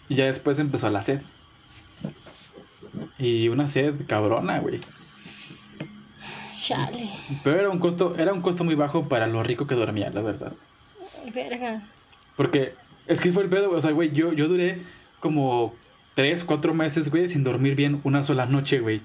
[0.09, 1.21] y ya después empezó la sed.
[3.25, 4.79] Y una sed cabrona, güey.
[6.61, 7.09] Chale.
[7.43, 10.21] Pero era un costo, era un costo muy bajo para lo rico que dormía, la
[10.21, 10.53] verdad.
[11.33, 11.81] Verga.
[12.35, 12.73] Porque
[13.07, 14.81] es que fue el pedo, o sea, güey, yo, yo duré
[15.19, 15.73] como
[16.13, 19.01] tres, cuatro meses, güey, sin dormir bien una sola noche, güey.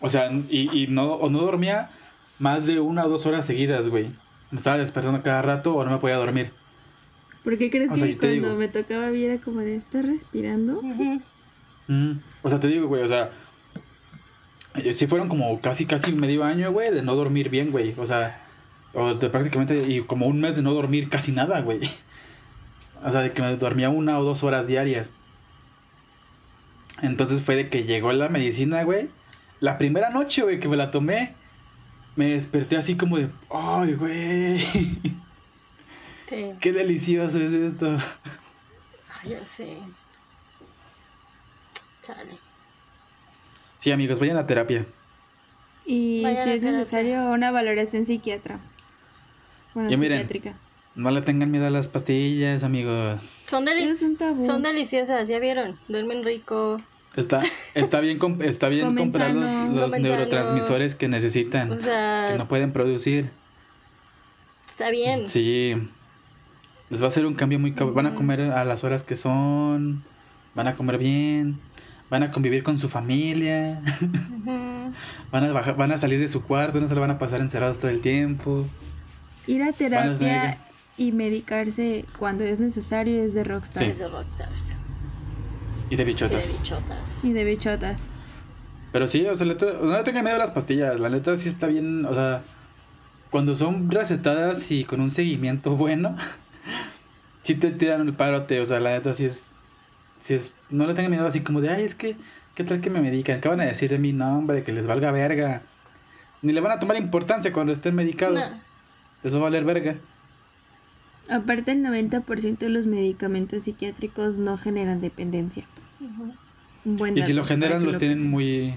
[0.00, 1.90] O sea, y, y no, o no dormía
[2.38, 4.10] más de una o dos horas seguidas, güey.
[4.50, 6.52] Me estaba despertando cada rato o no me podía dormir.
[7.42, 8.54] ¿Por qué crees O sea, que cuando digo.
[8.56, 10.80] me tocaba vi era como de estar respirando?
[10.80, 11.20] Ujú.
[11.88, 13.30] Mm, O sea, te digo, güey, o sea,
[14.76, 17.94] eh, sí fueron como casi, casi medio año, güey, de no dormir bien, güey.
[17.98, 18.40] O sea,
[18.94, 21.80] o de prácticamente, y como un mes de no dormir casi nada, güey.
[23.04, 25.12] O sea, de que me dormía una o dos horas diarias.
[27.00, 29.08] Entonces fue de que llegó la medicina, güey.
[29.60, 31.32] La primera noche, güey, que me la tomé,
[32.16, 34.58] me desperté así como de, ay, güey,
[36.26, 36.50] Sí.
[36.60, 37.98] qué delicioso es esto.
[39.22, 39.78] Ay, ya sé.
[42.08, 42.30] Chale.
[43.76, 44.86] Sí, amigos, vayan a terapia.
[45.84, 48.58] Y Vayan si es necesario una valoración psiquiatra.
[49.74, 50.18] Bueno, Y miren.
[50.20, 50.54] psiquiátrica.
[50.94, 53.20] No le tengan miedo a las pastillas, amigos.
[53.46, 53.94] Son, deli-
[54.62, 55.78] deliciosas, ¿ya vieron?
[55.88, 56.78] Duermen rico.
[57.14, 57.42] Está,
[57.74, 62.72] está bien, comp- está bien comprar los, neurotransmisores que necesitan, O sea, que no pueden
[62.72, 63.30] producir.
[64.66, 65.28] está bien.
[65.28, 65.74] Sí.
[66.90, 67.94] Les va a hacer un cambio muy cabrón.
[67.96, 70.02] Van a comer a las horas que son.
[70.54, 71.60] Van a comer bien.
[72.10, 73.80] Van a convivir con su familia.
[75.30, 76.80] Van a, bajar, van a salir de su cuarto.
[76.80, 78.66] No se lo van a pasar encerrados todo el tiempo.
[79.46, 80.56] Ir a terapia tener
[80.96, 83.84] y medicarse cuando es necesario es de rockstar.
[83.84, 83.90] Sí.
[83.90, 84.74] Es de rockstars.
[85.90, 86.58] Y de Y de bichotas.
[86.60, 87.24] bichotas.
[87.24, 88.02] Y de bichotas.
[88.92, 90.98] Pero sí, o sea, la neta- no le tengan miedo a las pastillas.
[90.98, 92.42] La neta sí está bien, o sea,
[93.30, 96.16] cuando son recetadas y con un seguimiento bueno,
[97.42, 98.60] sí te tiran el parote.
[98.60, 99.52] O sea, la neta sí es,
[100.20, 102.16] sí es, no le tengan miedo así como de, ay, es que,
[102.54, 103.40] ¿qué tal que me medican?
[103.40, 104.62] ¿Qué van a decir de mi nombre?
[104.62, 105.62] Que les valga verga.
[106.42, 108.38] Ni le van a tomar importancia cuando estén medicados.
[108.38, 108.60] No.
[109.22, 109.96] Les va a valer verga.
[111.28, 115.64] Aparte, el 90% de los medicamentos psiquiátricos no generan dependencia.
[116.84, 118.72] Buen Y si lo generan, los lo tienen muy,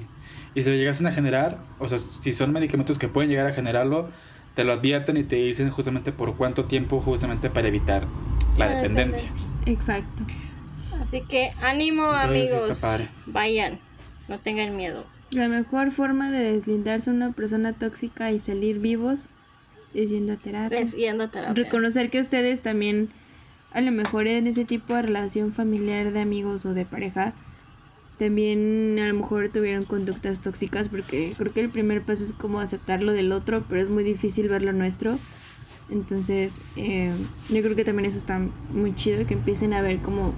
[0.53, 3.53] Y si lo llegasen a generar, o sea, si son medicamentos que pueden llegar a
[3.53, 4.09] generarlo,
[4.55, 8.05] te lo advierten y te dicen justamente por cuánto tiempo, justamente para evitar
[8.57, 9.27] la, La dependencia.
[9.29, 9.47] dependencia.
[9.71, 10.23] Exacto.
[11.01, 12.71] Así que ánimo Entonces, amigos.
[12.71, 13.07] está padre.
[13.25, 13.79] Vayan,
[14.27, 15.05] no tengan miedo.
[15.31, 19.29] La mejor forma de deslindarse a una persona tóxica y salir vivos
[19.93, 20.79] es yendo a terapia.
[20.79, 21.63] Les yendo a terapia.
[21.63, 23.09] Reconocer que ustedes también,
[23.71, 27.33] a lo mejor en ese tipo de relación familiar de amigos o de pareja,
[28.17, 32.59] también a lo mejor tuvieron conductas tóxicas porque creo que el primer paso es como
[32.59, 35.17] aceptar lo del otro, pero es muy difícil ver lo nuestro.
[35.89, 37.11] Entonces, eh,
[37.49, 38.39] yo creo que también eso está
[38.73, 40.33] muy chido, que empiecen a ver como,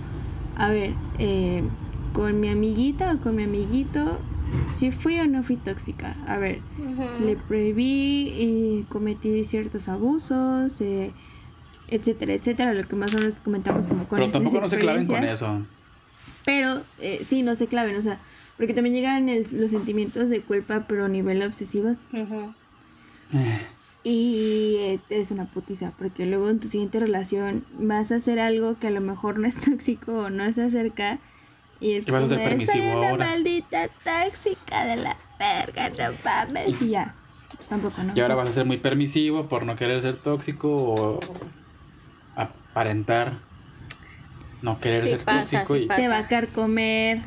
[0.58, 1.64] a ver, eh,
[2.14, 4.20] con mi amiguita o con mi amiguito,
[4.72, 6.16] si fui o no fui tóxica.
[6.28, 6.60] A ver,
[7.26, 11.12] le prohibí y cometí ciertos abusos, eh,
[11.88, 15.06] etcétera, etcétera, lo que más o menos comentamos como con Pero tampoco no se claven
[15.06, 15.66] con eso.
[16.46, 18.20] Pero eh, sí, no se claven, o sea,
[18.58, 21.98] porque también llegan el- los sentimientos de culpa, pero a nivel obsesivos.
[22.12, 22.54] Ujú.
[23.34, 23.60] Eh,
[24.06, 28.78] Y eh, es una putiza, porque luego en tu siguiente relación vas a hacer algo
[28.78, 31.20] que a lo mejor no es tóxico o no se acerca.
[31.80, 33.26] Y es Y vas a ser permisivo "Soy una ahora".
[33.26, 36.82] maldita tóxica de la verga, no mames.
[36.82, 37.14] Y ya,
[37.56, 38.14] pues tampoco, ¿no?
[38.16, 41.20] Y ahora vas a ser muy permisivo por no querer ser tóxico o
[42.36, 43.34] aparentar
[44.62, 45.76] no querer Sí ser pasa, tóxico.
[45.76, 46.02] sí y, pasa.
[46.02, 47.22] Te va a carcomer,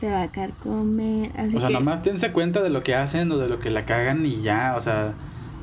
[0.00, 1.32] te va a carcomer.
[1.38, 3.70] Así o sea, que, nomás dense cuenta de lo que hacen o de lo que
[3.70, 5.14] la cagan y ya, o sea,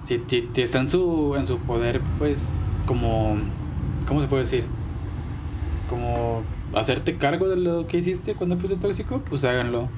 [0.03, 2.49] si, si, si está en su, en su poder, pues,
[2.85, 3.37] como,
[4.07, 4.65] ¿cómo se puede decir?
[5.89, 6.43] Como
[6.73, 9.89] hacerte cargo de lo que hiciste cuando fuiste tóxico, pues háganlo.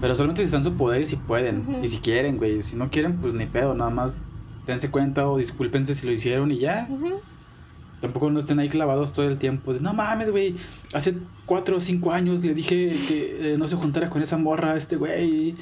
[0.00, 2.76] Pero solamente si está en su poder y si pueden, y si quieren, güey, si
[2.76, 4.18] no quieren, pues ni pedo, nada más
[4.66, 6.88] dense cuenta o discúlpense si lo hicieron y ya.
[8.00, 9.72] Tampoco no estén ahí clavados todo el tiempo.
[9.72, 10.56] De, no mames, güey.
[10.92, 11.14] Hace
[11.46, 14.76] cuatro o cinco años le dije que eh, no se juntara con esa morra a
[14.76, 15.56] este güey.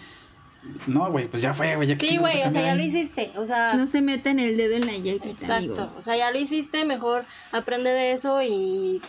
[0.86, 1.88] No, güey, pues ya fue, güey.
[1.88, 3.32] ya que Sí, güey, o sea, ya lo hiciste.
[3.36, 5.54] O sea, no se metan el dedo en la yaquita, exacto.
[5.54, 5.94] amigos.
[5.98, 9.02] O sea, ya lo hiciste, mejor aprende de eso y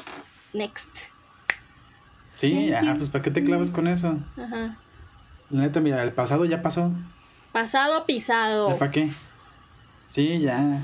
[0.53, 1.09] next.
[2.33, 2.97] Sí, Thank you.
[2.97, 4.17] pues ¿para qué te clavas con eso?
[4.37, 4.77] Ajá.
[5.51, 6.91] La neta, mira, el pasado ya pasó.
[7.51, 8.69] Pasado pisado.
[8.71, 9.11] ¿Ya para qué?
[10.07, 10.83] Sí, ya.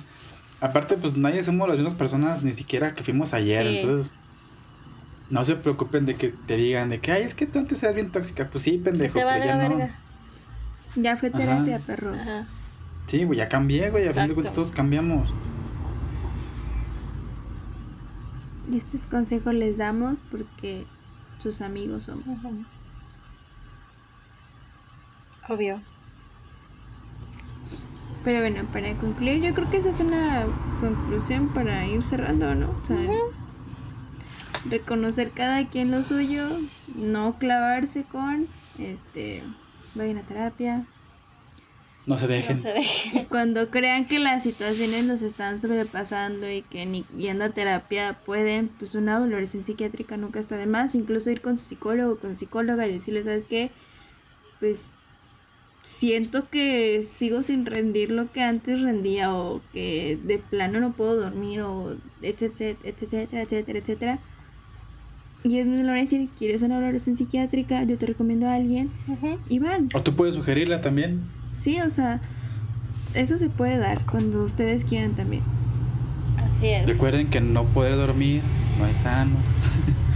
[0.62, 3.66] Aparte, pues nadie somos las mismas personas, ni siquiera que fuimos ayer.
[3.66, 3.80] Sí.
[3.80, 4.14] Entonces,
[5.32, 7.96] no se preocupen de que te digan de que, ay, es que tú antes eras
[7.96, 8.48] bien tóxica.
[8.48, 9.18] Pues sí, pendejo.
[9.18, 9.78] Te vale pero la ya no.
[9.78, 9.96] verga.
[10.96, 11.38] Ya fue Ajá.
[11.38, 12.14] terapia, perro.
[12.14, 12.46] Ajá.
[13.08, 14.08] Sí, güey, ya cambié, güey.
[14.08, 15.30] A fin de cuentas todos cambiamos.
[18.74, 20.86] Estos consejos les damos porque
[21.42, 22.26] sus amigos somos.
[25.48, 25.82] Obvio.
[28.24, 30.44] Pero bueno, para concluir, yo creo que esa es una
[30.82, 32.70] conclusión para ir cerrando, ¿no?
[32.70, 32.98] O sea,
[34.70, 36.48] reconocer cada quien lo suyo,
[36.96, 38.46] no clavarse con,
[38.78, 39.42] este,
[40.00, 40.86] vayan a terapia.
[42.06, 42.56] No se dejen.
[42.56, 43.20] No se deje.
[43.20, 48.18] Y cuando crean que las situaciones los están sobrepasando y que ni yendo a terapia
[48.26, 52.34] pueden, pues una valoración psiquiátrica nunca está de más, incluso ir con su psicólogo, con
[52.34, 53.70] su psicóloga y decirle, ¿sabes qué?
[54.60, 54.94] Pues
[55.82, 61.16] siento que sigo sin rendir lo que antes rendía o que de plano no puedo
[61.16, 64.20] dormir o etcétera, etcétera, etcétera, etcétera.
[65.44, 67.84] Y ellos me lo van a decir, ¿quieres una valoración psiquiátrica?
[67.84, 68.90] Yo te recomiendo a alguien.
[69.48, 69.90] Y van.
[69.94, 71.22] O tú puedes sugerirla también.
[71.58, 72.20] Sí, o sea,
[73.14, 75.44] eso se puede dar cuando ustedes quieran también.
[76.38, 76.86] Así es.
[76.86, 78.42] Recuerden que no poder dormir
[78.80, 79.36] no es sano.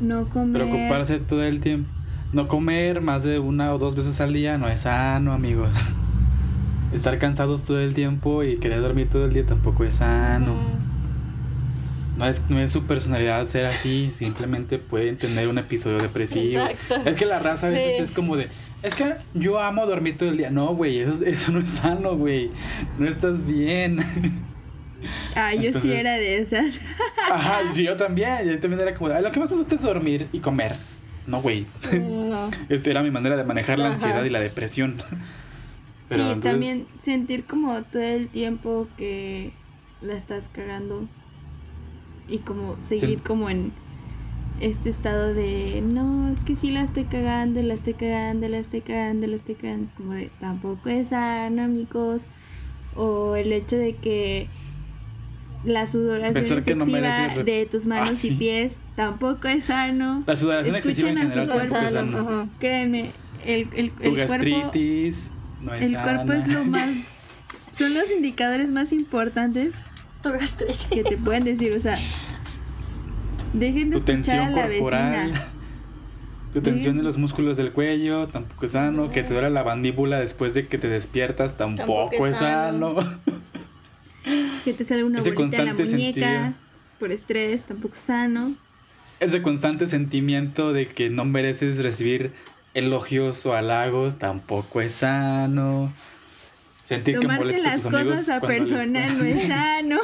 [0.00, 0.62] No comer.
[0.62, 1.88] Preocuparse todo el tiempo.
[2.32, 5.70] No comer más de una o dos veces al día no es sano, amigos.
[6.92, 10.52] Estar cansados todo el tiempo y querer dormir todo el día tampoco es sano.
[10.52, 10.83] Ujú.
[12.16, 16.64] No es, no es su personalidad ser así, simplemente pueden tener un episodio depresivo.
[16.64, 17.10] Exacto.
[17.10, 18.02] Es que la raza a veces Sí.
[18.04, 18.48] es como de,
[18.84, 20.50] es que yo amo dormir todo el día.
[20.50, 22.48] No, güey, eso, es- eso no es sano, güey.
[22.98, 23.98] No estás bien.
[25.34, 26.80] Ah, yo sí era de esas.
[27.30, 28.46] Ajá, sí, yo también.
[28.48, 30.74] Yo también era como, de, "Ay, lo que más me gusta es dormir y comer.
[31.26, 31.66] No, güey.
[32.00, 32.50] No.
[32.68, 33.94] Esta era mi manera de manejar la Ajá.
[33.94, 34.94] ansiedad y la depresión.
[34.98, 39.50] sí, entonces- también sentir como todo el tiempo que
[40.00, 41.06] la estás cagando
[42.28, 43.16] y como seguir Sí.
[43.24, 43.72] como en
[44.60, 48.80] este estado de no, es que sí la estoy cagando, la estoy cagando, la estoy
[48.80, 49.86] cagando, la estoy cagando.
[49.86, 52.26] Es como de tampoco es sano, amigos.
[52.96, 54.46] O el hecho de que
[55.64, 58.28] la sudoración Pensar no excesiva mereces de tus manos Ah, sí.
[58.28, 60.22] y pies tampoco es sano.
[60.26, 61.90] La sudoración excesiva en Escuchen a su cuerpo.
[61.90, 62.18] sano.
[62.18, 62.48] Ajá.
[62.60, 63.10] Créanme,
[63.44, 65.30] el, el, Tu el cuerpo, gastritis
[65.62, 66.90] no es el cuerpo es lo más...
[67.72, 69.74] Son los indicadores más importantes
[70.24, 70.86] Tu gastritis.
[70.86, 71.96] que te pueden decir, o sea,
[73.52, 75.26] dejen de Tu escuchar a tensión la corporal.
[75.32, 75.48] vecina.
[76.54, 79.10] Tu tensión en los músculos del cuello tampoco es sano.
[79.10, 82.94] Que te duele la mandíbula después de que te despiertas tampoco, Tampoco es sano.
[84.64, 86.54] Que te sale una Ese bolita en la constante muñeca sentido.
[87.00, 88.54] por estrés, tampoco es sano.
[89.20, 92.32] Ese constante sentimiento de que no mereces recibir
[92.72, 95.92] elogios o halagos tampoco es sano.
[96.84, 98.10] Sentir que molestas a tus amigos.
[98.18, 100.00] cosas a cuando les personal cuen- no es sano.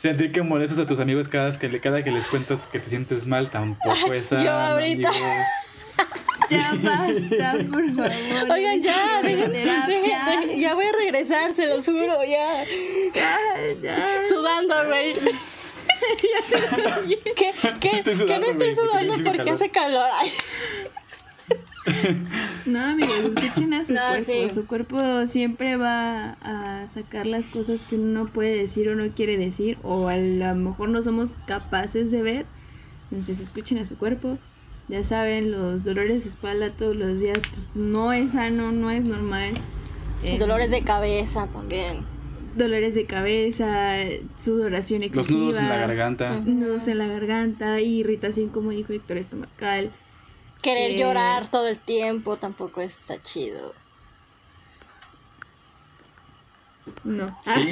[0.00, 2.80] Sentir que molestas a tus amigos cada, vez que, le- cada que les cuentas que
[2.80, 4.50] te sientes mal tampoco es Yo sano.
[4.50, 5.08] ahorita.
[5.08, 5.16] amigos.
[6.50, 8.50] ya basta, por favor.
[8.50, 12.64] Oigan, ya, dejen- ya voy a regresar, se los juro, ya.
[13.14, 13.36] Ya,
[13.82, 14.24] ya.
[14.28, 15.14] Sudando, güey.
[17.36, 19.54] ¿Qué, qué, Estoy qué no estoy sudando porque calor.
[19.54, 20.08] hace calor?
[22.66, 24.24] No, amigos, escuchen a su No, cuerpo.
[24.24, 24.48] sí.
[24.50, 29.08] Su cuerpo siempre va a sacar las cosas que uno no puede decir o no
[29.10, 32.46] quiere decir, o a lo mejor no somos capaces de ver.
[33.10, 34.38] Entonces, escuchen a su cuerpo.
[34.88, 39.04] Ya saben, los dolores de espalda todos los días pues, no es sano, no es
[39.04, 39.52] normal.
[40.22, 42.04] Eh, Dolores de cabeza también.
[42.56, 43.94] dolores de cabeza,
[44.36, 45.38] sudoración excesiva.
[45.38, 46.40] Los nudos en la garganta.
[46.40, 49.90] Nudos en la garganta, irritación, como dijo Héctor, estomacal.
[50.62, 50.98] Querer Eh.
[50.98, 53.74] llorar todo el tiempo tampoco está chido.
[57.04, 57.36] No.
[57.42, 57.68] Sí,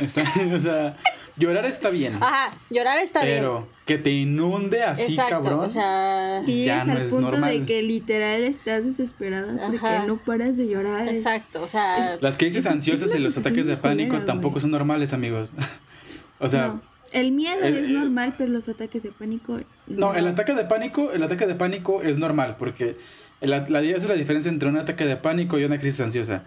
[0.00, 0.22] está-
[0.54, 0.96] o sea,
[1.36, 2.14] llorar está bien.
[2.20, 4.88] Ajá, llorar está pero que te inunde bien.
[4.88, 5.60] así, Exacto, cabrón.
[5.60, 7.66] o sea, Que Ya no al es punto de normal.
[7.66, 10.06] que literal estás desesperada porque Ajá.
[10.06, 11.08] no paras de llorar.
[11.08, 15.50] Exacto, o sea, Las crisis ansiosas y los ataques de pánico tampoco son normales, amigos.
[16.40, 16.82] o sea, no.
[17.14, 19.58] El miedo el- es normal, pero los ataques de pánico.
[19.86, 22.96] No, el ataque de pánico, el ataque de pánico es normal, porque
[23.40, 26.42] el la, esa es la diferencia entre un ataque de pánico y una crisis ansiosa.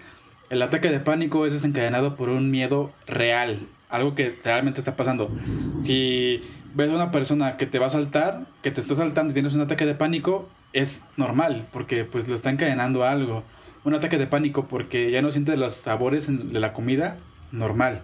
[0.50, 5.30] El ataque de pánico es desencadenado por un miedo real, algo que realmente está pasando.
[5.82, 6.42] Si
[6.74, 9.56] ves a una persona que te va a saltar, que te está saltando y tienes
[9.56, 13.44] un ataque de pánico, es normal, porque pues lo está encadenando a algo.
[13.84, 17.18] Un ataque de pánico porque ya no sientes los sabores en- de la comida,
[17.52, 18.02] normal.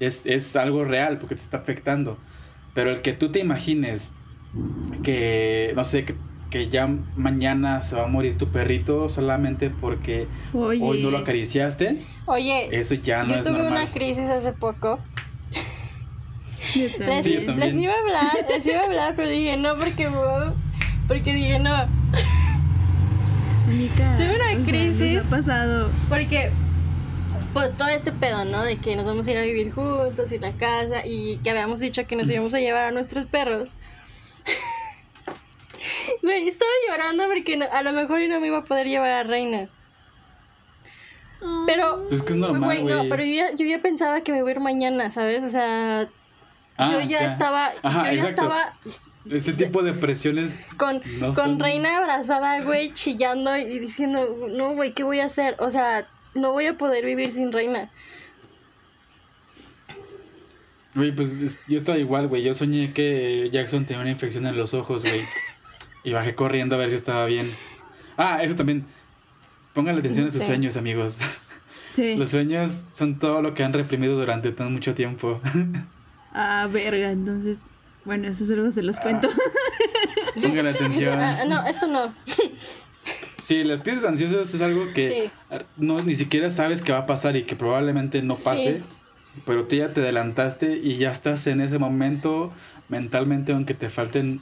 [0.00, 2.18] Es, es algo real porque te está afectando.
[2.74, 4.12] Pero el que tú te imagines
[5.02, 6.14] que, no sé, que,
[6.50, 11.18] que ya mañana se va a morir tu perrito solamente porque Oye, hoy no lo
[11.18, 11.96] acariciaste,
[12.26, 13.72] oye, eso ya no yo es tuve normal.
[13.84, 14.98] una crisis hace poco.
[16.74, 17.24] yo Les.
[17.24, 20.08] Sí, yo les iba a hablar, les iba a hablar, pero dije no porque
[21.06, 21.70] porque dije no,
[23.68, 25.26] Mica, Tuve una o sea, nos crisis.
[25.26, 25.90] ha pasado.
[26.08, 26.50] porque
[27.52, 28.62] pues todo este pedo, ¿no?
[28.64, 31.80] De que nos vamos a ir a vivir juntos y la casa y que habíamos
[31.80, 33.72] dicho que nos íbamos a llevar a nuestros perros.
[36.22, 39.10] Güey, estaba llorando porque no- a lo mejor yo no me iba a poder llevar
[39.10, 39.68] a Reina.
[41.66, 44.30] Pero, Pues es que es normal, güey, no, pero yo ya, yo ya pensaba que
[44.32, 45.42] me iba a ir mañana, ¿sabes?
[45.42, 46.06] O sea,
[46.76, 48.42] Ah, yo ya estaba, Ajá, yo ya exacto.
[48.42, 48.74] estaba
[49.30, 54.74] Ese tipo de presiones con, No con son- Reina abrazada, güey, chillando y diciendo, no,
[54.74, 55.56] güey, ¿qué voy a hacer?
[55.60, 57.90] O sea, no voy a poder vivir sin Reina.
[60.94, 62.42] Güey, pues es- yo estaba igual, güey.
[62.42, 65.20] Yo soñé que Jackson tenía una infección en los ojos, güey.
[66.02, 67.48] Y bajé corriendo a ver si estaba bien.
[68.16, 68.84] Ah, eso también.
[69.74, 70.46] Pónganle atención a sus Sí.
[70.48, 71.16] sueños, amigos.
[71.94, 72.14] Sí.
[72.16, 75.40] Los sueños son todo lo que han reprimido durante tan mucho tiempo.
[76.32, 77.58] Ah, verga, entonces.
[78.04, 79.28] Bueno, eso solo se los cuento.
[80.42, 81.18] Pónganle atención.
[81.20, 82.12] Ah, no, esto no.
[83.50, 85.58] Sí, las crisis ansiosas es algo que Sí.
[85.76, 88.84] no ni siquiera sabes que va a pasar y que probablemente no pase, Sí.
[89.44, 92.52] pero tú ya te adelantaste y ya estás en ese momento
[92.88, 94.40] mentalmente, aunque te falten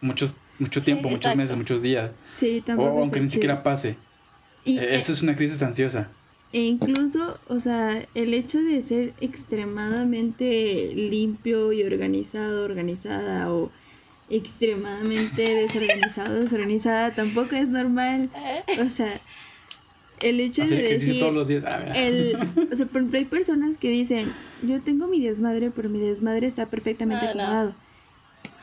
[0.00, 3.32] muchos mucho Sí, tiempo, muchos meses, muchos días, Sí, o aunque ni chido.
[3.32, 3.96] siquiera pase.
[4.64, 6.08] Y, Eh, Eso es una crisis ansiosa.
[6.52, 13.72] E incluso, o sea, el hecho de ser extremadamente limpio y organizado, organizada o
[14.32, 18.30] extremadamente desorganizado, desorganizada, tampoco es normal.
[18.84, 19.20] O sea,
[20.22, 21.64] el hecho Hacer de decir, todos los días.
[21.66, 22.36] Ah, el,
[22.72, 24.32] o sea, por ejemplo, hay personas que dicen,
[24.62, 27.42] yo tengo mi desmadre, pero mi desmadre está perfectamente Ah, no.
[27.42, 27.74] acomodado.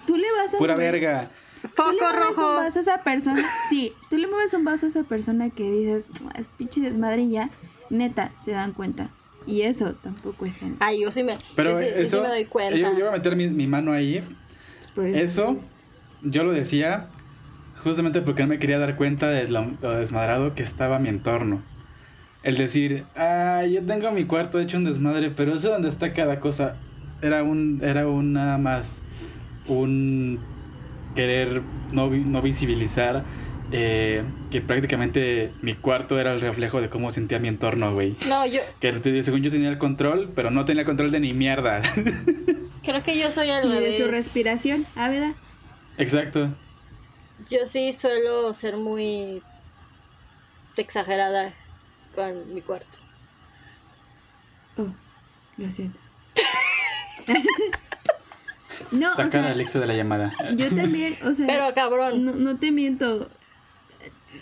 [0.08, 1.30] Tú le vas a Pura mover- verga.
[1.62, 2.56] Tú le Foco mueves un rojo.
[2.56, 6.08] vaso a esa persona, sí, tú le mueves un vaso a esa persona que dices,
[6.38, 7.50] es pinche desmadre y ya,
[7.90, 9.10] neta, se dan cuenta.
[9.46, 10.78] Y eso tampoco es sano.
[10.80, 12.78] Ay, yo sí me, Pero yo sí, yo sí eso, me doy cuenta.
[12.78, 14.24] yo, yo voy a meter mi, mi mano ahí.
[15.00, 15.56] Pues Eso,
[16.24, 17.08] yo lo decía
[17.86, 19.66] justamente porque no me quería dar cuenta de lo,
[19.96, 21.62] desmadrado que estaba mi entorno.
[22.44, 26.42] El decir, ah, yo tengo mi cuarto hecho un desmadre, pero eso donde está cada
[26.42, 26.76] cosa
[27.22, 29.02] era un, era un nada más
[29.70, 30.38] un
[31.16, 31.62] querer
[31.94, 33.24] no, no visibilizar
[33.72, 34.22] eh,
[34.52, 38.16] que prácticamente mi cuarto era el reflejo de cómo sentía mi entorno, güey.
[38.28, 41.20] No, yo Que te- según yo tenía el control, pero no tenía el control de
[41.20, 41.82] ni mierda.
[42.84, 45.34] creo que yo soy Y de su respiración, ah, ¿verdad?
[45.98, 46.50] Exacto.
[47.50, 49.42] Yo sí suelo ser muy
[50.78, 51.52] exagerada
[52.16, 52.98] con mi cuarto.
[54.78, 54.88] Oh,
[55.58, 56.00] lo siento.
[58.92, 60.34] no, o Sacar sea, a Alexa de la llamada.
[60.56, 62.24] yo también, o sea, Pero cabrón.
[62.26, 63.30] no, no te miento.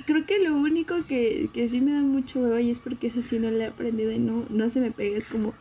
[0.05, 3.21] Creo que lo único que, que sí me da mucho huevo y es porque eso
[3.21, 5.53] sí no le he aprendido y no, no se me pega, es como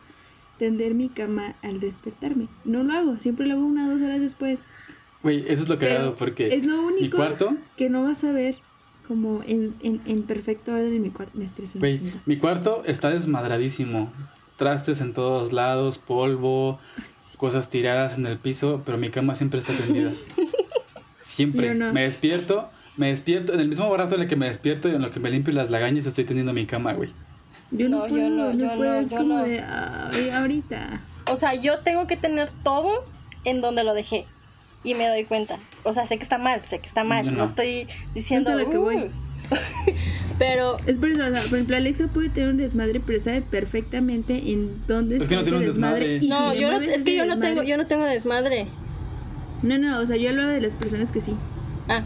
[0.57, 2.47] tender mi cama al despertarme.
[2.65, 4.59] No lo hago, siempre lo hago una o dos horas después.
[5.23, 8.23] Güey, eso es lo Pero cagado porque es lo mi único cuarto, que no vas
[8.23, 8.57] a ver
[9.07, 11.37] como en, en, en perfecto orden en mi cuarto.
[11.37, 14.11] Me estreso un güey, mi cuarto está desmadradísimo.
[14.57, 16.79] Trastes en todos lados, polvo,
[17.37, 20.11] cosas tiradas en el piso, pero mi cama siempre está tendida.
[21.21, 21.75] Siempre.
[21.75, 21.93] No.
[21.93, 22.67] Me despierto,
[22.97, 25.19] me despierto, en el mismo rato en el que me despierto y en lo que
[25.19, 27.09] me limpio las lagañas estoy tendiendo mi cama, güey.
[27.71, 29.43] Yo no, No, yo puedo, no, no, yo puedo, no, es yo como no.
[29.43, 31.01] de "Ay, ahorita.
[31.31, 33.03] O sea, yo tengo que tener todo
[33.45, 34.25] en donde lo dejé.
[34.83, 35.57] Y me doy cuenta.
[35.83, 37.25] O sea, sé que está mal, sé que está mal.
[37.25, 37.43] No, no.
[37.45, 38.51] estoy diciendo.
[38.51, 38.95] A lo que voy.
[38.95, 39.09] "Uh".
[40.39, 43.41] Pero Es por eso, o sea, por ejemplo, Alexa puede tener un desmadre, pero sabe
[43.41, 46.19] perfectamente en dónde Es que no tiene un desmadre.
[46.27, 48.67] no, yo no, es que yo no tengo, desmadre- yo no tengo desmadre.
[49.63, 51.33] No, no, o sea, yo hablo de las personas que sí.
[51.89, 52.03] Ah,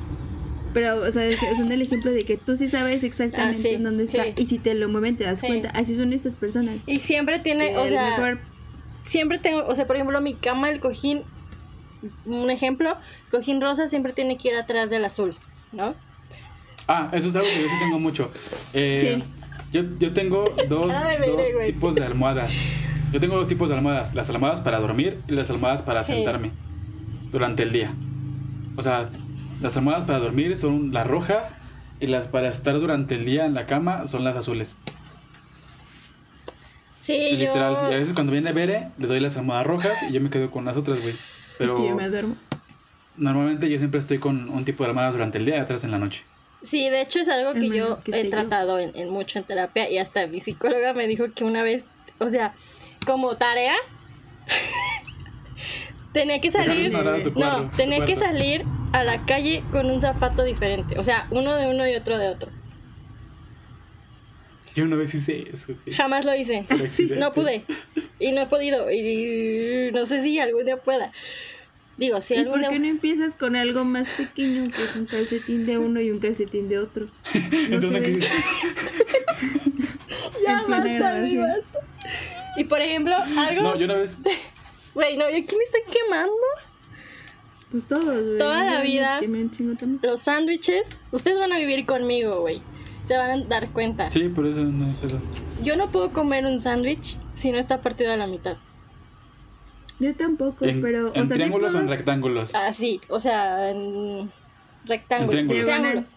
[0.73, 3.61] Pero, o sea, es que son el ejemplo de que tú sí sabes exactamente Ah,
[3.61, 4.23] sí, en dónde está.
[4.23, 4.33] sí.
[4.37, 5.47] Y si te lo mueven, te das Sí.
[5.47, 5.69] cuenta.
[5.71, 6.83] Así son estas personas.
[6.87, 8.39] y siempre tiene, o sea, mejor-
[9.03, 11.23] siempre tengo, o sea, por ejemplo, mi cama, el cojín,
[12.25, 12.95] un ejemplo,
[13.29, 15.35] cojín rosa siempre tiene que ir atrás del azul,
[15.71, 15.93] ¿no?
[16.87, 18.31] Ah, eso es algo que yo sí tengo mucho.
[18.73, 19.23] Eh, Sí.
[19.71, 22.51] yo, yo tengo dos, mire, dos tipos de almohadas.
[23.13, 24.15] Yo tengo dos tipos de almohadas.
[24.15, 26.13] Las almohadas para dormir y las almohadas para Sí.
[26.13, 26.51] sentarme
[27.31, 27.93] durante el día.
[28.77, 29.09] O sea,
[29.61, 31.53] las almohadas para dormir son las rojas
[31.99, 34.77] y las para estar durante el día en la cama son las azules.
[36.97, 37.47] Sí, yo.
[37.47, 37.91] Literal.
[37.91, 40.51] Y a veces cuando viene Bere, le doy las almohadas rojas y yo me quedo
[40.51, 41.15] con las otras, güey.
[41.57, 42.35] Pero Es que yo me duermo.
[43.17, 45.91] normalmente yo siempre estoy con un tipo de almohadas durante el día y otras en
[45.91, 46.23] la noche.
[46.61, 48.29] Sí, de hecho es algo que yo que he esté yo.
[48.29, 51.85] tratado en, en mucho en terapia y hasta mi psicóloga me dijo que una vez,
[52.19, 52.53] o sea,
[53.05, 53.73] como tarea,
[56.13, 56.91] tenía que salir,
[57.35, 61.67] no, tenía que salir a la calle con un zapato diferente, o sea, uno de
[61.67, 62.49] uno y otro de otro.
[64.75, 65.73] Yo una vez hice eso.
[65.91, 67.17] Jamás lo hice, accidente.
[67.17, 67.63] no pude
[68.19, 71.11] y no he podido y no sé si algún día pueda.
[71.97, 74.95] Digo, si ¿Y algún por día qué no empiezas con algo más pequeño, que es
[74.95, 77.05] un calcetín de uno y un calcetín de otro?
[77.69, 78.19] No Entonces,
[80.45, 81.43] ya basta, grabación.
[81.43, 81.79] basta.
[82.57, 84.17] Y por ejemplo, algo, No, yo una vez.
[84.93, 86.33] güey, no, yo aquí me estoy quemando.
[87.71, 88.37] Pues todos, güey.
[88.37, 89.21] Toda la vida.
[90.01, 92.61] Los sándwiches, ustedes van a vivir conmigo, güey.
[93.05, 94.11] Se van a dar cuenta.
[94.11, 95.19] Sí, por eso no hay pedo.
[95.63, 98.57] Yo no puedo comer un sándwich si no está partido a la mitad.
[99.99, 101.83] Yo tampoco, ¿En, pero, en o sea, sí triángulos o puedo...
[101.83, 102.55] en rectángulos?
[102.55, 104.31] Así, o sea, en
[104.85, 105.39] rectángulo.
[105.39, 105.79] En triángulos.
[105.79, 106.07] triángulo.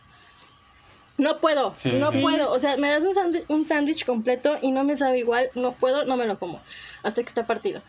[1.17, 2.21] No puedo, Sí, no sí.
[2.21, 2.51] puedo.
[2.51, 3.05] O sea, me das
[3.49, 5.49] un sándwich completo y no me sabe igual.
[5.55, 6.61] No puedo, no me lo como.
[7.03, 7.83] Hasta que está partido.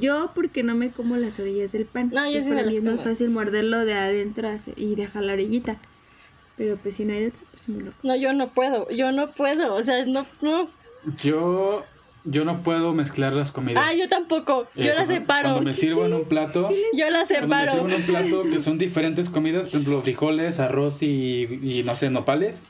[0.00, 2.10] Yo porque no me como las orillas del pan.
[2.12, 3.04] No, yo sí para las mí es más como.
[3.08, 5.76] fácil morderlo de adentro y dejar la orillita.
[6.56, 8.12] Pero pues si no hay de otra, pues me lo como.
[8.14, 9.74] No, yo no puedo, yo no puedo.
[9.74, 10.68] O sea, no, no.
[11.22, 11.84] Yo,
[12.24, 13.84] yo no puedo mezclar las comidas.
[13.86, 14.66] Ah, yo tampoco.
[14.74, 15.48] Eh, Yo las cuando- separo.
[15.50, 17.72] Cuando me sirvo en un plato, Yo las cuando me separo.
[17.72, 21.94] sirvo en un plato que son diferentes comidas, por ejemplo, frijoles, arroz y, y no
[21.96, 22.64] sé, nopales,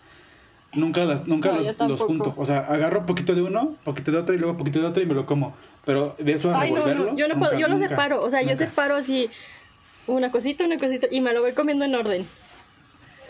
[0.74, 2.34] nunca las nunca No, los, los junto.
[2.36, 5.06] O sea, agarro poquito de uno, poquito de otro y luego poquito de otro y
[5.06, 5.56] me lo como.
[5.88, 8.20] Pero de eso a Ay, no, no, yo no nunca, puedo, yo lo nunca, separo,
[8.22, 9.30] o sea, yo separo así
[10.06, 12.26] una cosita, una cosita y me lo voy comiendo en orden.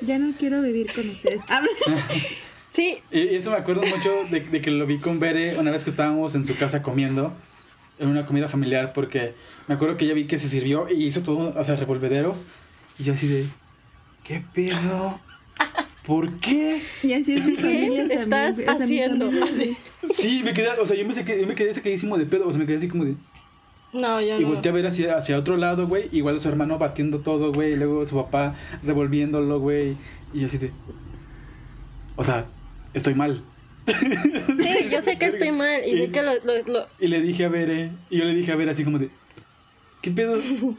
[0.00, 1.40] Ya no quiero vivir con ustedes.
[2.68, 5.70] Sí, Y y eso me acuerdo mucho de, de que lo vi con Bere una
[5.70, 7.32] vez que estábamos en su casa comiendo,
[8.00, 9.34] en una comida familiar, porque
[9.68, 12.34] me acuerdo que ella vi que se sirvió y hizo todo, o sea, revolvedero.
[12.98, 13.46] Y yo así de,
[14.24, 15.20] ¿qué pedo?
[16.08, 16.82] ¿Por qué?
[17.04, 18.10] y así es mi familia también.
[18.22, 18.54] estás.
[18.54, 19.30] O sea, haciendo?
[19.44, 19.76] Así.
[20.12, 21.68] Sí, me quedé, o sea, yo me, saqué- yo me quedé
[22.18, 23.14] de pedo, o sea, me quedé así como de...
[23.92, 24.48] no, yo Y no.
[24.48, 27.76] volteé a ver hacia, hacia otro lado, güey, igual su hermano batiendo todo, güey, y
[27.76, 29.96] luego su papá revolviéndolo, güey,
[30.32, 30.72] y yo así de...
[32.16, 32.46] O sea,
[32.94, 33.40] estoy mal.
[33.86, 37.44] Sí, yo sé que estoy mal y sé que lo, lo, lo- Y le dije
[37.44, 39.10] a Bere, y yo le dije a Bere así como de,
[40.00, 40.36] ¿qué pedo?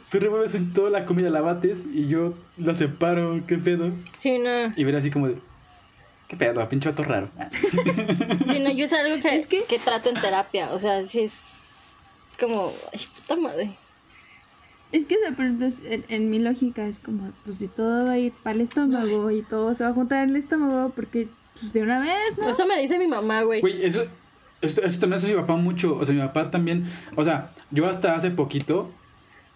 [0.10, 3.92] Tú revuelves en toda la comida, la bates y yo la separo, ¿qué pedo?
[4.18, 4.74] sí, no.
[4.76, 5.36] Y Bere así como de,
[6.28, 6.68] ¿qué pedo?
[6.70, 7.30] Pinche vato raro.
[8.48, 11.22] Sí, no, yo es algo que, Es que- que trato en terapia, o sea, sí
[11.22, 11.64] es
[12.40, 13.72] como, ay, puta madre.
[14.92, 17.68] Es que, o sea, por ejemplo, es- en, en mi lógica es como, pues si
[17.68, 20.36] todo va a ir para el estómago y todo se va a juntar en el
[20.38, 21.28] estómago, porque
[21.60, 22.50] pues de una vez, ¿no?
[22.50, 23.60] Eso me dice mi mamá, güey.
[23.62, 24.06] Güey, eso,
[24.62, 25.96] esto, eso también hace mi papá mucho.
[25.96, 26.90] O sea, mi papá también.
[27.16, 28.90] O sea, yo hasta hace poquito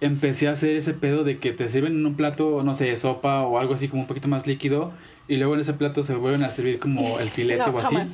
[0.06, 3.42] empecé a hacer ese pedo de que te sirven en un plato, no sé, sopa
[3.42, 4.92] o algo así como un poquito más líquido
[5.28, 7.96] y luego en ese plato se vuelven a servir como el filete No, o así.
[7.96, 8.10] jamás.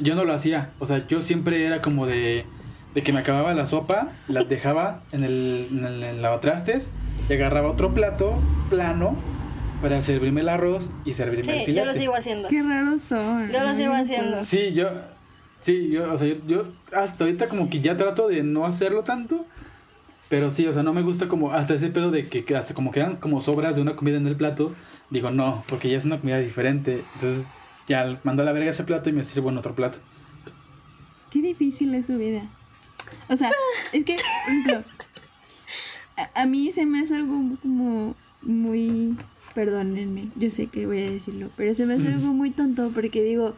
[0.00, 2.44] Yo no lo hacía, o sea, yo siempre era como de,
[2.94, 6.90] de que me acababa la sopa, la dejaba en el, en el en lavatrastes
[7.28, 8.34] y agarraba otro plato
[8.70, 9.16] plano
[9.80, 11.86] para servirme el arroz y servirme el Sí, filete.
[11.86, 12.48] yo lo sigo haciendo.
[12.48, 13.50] Qué raros son.
[13.50, 14.42] Yo lo sigo haciendo.
[14.42, 14.88] Sí, yo,
[15.60, 16.64] sí, yo, o sea, yo, yo
[16.96, 19.44] hasta ahorita como que ya trato de no hacerlo tanto,
[20.32, 22.72] pero sí, o sea, no me gusta como hasta ese pedo de que, que hasta
[22.72, 24.74] como quedan como sobras de una comida en el plato,
[25.10, 27.48] digo no, porque ya es una comida diferente, entonces
[27.86, 29.98] ya mando a la verga ese plato y me sirvo en otro plato.
[31.30, 32.48] Qué difícil es su vida.
[33.28, 33.50] O sea,
[33.92, 34.84] es que, por ejemplo,
[36.16, 39.14] a, a mí se me hace algo como muy.
[39.54, 43.22] Perdónenme, yo sé que voy a decirlo, pero se me hace algo muy tonto porque
[43.22, 43.54] digo,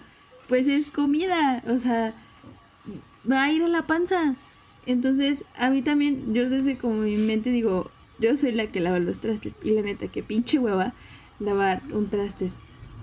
[0.48, 2.12] pues es comida, o sea,
[3.30, 4.34] va a ir a la panza.
[4.86, 7.90] Entonces, a mí también, yo desde como mi mente digo,
[8.20, 10.92] yo soy la que lava los trastes y la neta, que pinche hueva
[11.40, 12.54] lavar un trastes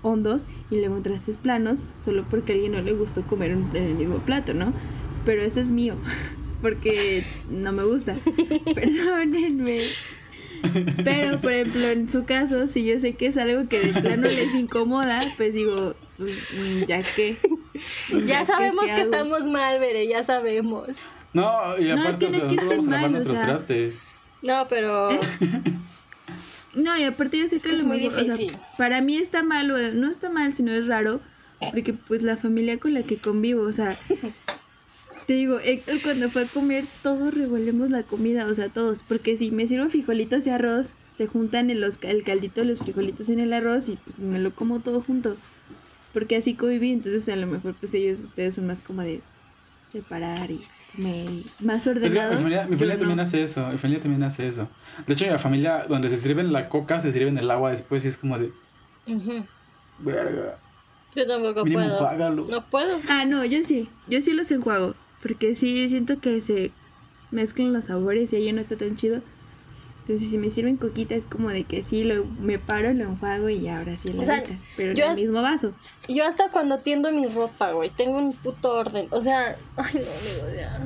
[0.02, 3.68] hondos y luego un trastes planos solo porque a alguien no le gustó comer un-
[3.76, 4.72] en el mismo plato, ¿no?
[5.24, 5.94] Pero ese es mío,
[6.62, 8.14] porque no me gusta.
[8.74, 9.82] Perdónenme.
[11.04, 14.28] Pero, por ejemplo, en su caso, si yo sé que es algo que de plano
[14.28, 16.40] les incomoda, pues digo, pues,
[16.86, 17.36] ya que.
[18.26, 20.86] Ya sabemos ¿qué que estamos mal, Bere, ya sabemos.
[21.32, 23.10] No, y No, es aparte, que no o es que nosotros vamos a esté lavar
[23.10, 23.46] mal, o sea.
[23.46, 23.94] trastes.
[24.42, 25.10] No, pero.
[25.10, 25.20] ¿Eh?
[26.74, 28.58] No, y aparte yo sé que, es lo muy mejor, o sea, difícil.
[28.78, 31.20] para mí está mal, o no está mal, sino es raro,
[31.70, 33.98] porque pues la familia con la que convivo, o sea,
[35.26, 39.36] te digo, Héctor cuando fue a comer, todos revolvemos la comida, o sea, todos, porque
[39.36, 43.28] si me sirvo frijolitos y arroz, se juntan en los, el caldito de los frijolitos
[43.28, 45.36] en el arroz y pues, me lo como todo junto,
[46.14, 49.20] porque así conviví, entonces a lo mejor pues ellos, ustedes son más como de
[49.92, 50.58] separar y
[50.98, 52.30] y más Es que ordenados.
[52.32, 52.98] mi familia, mi familia no.
[53.00, 54.68] también hace eso, mi familia también hace eso.
[55.06, 58.08] De hecho, mi familia, donde se sirven la coca, se sirven el agua después y
[58.08, 58.50] es como de,
[59.06, 59.44] Ujú.
[60.00, 60.58] verga,
[61.14, 61.98] Yo tampoco mínimo puedo.
[61.98, 62.46] págalo.
[62.48, 62.98] No puedo.
[63.08, 66.70] Ah, no, yo sí, yo sí los enjuago, porque sí siento que se
[67.30, 69.22] mezclan los sabores y ahí no está tan chido.
[70.04, 73.48] Entonces, si me sirven coquita es como de que sí, lo, me paro, lo enjuago
[73.48, 74.42] y ahora sí la O sea,
[74.76, 75.72] pero en yo el es- mismo vaso.
[76.08, 79.06] Yo hasta cuando tiendo mi ropa, güey, tengo un puto orden.
[79.10, 80.80] O sea, ay, no, amigo, ya.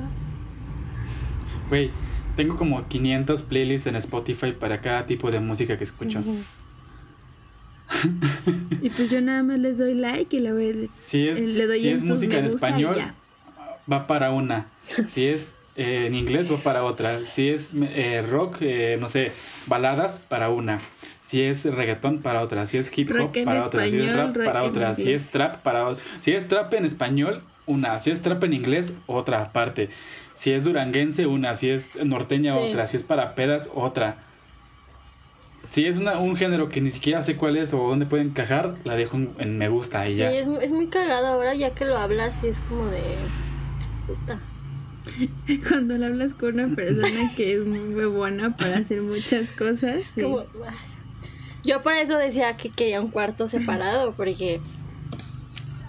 [1.69, 1.89] Güey,
[2.35, 6.23] tengo como 500 playlists en Spotify para cada tipo de música que escucho.
[8.81, 11.81] Y pues yo nada más les doy like y le doy, Si es, le doy
[11.81, 12.95] si en es música en español,
[13.91, 14.67] va para una.
[15.07, 17.25] Si es eh, en inglés, va para otra.
[17.25, 19.31] Si es eh, rock, eh, no sé,
[19.67, 20.79] baladas, para una.
[21.21, 22.65] Si es reggaetón, para otra.
[22.65, 23.87] Si es hip hop, para otra.
[23.89, 24.93] Si es rap, para otra.
[24.93, 26.03] Si es trap, para otra.
[26.21, 27.99] Si es trap en español, una.
[27.99, 29.89] Si es trap en inglés, otra aparte.
[30.35, 31.55] Si es duranguense, una.
[31.55, 32.59] Si es norteña, Sí.
[32.69, 32.87] otra.
[32.87, 34.17] Si es para pedas, otra.
[35.69, 38.75] Si es una, un género que ni siquiera sé cuál es o dónde puede encajar,
[38.85, 40.31] la dejo en, en me gusta y Sí, ya.
[40.31, 43.01] es, es muy cagado ahora ya que lo hablas y es como de...
[44.05, 44.39] Puta.
[45.67, 50.11] Cuando le hablas con una persona que es muy buena para hacer muchas cosas.
[50.15, 50.21] sí.
[50.21, 50.43] Como.
[51.63, 54.61] Yo por eso decía que quería un cuarto separado, porque...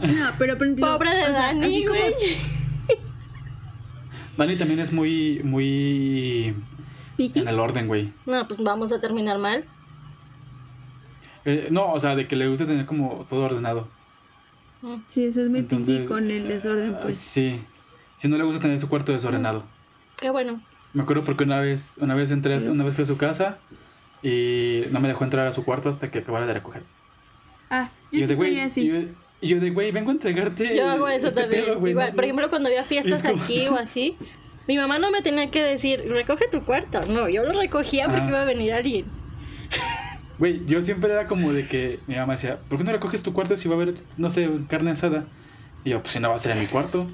[0.01, 2.15] No, pero por ejemplo, Pobre de Dani, como- güey.
[4.37, 6.55] Dani también es muy, muy
[7.17, 7.41] Piqui.
[7.41, 8.11] en el orden, güey.
[8.27, 9.65] No, pues vamos a terminar mal.
[11.45, 13.87] Eh, no, o sea, de que le gusta tener como todo ordenado.
[14.83, 14.95] Mm.
[15.07, 17.17] Sí, eso es muy Entonces, piqui con el desorden, pues.
[17.17, 17.61] Sí.
[18.19, 19.65] Si no le gusta tener su cuarto desordenado.
[20.17, 20.61] Qué bueno.
[20.93, 23.59] Me acuerdo porque una vez, una vez entré, a- una vez fui a su casa
[24.23, 26.83] y no me dejó entrar a su cuarto hasta que acabara de recoger.
[27.71, 28.81] Ah, Y yo de soy así.
[28.83, 28.97] y yo,
[29.41, 30.77] y yo de güey, vengo a entregarte.
[30.77, 31.65] Yo hago eso este también.
[31.65, 34.17] pedo, güey, Igual, no- por ejemplo, cuando había fiestas como- aquí o así,
[34.67, 37.01] mi mamá no me tenía que decir, recoge tu cuarto.
[37.09, 39.07] No, yo lo recogía porque iba a venir alguien.
[40.39, 43.33] Güey, yo siempre era como de que mi mamá decía, ¿por qué no recoges tu
[43.33, 45.25] cuarto si va a haber, no sé, carne asada?
[45.85, 47.07] Y yo, pues si no va a ser en mi cuarto.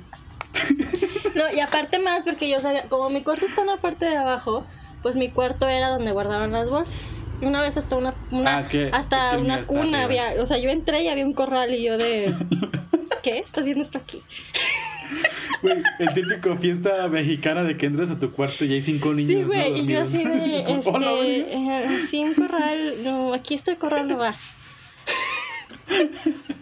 [1.35, 4.17] No, y aparte más porque yo sabía, como mi cuarto está en la parte de
[4.17, 4.65] abajo,
[5.03, 7.23] pues mi cuarto era donde guardaban las bolsas.
[7.41, 10.05] Y una vez hasta una, una Ah, es que- hasta es que una cuna arriba.
[10.29, 12.33] había, o sea, yo entré y había un corral y yo de
[13.23, 14.23] ¿qué está haciendo esto aquí?
[15.63, 19.29] Güey, el típico fiesta mexicana de que entras a tu cuarto y hay cinco niños.
[19.29, 19.47] Sí, ¿no?
[19.49, 24.07] güey, y yo así de Hola, este, eh, sí, un corral, no, aquí este corral
[24.09, 24.35] no va.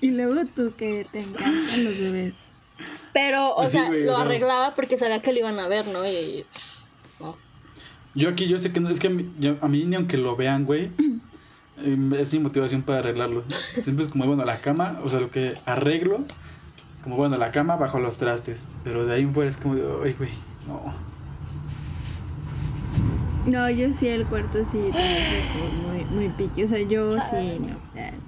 [0.00, 2.34] Y luego tú que te encantan los bebés.
[3.12, 5.58] Pero, o Pues sí, sea, güey, lo o sea- arreglaba porque sabía que lo iban
[5.58, 6.06] a ver, ¿no?
[6.06, 6.44] Y,
[7.20, 7.36] no.
[8.14, 10.16] Yo aquí, yo sé que no, es que a mí, yo- a mí ni aunque
[10.16, 10.90] lo vean, güey,
[11.84, 13.44] em, es mi motivación para arreglarlo.
[13.74, 16.20] Siempre es como, bueno, la cama, o sea, lo que arreglo,
[16.94, 19.74] es como, bueno, la cama bajo los trastes, pero de ahí en fuera es como,
[20.04, 20.30] ay, güey,
[20.66, 21.12] no.
[23.44, 26.62] No, yo sí, el cuarto sí, también muy, muy piqui.
[26.62, 27.76] O sea, yo sí, no.
[27.94, 28.18] ya, no.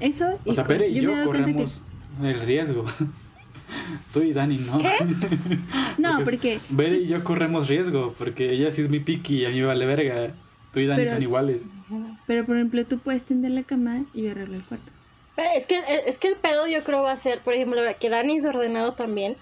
[0.00, 0.38] Eso.
[0.46, 1.82] O sea, Pere y yo que- corremos
[2.22, 2.84] el riesgo.
[4.12, 4.78] Tú y Dani, ¿no?
[4.78, 4.88] ¿Qué?
[5.98, 6.60] No, porque.
[6.70, 9.66] Bere y yo corremos riesgo, porque ella sí es muy piqui y a mí me
[9.66, 10.32] vale verga.
[10.72, 11.66] Tú y Dani Pero- son iguales.
[12.26, 14.90] Pero por ejemplo, tú puedes tender la cama y yo arreglo el cuarto.
[15.36, 18.08] Pero Es que, es que el pedo yo creo va a ser, por ejemplo, que
[18.10, 19.36] Dani es ordenado también,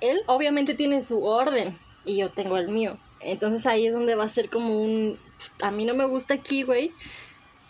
[0.00, 1.74] él obviamente tiene su orden
[2.04, 2.96] y yo tengo el mío.
[3.20, 5.16] Entonces ahí es donde va a ser como un,
[5.62, 6.92] a mí no me gusta aquí, güey.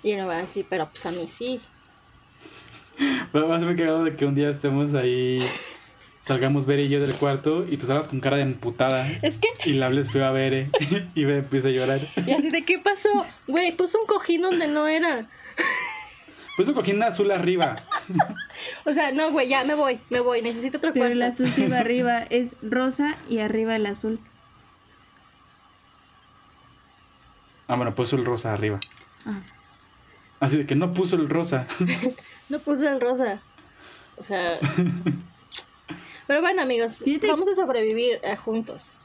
[0.02, 1.60] Y él me va a decir, pero pues a mí sí.
[3.32, 5.40] Pero más me he cagado de que un día estemos ahí,
[6.28, 9.04] salgamos Bere y yo del cuarto y tú salgas con cara de emputada.
[9.22, 10.70] Es que, Y le hables feo a Bere
[11.14, 12.00] y Bere empieza a llorar.
[12.24, 13.08] y así de, ¿qué pasó?
[13.48, 15.26] Güey, puso un cojín donde no era.
[16.56, 17.74] Pues un cojín azul arriba.
[18.84, 21.12] O sea, no, güey, ya me voy, me voy, necesito otro Pero cuarto.
[21.12, 24.18] el azul sí va arriba, es rosa y arriba el azul.
[27.68, 28.80] Ah, bueno, puso el rosa arriba.
[29.26, 29.40] Ah.
[30.40, 31.66] Así de que no puso el rosa.
[32.48, 33.40] No puso el rosa.
[34.16, 34.58] O sea.
[36.28, 38.98] Pero bueno, amigos, vamos a sobrevivir eh, juntos.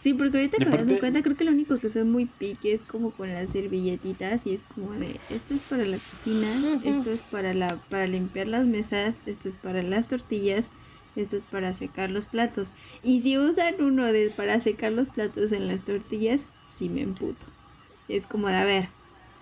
[0.00, 2.26] Sí, porque ahorita que me doy aparte- cuenta, creo que lo único que soy muy
[2.26, 6.80] piqui es como con las servilletitas y es como de, esto es para la cocina,
[6.84, 10.70] esto es para la para limpiar las mesas, esto es para las tortillas,
[11.16, 12.70] esto es para secar los platos.
[13.02, 17.44] Y si usan uno de para secar los platos en las tortillas, sí me emputo.
[18.08, 18.88] Es como de, a ver,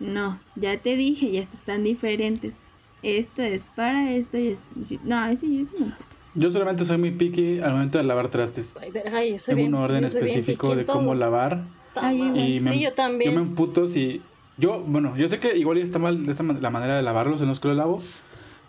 [0.00, 2.54] no, ya te dije, ya están diferentes.
[3.02, 4.58] Esto es para esto y es...
[4.82, 6.15] sí, No, ese yo sí me emputo.
[6.36, 8.74] Yo solamente soy muy picky al momento de lavar trastes.
[8.80, 11.14] Ay, verga, yo soy Tengo bien- un orden yo soy específico de cómo todo.
[11.14, 11.62] lavar.
[11.94, 12.56] Ay.
[12.56, 13.32] Y me, sí, yo también.
[13.32, 14.20] Yo me emputo si.
[14.58, 17.48] Yo, bueno, yo sé que igual está mal de esta la manera de lavarlos en
[17.48, 18.02] los que lo lavo.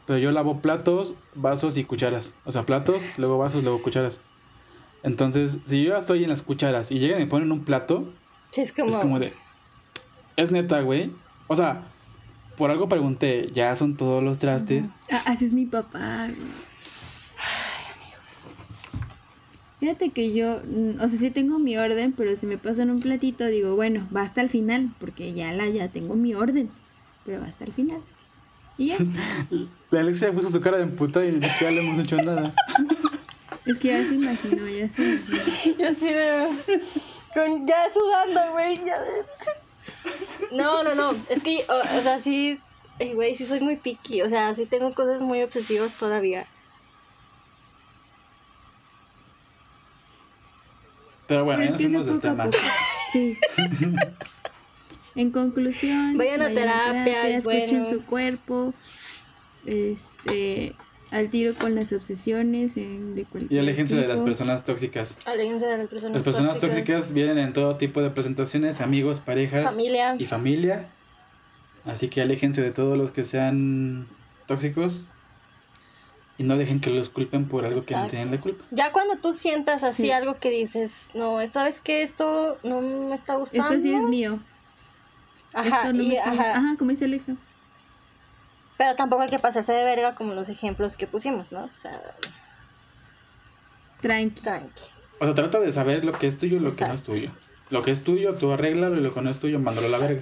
[0.06, 2.34] Pero yo lavo platos, vasos y cucharas.
[2.46, 4.22] O sea, platos, luego vasos, luego cucharas.
[5.04, 8.06] Entonces, si yo ya estoy en las cucharas y llegan y me ponen un plato,
[8.52, 8.90] Sí, es como.
[8.90, 9.34] es como de.
[10.38, 11.12] Es neta, güey.
[11.48, 11.84] O sea,
[12.58, 14.86] por algo pregunté, ya son todos los trastes.
[15.12, 16.28] Ah, así es mi papá.
[16.28, 16.38] güey.
[19.80, 23.00] Fíjate que yo, mm, o sea, sí tengo mi orden, pero si me pasan un
[23.00, 26.70] platito, digo, bueno, va hasta el final, porque ya la ya tengo mi orden,
[27.26, 28.00] pero va hasta el final.
[28.80, 28.98] Y ya,
[29.92, 32.54] La Alexia puso su cara de emputada y ni siquiera le hemos hecho nada.
[33.66, 35.76] es que ya se imaginó, ya se imaginó.
[35.80, 36.48] Yo así de.
[37.34, 38.78] Con, ya sudando, güey.
[38.78, 41.16] Ya de- No, no, no.
[41.30, 42.60] Es que, o, o sea, sí.
[43.14, 44.24] Güey, sí soy muy picky.
[44.24, 46.46] O sea, sí tengo cosas muy obsesivas todavía.
[51.28, 52.46] Pero bueno, Pero es que a tema.
[52.46, 52.58] poco.
[53.12, 53.38] Sí.
[55.16, 57.90] En conclusión, Vayan a terapia, es escuchen bueno.
[57.90, 58.74] su cuerpo,
[59.66, 60.74] este,
[61.12, 65.18] al tiro con las obsesiones en, de cualquier Y aléjense de las personas tóxicas.
[65.26, 69.64] Aléjense de las personas Las personas tóxicas vienen en todo tipo de presentaciones, amigos, parejas
[69.66, 70.16] Familia.
[70.20, 70.88] y familia.
[71.86, 74.06] Así que aléjense de todos los que sean
[74.46, 75.10] tóxicos
[76.38, 78.64] y no dejen que los culpen por algo que no tienen la culpa.
[78.72, 80.12] Ya cuando tú sientas así Sí.
[80.12, 82.04] algo que dices, no, ¿sabes qué?
[82.04, 83.68] Esto no me está gustando.
[83.70, 84.40] Esto sí es mío.
[85.54, 86.52] Ajá, Esto no y- me está- ajá.
[86.58, 87.36] ajá, como dice Alexa.
[88.78, 91.64] Pero tampoco hay que pasarse de verga como los ejemplos que pusimos, ¿no?
[91.64, 92.00] O sea,
[94.02, 94.42] Tranqui.
[94.42, 94.82] tranqui.
[95.20, 97.32] O sea, trata de saber lo que es tuyo y lo que no es tuyo.
[97.72, 99.98] Lo que es tuyo, tú arréglalo y lo que no es tuyo, mándalo a la
[99.98, 100.22] verga.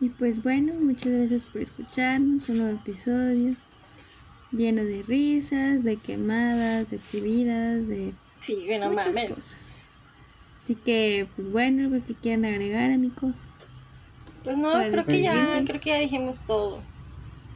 [0.00, 2.48] Y pues bueno, muchas gracias por escucharnos.
[2.48, 3.54] Un nuevo episodio
[4.52, 9.28] lleno de risas, de quemadas, de exhibidas, de Sí, güey, no muchas mames.
[9.30, 9.80] cosas.
[10.62, 13.36] Así que, pues bueno, algo que quieran agregar, amigos.
[14.44, 16.80] Pues no, Para creo que ya, creo que ya dijimos todo.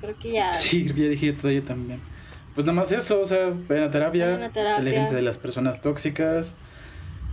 [0.00, 0.52] Creo que ya.
[0.52, 1.98] Sí, ya dije todo yo también.
[2.54, 4.76] Pues nada más eso, o sea, vayan a terapia, Vayan a terapia.
[4.76, 6.54] aléjense de las personas tóxicas,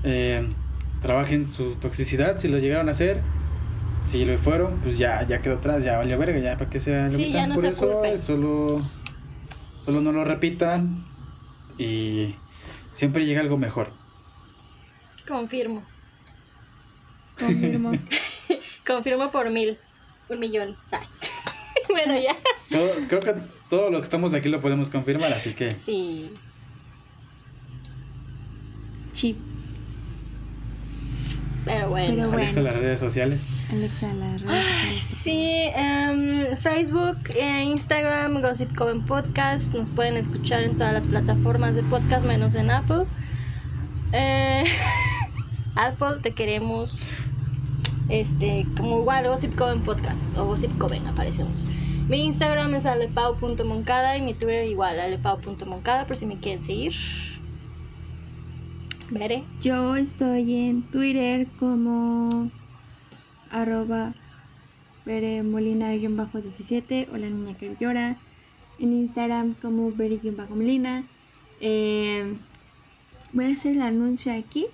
[0.03, 0.47] eh,
[1.01, 3.19] trabajen su toxicidad si lo llegaron a hacer.
[4.11, 7.07] Si lo fueron, pues ya, ya quedó atrás, ya valió verga, ya para que sea
[7.07, 8.19] Sí, ya no por se eso, culpen.
[8.19, 8.81] solo,
[9.79, 11.05] solo no lo repitan
[11.77, 12.35] y
[12.91, 13.89] siempre llega algo mejor.
[15.25, 15.81] Confirmo.
[17.39, 17.91] Confirmo.
[18.85, 19.77] Confirmo por mil.
[20.29, 20.75] Un millón.
[21.89, 22.33] Bueno, ya.
[22.69, 23.35] Todo- creo que
[23.69, 26.31] todos los que estamos aquí lo podemos confirmar, así que Sí.
[29.13, 29.37] Chip.
[31.65, 32.15] Pero bueno.
[32.15, 32.71] Pero Alexa, bueno.
[32.71, 33.47] las redes sociales.
[33.69, 35.01] Alexa, las redes sociales.
[35.01, 39.73] Sí, em, Facebook, e Instagram, Gossip Coven Podcast.
[39.73, 43.05] Nos pueden escuchar en todas las plataformas de podcast, menos en Apple.
[44.13, 44.63] Eh,
[45.75, 47.03] Apple, te queremos.
[48.09, 51.65] Este, como igual, Gossip Coven Podcast o Gossip Coven, aparecemos.
[52.09, 56.93] Mi Instagram es alepau.moncada y mi Twitter igual, alepau.moncada, por si me quieren seguir.
[59.11, 59.43] Veré.
[59.61, 62.49] Yo estoy en Twitter como
[63.51, 64.13] arroba
[65.05, 68.17] veremolina-17 o la niña que llora.
[68.79, 71.03] En Instagram como veri-molina.
[71.59, 72.37] Eh,
[73.33, 74.67] voy a hacer el anuncio aquí.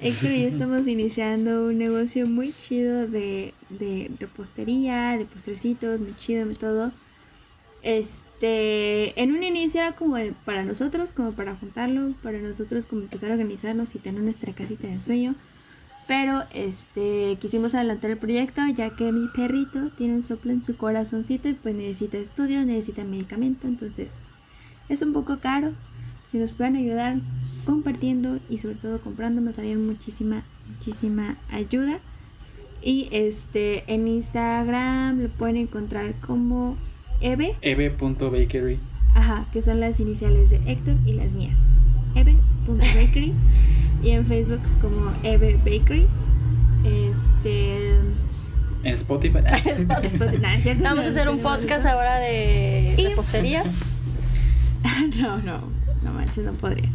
[0.00, 6.16] Héctor y yo estamos iniciando un negocio muy chido de, de repostería, de postrecitos, muy
[6.16, 6.90] chido, muy todo.
[7.82, 13.30] Este, en un inicio era como para nosotros, como para juntarlo, para nosotros como empezar
[13.30, 15.34] a organizarnos y tener nuestra casita de ensueño.
[16.06, 20.76] Pero este, quisimos adelantar el proyecto ya que mi perrito tiene un soplo en su
[20.76, 24.20] corazoncito y pues necesita estudio, necesita medicamento, entonces
[24.88, 25.72] es un poco caro.
[26.26, 27.16] Si nos pueden ayudar
[27.64, 32.00] compartiendo y sobre todo comprando nos harían muchísima, muchísima ayuda.
[32.82, 36.76] Y este en Instagram lo pueden encontrar como
[37.20, 38.78] Eve, eve.bakery.
[39.14, 41.54] ajá, que son las iniciales de Héctor y las mías.
[42.14, 43.32] Eve.bakery
[44.02, 46.06] y en Facebook como Eve Bakery.
[46.84, 47.90] Este
[48.84, 49.38] En Spotify.
[49.64, 53.64] Spotify- nah, es cierto, Vamos a hacer un podcast ahora de Y- repostería.
[55.20, 55.60] no, no,
[56.02, 56.88] no manches, no podría.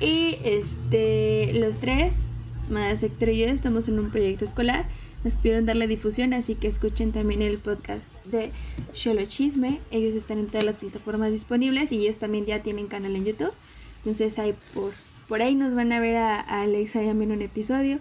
[0.00, 2.22] Y este, los tres,
[2.70, 4.84] más Héctor y yo, estamos en un proyecto escolar.
[5.26, 8.52] Nos pidieron darle difusión, así que escuchen también el podcast de
[8.94, 9.80] Sholo Chisme.
[9.90, 13.50] Ellos están en todas las plataformas disponibles y ellos también ya tienen canal en YouTube.
[13.98, 14.92] Entonces ahí por,
[15.26, 17.98] por ahí nos van a ver a, a Alexa y a mí en un episodio.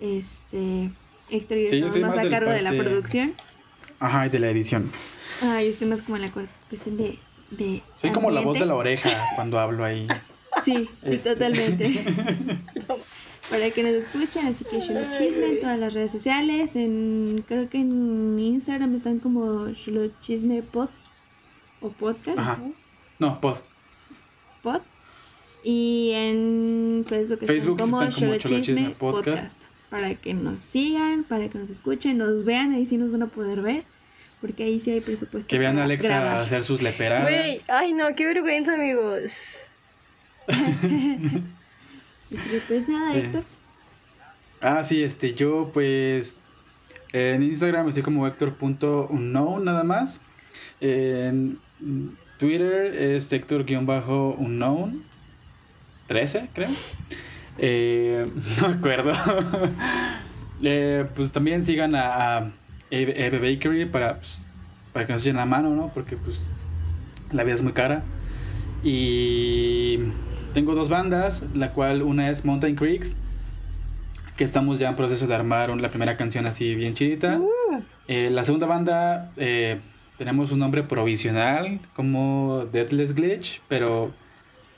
[0.00, 0.90] Este,
[1.30, 3.34] Héctor y yo Sí, yo más más a cargo de la producción.
[4.00, 4.90] Ajá, y de la edición.
[5.42, 7.20] Ah, yo estoy más como en la cu- cuestión de...
[7.52, 8.60] de Soy como la voz ambiente.
[8.60, 10.08] de la oreja cuando hablo ahí.
[10.64, 11.34] Sí, sí, Este.
[11.34, 12.04] totalmente.
[13.50, 16.76] Para que nos escuchen, así que Shulo Chisme en todas las redes sociales.
[16.76, 20.90] En, creo que en Instagram están como Shulo Chisme Pod
[21.80, 22.38] o Podcast.
[22.38, 22.60] Ajá.
[23.18, 23.56] No, pod.
[24.62, 24.82] Pod.
[25.64, 29.26] Y en Facebook están como, están como Shulo Chisme, Chisme Podcast.
[29.26, 29.64] Podcast.
[29.88, 33.26] Para que nos sigan, para que nos escuchen, nos vean, ahí sí nos van a
[33.28, 33.84] poder ver.
[34.42, 35.48] Porque ahí sí hay presupuesto.
[35.48, 36.40] Que vean a Alexa grabar.
[36.40, 37.24] hacer sus leperadas.
[37.24, 39.56] Güey, ay no, qué vergüenza, amigos.
[42.36, 43.20] Así que pues nada, Eh.
[43.20, 43.42] Héctor.
[44.60, 46.38] Ah, sí, este, yo pues
[47.12, 50.20] en Instagram estoy como Héctor.unknown nada más.
[50.80, 51.58] En
[52.38, 55.02] Twitter es Héctor-unknown
[56.06, 56.68] 13, creo.
[57.58, 58.26] Eh,
[58.60, 59.12] no me acuerdo.
[60.60, 62.50] Eh, pues también sigan a, a
[62.90, 64.48] Eve, Eve Bakery para, pues,
[64.92, 65.86] para que nos echen la mano, ¿no?
[65.94, 66.50] Porque pues
[67.30, 68.02] la vida es muy cara.
[68.82, 70.00] Y
[70.58, 73.16] tengo dos bandas, la cual una es Mountain Creeks,
[74.36, 77.40] que estamos ya en proceso de armar la primera canción así bien chidita.
[78.08, 79.78] Eh, la segunda banda eh,
[80.16, 84.10] tenemos un nombre provisional como Deathless Glitch, pero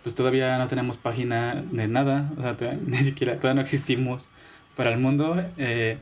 [0.02, 4.28] pues todavía no tenemos página de nada, o sea, todavía- ni siquiera, todavía no existimos
[4.76, 5.42] para el mundo.
[5.56, 5.96] eh,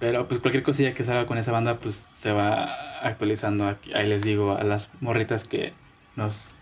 [0.00, 2.68] pero pues cualquier cosilla que salga con esa banda pues se va
[3.02, 3.68] actualizando.
[3.68, 5.72] Aquí, ahí les digo a las morritas que
[6.16, 6.52] nos,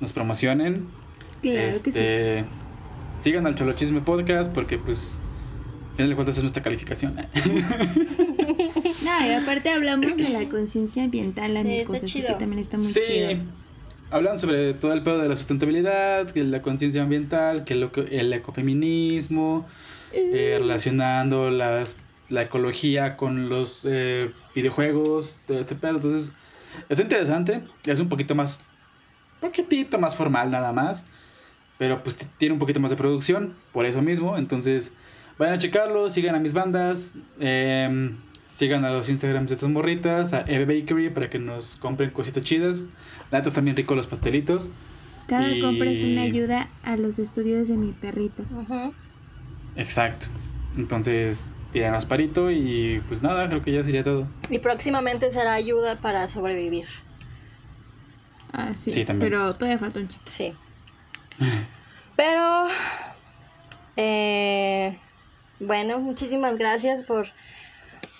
[0.00, 0.86] nos promocionen.
[1.42, 1.98] Claro que sí.
[1.98, 2.44] Este,
[3.22, 5.18] Sigan al Cholo Chisme Podcast porque pues
[5.90, 7.16] al final de cuentas es nuestra calificación.
[9.02, 13.00] No, y aparte hablamos de la conciencia ambiental, la Sí, que también está muy sí,
[13.06, 13.40] chido.
[14.10, 18.18] hablan sobre todo el pedo de la sustentabilidad, que la conciencia ambiental, que lo que-
[18.18, 19.66] el ecofeminismo,
[20.12, 21.98] eh, relacionando las,
[22.30, 25.96] la ecología con los eh, videojuegos, todo este pedo.
[25.96, 26.32] Entonces,
[26.88, 28.58] está interesante, es un poquito más,
[29.40, 31.04] poquitito más formal nada más,
[31.78, 34.36] pero pues tiene un poquito más de producción, por eso mismo.
[34.36, 34.92] Entonces,
[35.38, 38.16] vayan a checarlo, sigan a mis bandas, em,
[38.46, 42.42] sigan a los Instagrams de estas morritas, a Eve Bakery para que nos compren cositas
[42.42, 42.86] chidas.
[43.30, 44.70] La neta están bien ricos los pastelitos.
[45.26, 48.44] Cada y- compra es una ayuda a los estudios de mi perrito.
[49.76, 50.26] Exacto.
[50.76, 54.26] Entonces, tiranos parito y pues nada, creo que ya sería todo.
[54.50, 56.86] Y próximamente será ayuda para sobrevivir.
[58.52, 58.90] Ah, sí.
[58.92, 59.30] Sí, también.
[59.30, 60.22] Pero todavía falta un chico.
[60.26, 60.52] Sí.
[62.16, 62.66] Pero,
[63.96, 64.96] eh,
[65.60, 67.26] bueno, muchísimas gracias por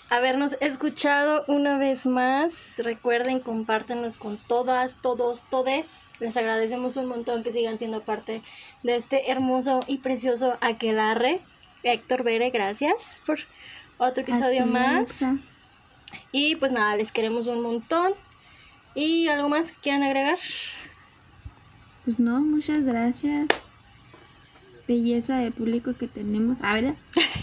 [0.09, 2.79] habernos escuchado una vez más.
[2.79, 6.07] Recuerden, compártenos con todas, todos, todes.
[6.19, 8.41] Les agradecemos un montón que sigan siendo parte
[8.83, 11.39] de este hermoso y precioso aquelarre.
[11.83, 13.39] Héctor Bere, gracias por
[13.97, 15.25] otro episodio ti, más.
[16.31, 18.13] Y pues nada, les queremos un montón.
[18.95, 20.39] ¿Y algo más que quieran agregar?
[22.07, 23.49] Pues no, muchas gracias.
[24.87, 26.59] Belleza de público que tenemos.
[26.61, 26.95] Ah, ¿verdad?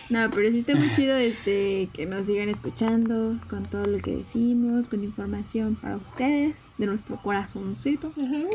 [0.09, 4.17] No, pero sí está muy chido este, que nos sigan escuchando con todo lo que
[4.17, 8.11] decimos, con información para ustedes, de nuestro corazoncito.
[8.17, 8.49] Ujú.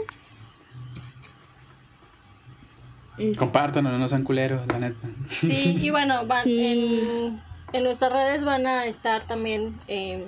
[3.20, 5.08] Es- Compártanos, no sean culeros, la neta.
[5.30, 7.02] Sí, y bueno, van Sí.
[7.04, 7.40] en,
[7.74, 10.24] en nuestras redes van a estar también em,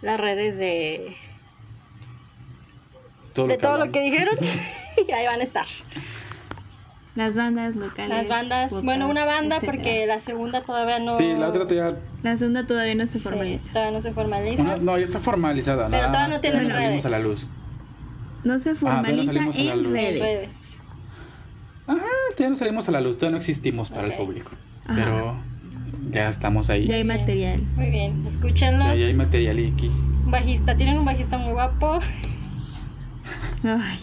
[0.00, 1.14] las redes de,
[3.34, 4.34] Todo de todo lo que dijeron.
[5.08, 5.66] y ahí van a estar.
[7.16, 8.08] Las bandas locales.
[8.08, 9.76] Las bandas, bueno, una banda etcétera.
[9.76, 11.16] porque la segunda todavía no.
[11.16, 11.98] Sí, la otra todavía.
[12.22, 13.72] La segunda todavía no se sí, formaliza.
[13.72, 14.62] todavía no se formaliza.
[14.62, 15.88] una- no, ya está formalizada.
[15.88, 17.04] Pero todavía no tienen salimos redes.
[17.06, 17.48] a la luz.
[18.44, 20.20] No se no formaliza salimos a la en redes.
[20.22, 20.48] redes.
[21.88, 22.00] Ajá,
[22.36, 24.52] todavía no salimos a la luz, todavía no existimos para el público.
[24.86, 24.94] Ajá.
[24.94, 25.36] Pero
[26.10, 26.86] ya estamos ahí.
[26.86, 27.60] Ya hay material.
[27.74, 28.86] Muy bien, escúchenlos.
[28.86, 29.90] Ya, ya hay material aquí.
[30.26, 31.98] Bajista, tienen un bajista muy guapo.
[33.64, 33.98] Ay,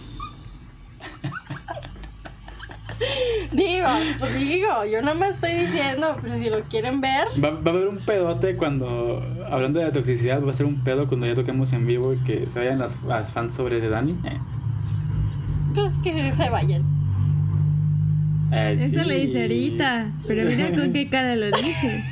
[3.51, 3.87] Digo,
[4.19, 7.27] pues digo, yo no me estoy diciendo, pues si lo quieren ver.
[7.43, 10.83] Va, va a haber un pedote cuando, hablando de la toxicidad, va a ser un
[10.83, 13.89] pedo cuando ya toquemos en vivo y que se vayan las, las fans sobre de
[13.89, 14.15] Dani.
[14.25, 14.37] Eh,
[15.75, 16.83] Pues que se vayan.
[18.51, 19.09] eh, eso sí.
[19.09, 20.11] le dice ahorita.
[20.27, 22.03] Pero mira con qué cara lo dice.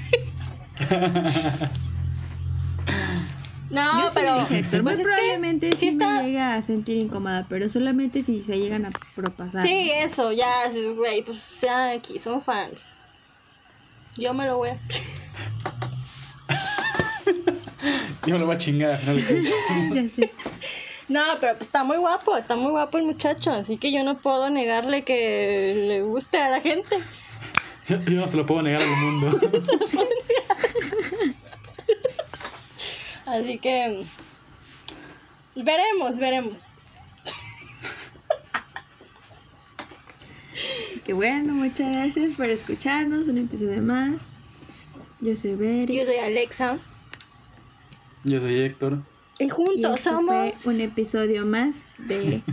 [3.72, 4.40] No, Yo sí pero.
[4.42, 8.22] dije, Héctor, muy pues probablemente sí, sí me está- llega a sentir incómoda, pero solamente
[8.24, 9.64] si se llegan a propasar.
[9.66, 10.46] Sí, eso, ya,
[10.96, 12.94] güey, pues ya aquí son fans.
[14.18, 14.80] Yo me lo voy a.
[18.26, 19.94] Yo me lo voy a chingar al final de cuentas.
[19.94, 20.32] ya sé.
[21.08, 24.18] No, pero pues está muy guapo, está muy guapo el muchacho, así que yo no
[24.18, 26.98] puedo negarle que le guste a la gente.
[27.88, 29.40] Yo, yo no se lo puedo negar al mundo.
[33.26, 34.06] Así que.
[35.56, 36.64] Veremos, veremos.
[40.54, 43.28] Así que bueno, muchas gracias por escucharnos.
[43.28, 44.38] Un episodio más.
[45.22, 45.96] Yo soy Beri.
[45.98, 46.78] Yo soy Alexa.
[48.24, 49.00] Yo soy Héctor.
[49.40, 50.54] Y Y juntos somos.
[50.58, 52.42] fue un episodio más de.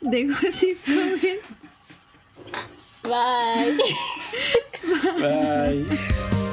[0.00, 1.42] de Gossip Comment.
[3.04, 3.76] Bye.
[5.20, 5.86] Bye.